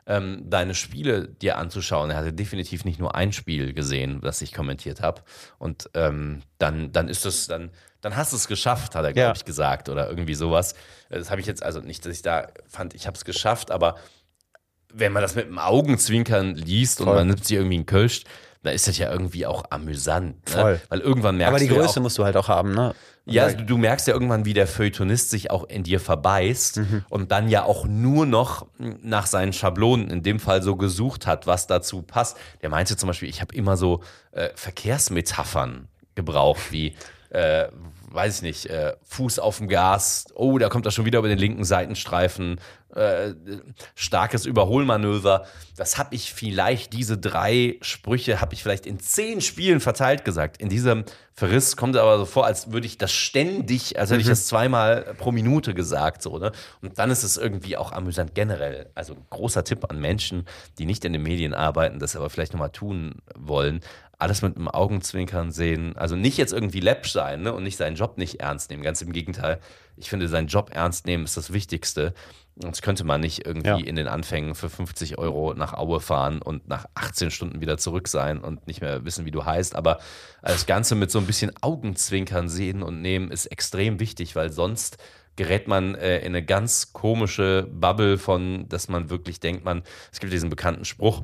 ähm, 0.09 0.43
deine 0.49 0.73
Spiele 0.75 1.27
dir 1.29 1.57
anzuschauen. 1.57 2.09
Er 2.09 2.17
hatte 2.17 2.33
definitiv 2.33 2.83
nicht 2.83 2.99
nur 2.99 3.15
ein 3.15 3.31
Spiel 3.31 3.73
gesehen, 3.73 4.19
das 4.21 4.41
ich 4.41 4.51
kommentiert 4.53 5.01
habe. 5.01 5.21
Und 5.59 5.89
ähm, 5.93 6.41
dann, 6.57 6.91
dann 6.91 7.07
ist 7.07 7.25
es, 7.25 7.47
dann, 7.47 7.69
dann 8.01 8.15
hast 8.17 8.33
du 8.33 8.35
es 8.37 8.47
geschafft, 8.47 8.95
hat 8.95 9.05
er, 9.05 9.13
glaube 9.13 9.27
Ja. 9.29 9.33
ich, 9.35 9.45
gesagt. 9.45 9.87
Oder 9.87 10.09
irgendwie 10.09 10.33
sowas. 10.33 10.73
Das 11.09 11.29
habe 11.29 11.39
ich 11.39 11.47
jetzt, 11.47 11.63
also 11.63 11.79
nicht, 11.79 12.03
dass 12.05 12.13
ich 12.13 12.23
da 12.23 12.47
fand, 12.67 12.95
ich 12.95 13.05
habe 13.07 13.15
es 13.15 13.23
geschafft, 13.23 13.69
aber 13.71 13.95
wenn 14.91 15.13
man 15.13 15.21
das 15.21 15.35
mit 15.35 15.45
dem 15.45 15.59
Augenzwinkern 15.59 16.55
liest 16.55 16.99
und 17.01 17.05
Voll. 17.05 17.15
man 17.17 17.27
nimmt 17.27 17.45
sich 17.45 17.55
irgendwie 17.55 17.75
einen 17.75 17.85
Kölsch, 17.85 18.23
dann 18.63 18.73
ist 18.73 18.87
das 18.87 18.97
ja 18.97 19.11
irgendwie 19.11 19.45
auch 19.45 19.63
amüsant. 19.69 20.35
Ne? 20.49 20.61
Voll. 20.61 20.81
Weil 20.89 20.99
irgendwann 20.99 21.37
merkst 21.37 21.51
Aber 21.51 21.59
die 21.59 21.67
du 21.67 21.75
ja 21.75 21.81
Größe 21.81 21.99
auch, 21.99 22.03
musst 22.03 22.17
du 22.17 22.25
halt 22.25 22.35
auch 22.37 22.47
haben, 22.49 22.73
ne? 22.73 22.93
ja, 23.25 23.43
also 23.43 23.57
du 23.57 23.77
merkst 23.77 24.07
ja 24.07 24.13
irgendwann, 24.13 24.45
wie 24.45 24.53
der 24.53 24.65
Feuilletonist 24.65 25.29
sich 25.29 25.51
auch 25.51 25.63
in 25.65 25.83
dir 25.83 25.99
verbeißt 25.99 26.77
Mhm. 26.77 27.05
und 27.09 27.31
dann 27.31 27.47
ja 27.47 27.63
auch 27.63 27.85
nur 27.85 28.25
noch 28.25 28.65
nach 28.79 29.27
seinen 29.27 29.53
Schablonen 29.53 30.09
in 30.09 30.23
dem 30.23 30.39
Fall 30.39 30.63
so 30.63 30.75
gesucht 30.75 31.27
hat, 31.27 31.45
was 31.45 31.67
dazu 31.67 32.01
passt. 32.01 32.37
Der 32.63 32.69
meinte 32.69 32.97
zum 32.97 33.07
Beispiel, 33.07 33.29
ich 33.29 33.39
habe 33.41 33.53
immer 33.53 33.77
so 33.77 34.01
äh, 34.31 34.49
Verkehrsmetaphern 34.55 35.87
gebraucht, 36.15 36.71
wie, 36.71 36.95
äh, 37.29 37.67
weiß 38.11 38.37
ich 38.37 38.41
nicht, 38.41 38.65
äh, 38.65 38.93
Fuß 39.03 39.39
auf 39.39 39.59
dem 39.59 39.67
Gas, 39.69 40.25
oh, 40.33 40.57
da 40.57 40.67
kommt 40.69 40.85
er 40.85 40.91
schon 40.91 41.05
wieder 41.05 41.19
über 41.19 41.27
den 41.29 41.37
linken 41.37 41.63
Seitenstreifen, 41.63 42.59
äh, 42.95 43.33
starkes 43.95 44.45
Überholmanöver. 44.45 45.45
Das 45.77 45.97
habe 45.97 46.15
ich 46.15 46.33
vielleicht, 46.33 46.93
diese 46.93 47.17
drei 47.17 47.77
Sprüche 47.81 48.41
habe 48.41 48.53
ich 48.53 48.63
vielleicht 48.63 48.85
in 48.85 48.99
zehn 48.99 49.41
Spielen 49.41 49.79
verteilt 49.79 50.25
gesagt. 50.25 50.57
In 50.57 50.69
diesem 50.69 51.05
Verriss 51.33 51.77
kommt 51.77 51.95
es 51.95 52.01
aber 52.01 52.17
so 52.17 52.25
vor, 52.25 52.45
als 52.45 52.71
würde 52.71 52.85
ich 52.85 52.97
das 52.97 53.13
ständig, 53.13 53.97
als 53.97 54.09
hätte 54.09 54.21
ich 54.21 54.27
das 54.27 54.47
zweimal 54.47 55.15
pro 55.17 55.31
Minute 55.31 55.73
gesagt. 55.73 56.21
So, 56.21 56.37
ne? 56.37 56.51
Und 56.81 56.99
dann 56.99 57.11
ist 57.11 57.23
es 57.23 57.37
irgendwie 57.37 57.77
auch 57.77 57.91
amüsant 57.91 58.35
generell. 58.35 58.89
Also 58.95 59.13
ein 59.13 59.25
großer 59.29 59.63
Tipp 59.63 59.89
an 59.89 60.01
Menschen, 60.01 60.45
die 60.79 60.85
nicht 60.85 61.05
in 61.05 61.13
den 61.13 61.23
Medien 61.23 61.53
arbeiten, 61.53 61.99
das 61.99 62.15
aber 62.15 62.29
vielleicht 62.29 62.53
nochmal 62.53 62.71
tun 62.71 63.21
wollen. 63.35 63.81
Alles 64.17 64.41
mit 64.41 64.57
einem 64.57 64.67
Augenzwinkern 64.67 65.51
sehen. 65.51 65.95
Also 65.95 66.17
nicht 66.17 66.37
jetzt 66.37 66.51
irgendwie 66.51 66.81
läppsch 66.81 67.13
sein 67.13 67.43
ne? 67.43 67.53
und 67.53 67.63
nicht 67.63 67.77
seinen 67.77 67.95
Job 67.95 68.17
nicht 68.17 68.41
ernst 68.41 68.69
nehmen. 68.69 68.83
Ganz 68.83 69.01
im 69.01 69.13
Gegenteil. 69.13 69.59
Ich 69.95 70.09
finde, 70.09 70.27
seinen 70.27 70.47
Job 70.47 70.71
ernst 70.73 71.05
nehmen 71.05 71.23
ist 71.23 71.37
das 71.37 71.53
Wichtigste. 71.53 72.13
Sonst 72.61 72.81
könnte 72.81 73.05
man 73.05 73.21
nicht 73.21 73.45
irgendwie 73.45 73.69
Ja. 73.69 73.77
in 73.77 73.95
den 73.95 74.07
Anfängen 74.09 74.53
für 74.53 74.69
50 74.69 75.17
Euro 75.17 75.53
nach 75.53 75.73
Aue 75.73 76.01
fahren 76.01 76.41
und 76.41 76.67
nach 76.67 76.85
18 76.93 77.31
Stunden 77.31 77.61
wieder 77.61 77.77
zurück 77.77 78.09
sein 78.09 78.39
und 78.39 78.67
nicht 78.67 78.81
mehr 78.81 79.05
wissen, 79.05 79.25
wie 79.25 79.31
du 79.31 79.45
heißt. 79.45 79.75
Aber 79.75 79.99
das 80.41 80.65
Ganze 80.65 80.95
mit 80.95 81.09
so 81.09 81.19
ein 81.19 81.25
bisschen 81.25 81.51
Augenzwinkern 81.61 82.49
sehen 82.49 82.83
und 82.83 83.01
nehmen 83.01 83.31
ist 83.31 83.45
extrem 83.45 84.01
wichtig, 84.01 84.35
weil 84.35 84.51
sonst 84.51 84.97
gerät 85.37 85.69
man 85.69 85.95
äh, 85.95 86.19
in 86.19 86.27
eine 86.35 86.43
ganz 86.43 86.91
komische 86.91 87.65
Bubble 87.71 88.17
von, 88.17 88.67
dass 88.67 88.89
man 88.89 89.09
wirklich 89.09 89.39
denkt, 89.39 89.63
man, 89.63 89.83
es 90.11 90.19
gibt 90.19 90.33
diesen 90.33 90.49
bekannten 90.49 90.83
Spruch, 90.83 91.23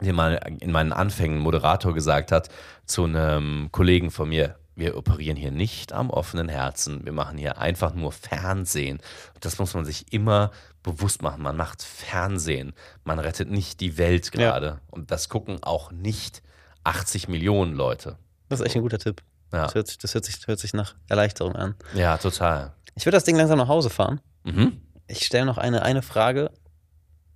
den 0.00 0.14
mal 0.14 0.40
in 0.60 0.72
meinen 0.72 0.94
Anfängen 0.94 1.36
ein 1.40 1.42
Moderator 1.42 1.92
gesagt 1.92 2.32
hat 2.32 2.48
zu 2.86 3.04
einem 3.04 3.68
Kollegen 3.72 4.10
von 4.10 4.30
mir. 4.30 4.56
Wir 4.80 4.96
operieren 4.96 5.36
hier 5.36 5.50
nicht 5.50 5.92
am 5.92 6.08
offenen 6.08 6.48
Herzen. 6.48 7.04
Wir 7.04 7.12
machen 7.12 7.36
hier 7.36 7.58
einfach 7.58 7.92
nur 7.94 8.12
Fernsehen. 8.12 8.98
Das 9.40 9.58
muss 9.58 9.74
man 9.74 9.84
sich 9.84 10.10
immer 10.10 10.52
bewusst 10.82 11.20
machen. 11.20 11.42
Man 11.42 11.54
macht 11.54 11.82
Fernsehen. 11.82 12.72
Man 13.04 13.18
rettet 13.18 13.50
nicht 13.50 13.80
die 13.80 13.98
Welt 13.98 14.32
gerade. 14.32 14.80
Und 14.90 15.10
das 15.10 15.28
gucken 15.28 15.62
auch 15.62 15.92
nicht 15.92 16.42
80 16.84 17.28
Millionen 17.28 17.74
Leute. 17.74 18.16
Das 18.48 18.60
ist 18.60 18.66
echt 18.66 18.76
ein 18.76 18.80
guter 18.80 18.98
Tipp. 18.98 19.22
Ja, 19.52 19.64
Das, 19.64 19.74
hört 19.74 19.86
sich, 19.88 19.98
das 19.98 20.14
hört, 20.14 20.24
sich, 20.24 20.46
hört 20.46 20.58
sich 20.58 20.72
nach 20.72 20.94
Erleichterung 21.08 21.56
an. 21.56 21.74
ja 21.92 22.16
total. 22.16 22.72
Ich 22.94 23.04
würde 23.04 23.16
das 23.18 23.24
Ding 23.24 23.36
langsam 23.36 23.58
nach 23.58 23.68
Hause 23.68 23.90
fahren. 23.90 24.22
Mhm. 24.44 24.80
Ich 25.08 25.26
stelle 25.26 25.44
noch 25.44 25.58
eine, 25.58 25.82
eine 25.82 26.00
Frage. 26.00 26.50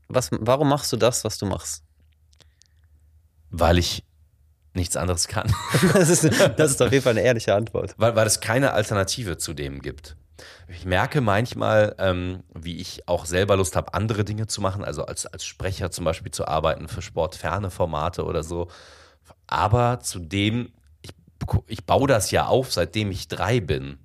Was, 0.09 0.31
warum 0.33 0.71
machst 0.71 0.91
du 0.95 0.97
das, 0.97 1.25
was 1.25 1.37
du 1.37 1.45
machst? 1.45 1.85
Weil 3.51 3.77
ich 3.77 4.03
nichts 4.75 4.97
anderes 4.97 5.29
kann. 5.29 5.53
Das 5.95 6.09
ist, 6.09 6.25
das 6.57 6.71
ist 6.73 6.83
auf 6.83 6.93
jeden 6.93 7.03
Fall 7.03 7.13
eine 7.13 7.23
ehrliche 7.23 7.55
Antwort. 7.55 7.95
weil, 7.97 8.15
weil 8.17 8.27
es 8.27 8.41
keine 8.41 8.73
Alternative 8.73 9.39
zu 9.39 9.55
dem 9.55 9.81
gibt. 9.81 10.17
Ich 10.69 10.85
merke 10.85 11.21
manchmal, 11.21 11.95
ähm, 11.99 12.43
wie 12.55 12.79
ich 12.81 13.07
auch 13.07 13.25
selber 13.27 13.57
Lust 13.57 13.77
habe, 13.77 13.95
andere 13.95 14.25
Dinge 14.25 14.47
zu 14.47 14.61
machen, 14.61 14.85
also 14.85 15.05
als, 15.05 15.27
als 15.27 15.45
Sprecher 15.45 15.91
zum 15.91 16.05
Beispiel 16.05 16.33
zu 16.33 16.49
arbeiten 16.49 16.89
für 16.89 17.03
sportferne 17.03 17.71
Formate 17.71 18.25
oder 18.25 18.43
so. 18.43 18.69
Aber 19.47 20.01
zudem, 20.01 20.73
ich, 21.03 21.11
ich 21.69 21.85
baue 21.85 22.09
das 22.09 22.31
ja 22.31 22.47
auf, 22.47 22.73
seitdem 22.73 23.11
ich 23.11 23.29
drei 23.29 23.61
bin. 23.61 23.99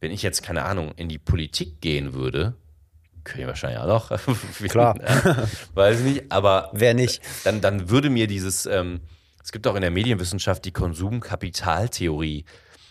Wenn 0.00 0.10
ich 0.10 0.22
jetzt, 0.22 0.42
keine 0.42 0.64
Ahnung, 0.64 0.92
in 0.96 1.08
die 1.08 1.18
Politik 1.18 1.80
gehen 1.80 2.12
würde, 2.12 2.54
könnte 3.24 3.42
ich 3.42 3.46
wahrscheinlich 3.48 3.80
auch 3.80 3.86
noch. 3.86 4.10
Klar. 4.68 4.96
Ja, 5.24 5.48
weiß 5.74 6.00
ich 6.00 6.04
nicht, 6.04 6.32
aber 6.32 6.70
Wer 6.72 6.94
nicht? 6.94 7.20
dann, 7.44 7.60
dann 7.60 7.88
würde 7.88 8.10
mir 8.10 8.26
dieses, 8.26 8.66
ähm, 8.66 9.00
es 9.48 9.52
gibt 9.52 9.66
auch 9.66 9.76
in 9.76 9.80
der 9.80 9.90
Medienwissenschaft 9.90 10.66
die 10.66 10.72
Konsumkapitaltheorie. 10.72 12.44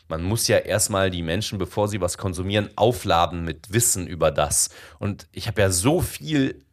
Man 0.08 0.24
muss 0.24 0.48
ja 0.48 0.58
erstmal 0.58 1.12
die 1.12 1.22
Menschen, 1.22 1.60
bevor 1.60 1.88
sie 1.88 2.02
was 2.02 2.18
konsumieren, 2.18 2.72
aufladen 2.76 3.46
mit 3.46 3.74
Wissen 3.74 4.08
über 4.08 4.32
das. 4.32 4.70
Und 4.98 5.28
ich 5.32 5.48
habe 5.48 5.62
ja 5.62 5.70
so 5.70 6.02
viel 6.02 6.66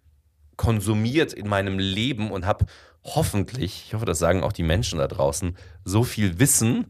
konsumiert 0.56 1.34
in 1.34 1.48
meinem 1.48 1.78
Leben 1.78 2.30
und 2.30 2.46
habe 2.46 2.64
hoffentlich, 3.02 3.84
ich 3.88 3.92
hoffe, 3.92 4.06
das 4.06 4.18
sagen 4.18 4.42
auch 4.42 4.54
die 4.54 4.62
Menschen 4.62 5.00
da 5.00 5.06
draußen, 5.06 5.54
so 5.84 6.02
viel 6.02 6.38
Wissen 6.38 6.86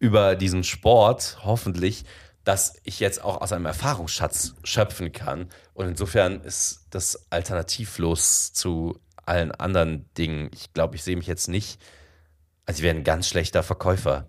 über 0.00 0.34
diesen 0.34 0.64
Sport, 0.64 1.38
hoffentlich, 1.44 2.04
dass 2.42 2.74
ich 2.82 2.98
jetzt 2.98 3.22
auch 3.22 3.42
aus 3.42 3.52
einem 3.52 3.66
Erfahrungsschatz 3.66 4.56
schöpfen 4.64 5.12
kann. 5.12 5.50
Und 5.72 5.86
insofern 5.86 6.40
ist 6.40 6.88
das 6.90 7.30
alternativlos 7.30 8.52
zu 8.52 8.98
allen 9.24 9.52
anderen 9.52 10.12
Dingen. 10.18 10.50
Ich 10.52 10.72
glaube, 10.72 10.96
ich 10.96 11.04
sehe 11.04 11.16
mich 11.16 11.28
jetzt 11.28 11.46
nicht, 11.46 11.78
also 12.66 12.78
ich 12.78 12.82
wäre 12.82 12.96
ein 12.96 13.04
ganz 13.04 13.28
schlechter 13.28 13.62
Verkäufer. 13.62 14.26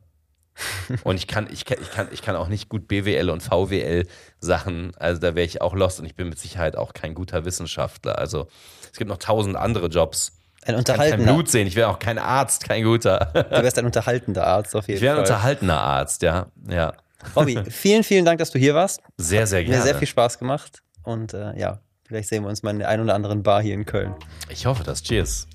Und 1.03 1.17
ich 1.17 1.27
kann, 1.27 1.49
ich 1.51 1.65
kann, 1.65 1.77
ich 1.81 1.91
kann, 1.91 2.07
ich 2.11 2.21
kann 2.21 2.35
auch 2.37 2.47
nicht 2.47 2.69
gut 2.69 2.87
BWL 2.87 3.29
und 3.29 3.43
VWL 3.43 4.07
Sachen. 4.39 4.95
Also 4.95 5.19
da 5.19 5.35
wäre 5.35 5.45
ich 5.45 5.61
auch 5.61 5.73
lost 5.75 5.99
und 5.99 6.05
ich 6.05 6.15
bin 6.15 6.29
mit 6.29 6.39
Sicherheit 6.39 6.77
auch 6.77 6.93
kein 6.93 7.13
guter 7.13 7.43
Wissenschaftler. 7.43 8.17
Also 8.17 8.47
es 8.91 8.97
gibt 8.97 9.09
noch 9.09 9.17
tausend 9.17 9.57
andere 9.57 9.87
Jobs. 9.87 10.31
Ein 10.31 10.35
Ich 10.59 10.65
kann 10.65 10.73
kein 10.75 10.77
unterhaltender. 10.95 11.33
Blut 11.33 11.49
sehen. 11.49 11.67
Ich 11.67 11.75
wäre 11.75 11.89
auch 11.89 11.99
kein 11.99 12.17
Arzt, 12.17 12.63
kein 12.65 12.83
guter. 12.85 13.31
Du 13.33 13.63
wärst 13.63 13.77
ein 13.77 13.85
unterhaltender 13.85 14.47
Arzt 14.47 14.75
auf 14.77 14.87
jeden 14.87 14.95
Ich 14.97 15.01
wäre 15.01 15.15
ein 15.19 15.25
Fall. 15.25 15.33
unterhaltener 15.35 15.81
Arzt, 15.81 16.21
ja. 16.21 16.47
Ja. 16.69 16.93
Robby, 17.35 17.59
vielen, 17.69 18.03
vielen 18.03 18.23
Dank, 18.23 18.39
dass 18.39 18.51
du 18.51 18.57
hier 18.59 18.75
warst. 18.75 19.01
Sehr, 19.17 19.47
sehr 19.47 19.59
Mir 19.61 19.65
gerne. 19.71 19.83
sehr 19.83 19.95
viel 19.95 20.07
Spaß 20.07 20.39
gemacht. 20.39 20.81
Und 21.03 21.33
äh, 21.33 21.57
ja, 21.59 21.79
vielleicht 22.07 22.29
sehen 22.29 22.43
wir 22.43 22.49
uns 22.49 22.63
mal 22.63 22.71
in 22.71 22.79
der 22.79 22.87
einen 22.89 23.03
oder 23.03 23.13
anderen 23.15 23.43
Bar 23.43 23.61
hier 23.61 23.73
in 23.73 23.85
Köln. 23.85 24.13
Ich 24.49 24.65
hoffe 24.65 24.83
das. 24.83 25.03
Cheers. 25.03 25.47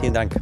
Vielen 0.00 0.14
Dank. 0.14 0.36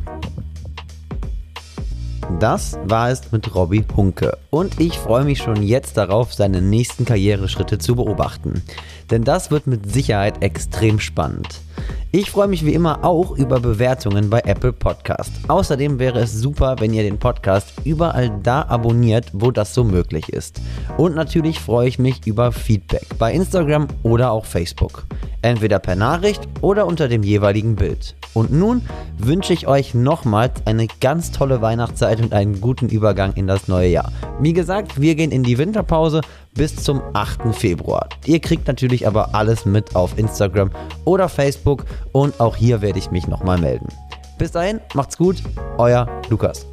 Das 2.38 2.78
war 2.84 3.10
es 3.10 3.32
mit 3.32 3.54
Robby 3.54 3.84
Hunke 3.96 4.38
und 4.50 4.80
ich 4.80 4.98
freue 4.98 5.24
mich 5.24 5.38
schon 5.38 5.62
jetzt 5.62 5.96
darauf, 5.96 6.32
seine 6.32 6.62
nächsten 6.62 7.04
Karriereschritte 7.04 7.78
zu 7.78 7.96
beobachten. 7.96 8.62
Denn 9.10 9.24
das 9.24 9.50
wird 9.50 9.66
mit 9.66 9.92
Sicherheit 9.92 10.42
extrem 10.42 11.00
spannend. 11.00 11.60
Ich 12.12 12.30
freue 12.30 12.48
mich 12.48 12.66
wie 12.66 12.74
immer 12.74 13.04
auch 13.04 13.36
über 13.36 13.60
Bewertungen 13.60 14.30
bei 14.30 14.40
Apple 14.40 14.72
Podcast. 14.72 15.30
Außerdem 15.46 15.98
wäre 15.98 16.18
es 16.18 16.32
super, 16.32 16.76
wenn 16.80 16.92
ihr 16.92 17.04
den 17.04 17.18
Podcast 17.18 17.72
überall 17.84 18.30
da 18.42 18.62
abonniert, 18.62 19.26
wo 19.32 19.50
das 19.50 19.74
so 19.74 19.84
möglich 19.84 20.28
ist. 20.28 20.60
Und 20.96 21.14
natürlich 21.14 21.60
freue 21.60 21.88
ich 21.88 21.98
mich 21.98 22.26
über 22.26 22.50
Feedback 22.50 23.06
bei 23.18 23.32
Instagram 23.32 23.86
oder 24.02 24.32
auch 24.32 24.44
Facebook. 24.44 25.04
Entweder 25.42 25.78
per 25.78 25.96
Nachricht 25.96 26.48
oder 26.60 26.86
unter 26.86 27.08
dem 27.08 27.22
jeweiligen 27.22 27.76
Bild. 27.76 28.16
Und 28.34 28.52
nun 28.52 28.82
wünsche 29.18 29.52
ich 29.52 29.66
euch 29.66 29.94
nochmals 29.94 30.66
eine 30.66 30.86
ganz 31.00 31.32
tolle 31.32 31.62
Weihnachtszeit 31.62 32.20
und 32.20 32.32
einen 32.32 32.60
guten 32.60 32.88
Übergang 32.88 33.32
in 33.34 33.46
das 33.46 33.66
neue 33.66 33.88
Jahr. 33.88 34.12
Wie 34.40 34.52
gesagt, 34.52 35.00
wir 35.00 35.14
gehen 35.14 35.32
in 35.32 35.42
die 35.42 35.58
Winterpause 35.58 36.20
bis 36.54 36.76
zum 36.76 37.00
8. 37.14 37.54
Februar. 37.54 38.08
Ihr 38.26 38.40
kriegt 38.40 38.66
natürlich 38.66 39.06
aber 39.06 39.34
alles 39.34 39.64
mit 39.64 39.96
auf 39.96 40.18
Instagram 40.18 40.70
oder 41.04 41.28
Facebook 41.28 41.84
und 42.12 42.40
auch 42.40 42.56
hier 42.56 42.80
werde 42.82 42.98
ich 42.98 43.10
mich 43.10 43.26
nochmal 43.26 43.58
melden. 43.58 43.88
Bis 44.38 44.52
dahin, 44.52 44.80
macht's 44.94 45.16
gut, 45.16 45.42
euer 45.78 46.06
Lukas. 46.30 46.69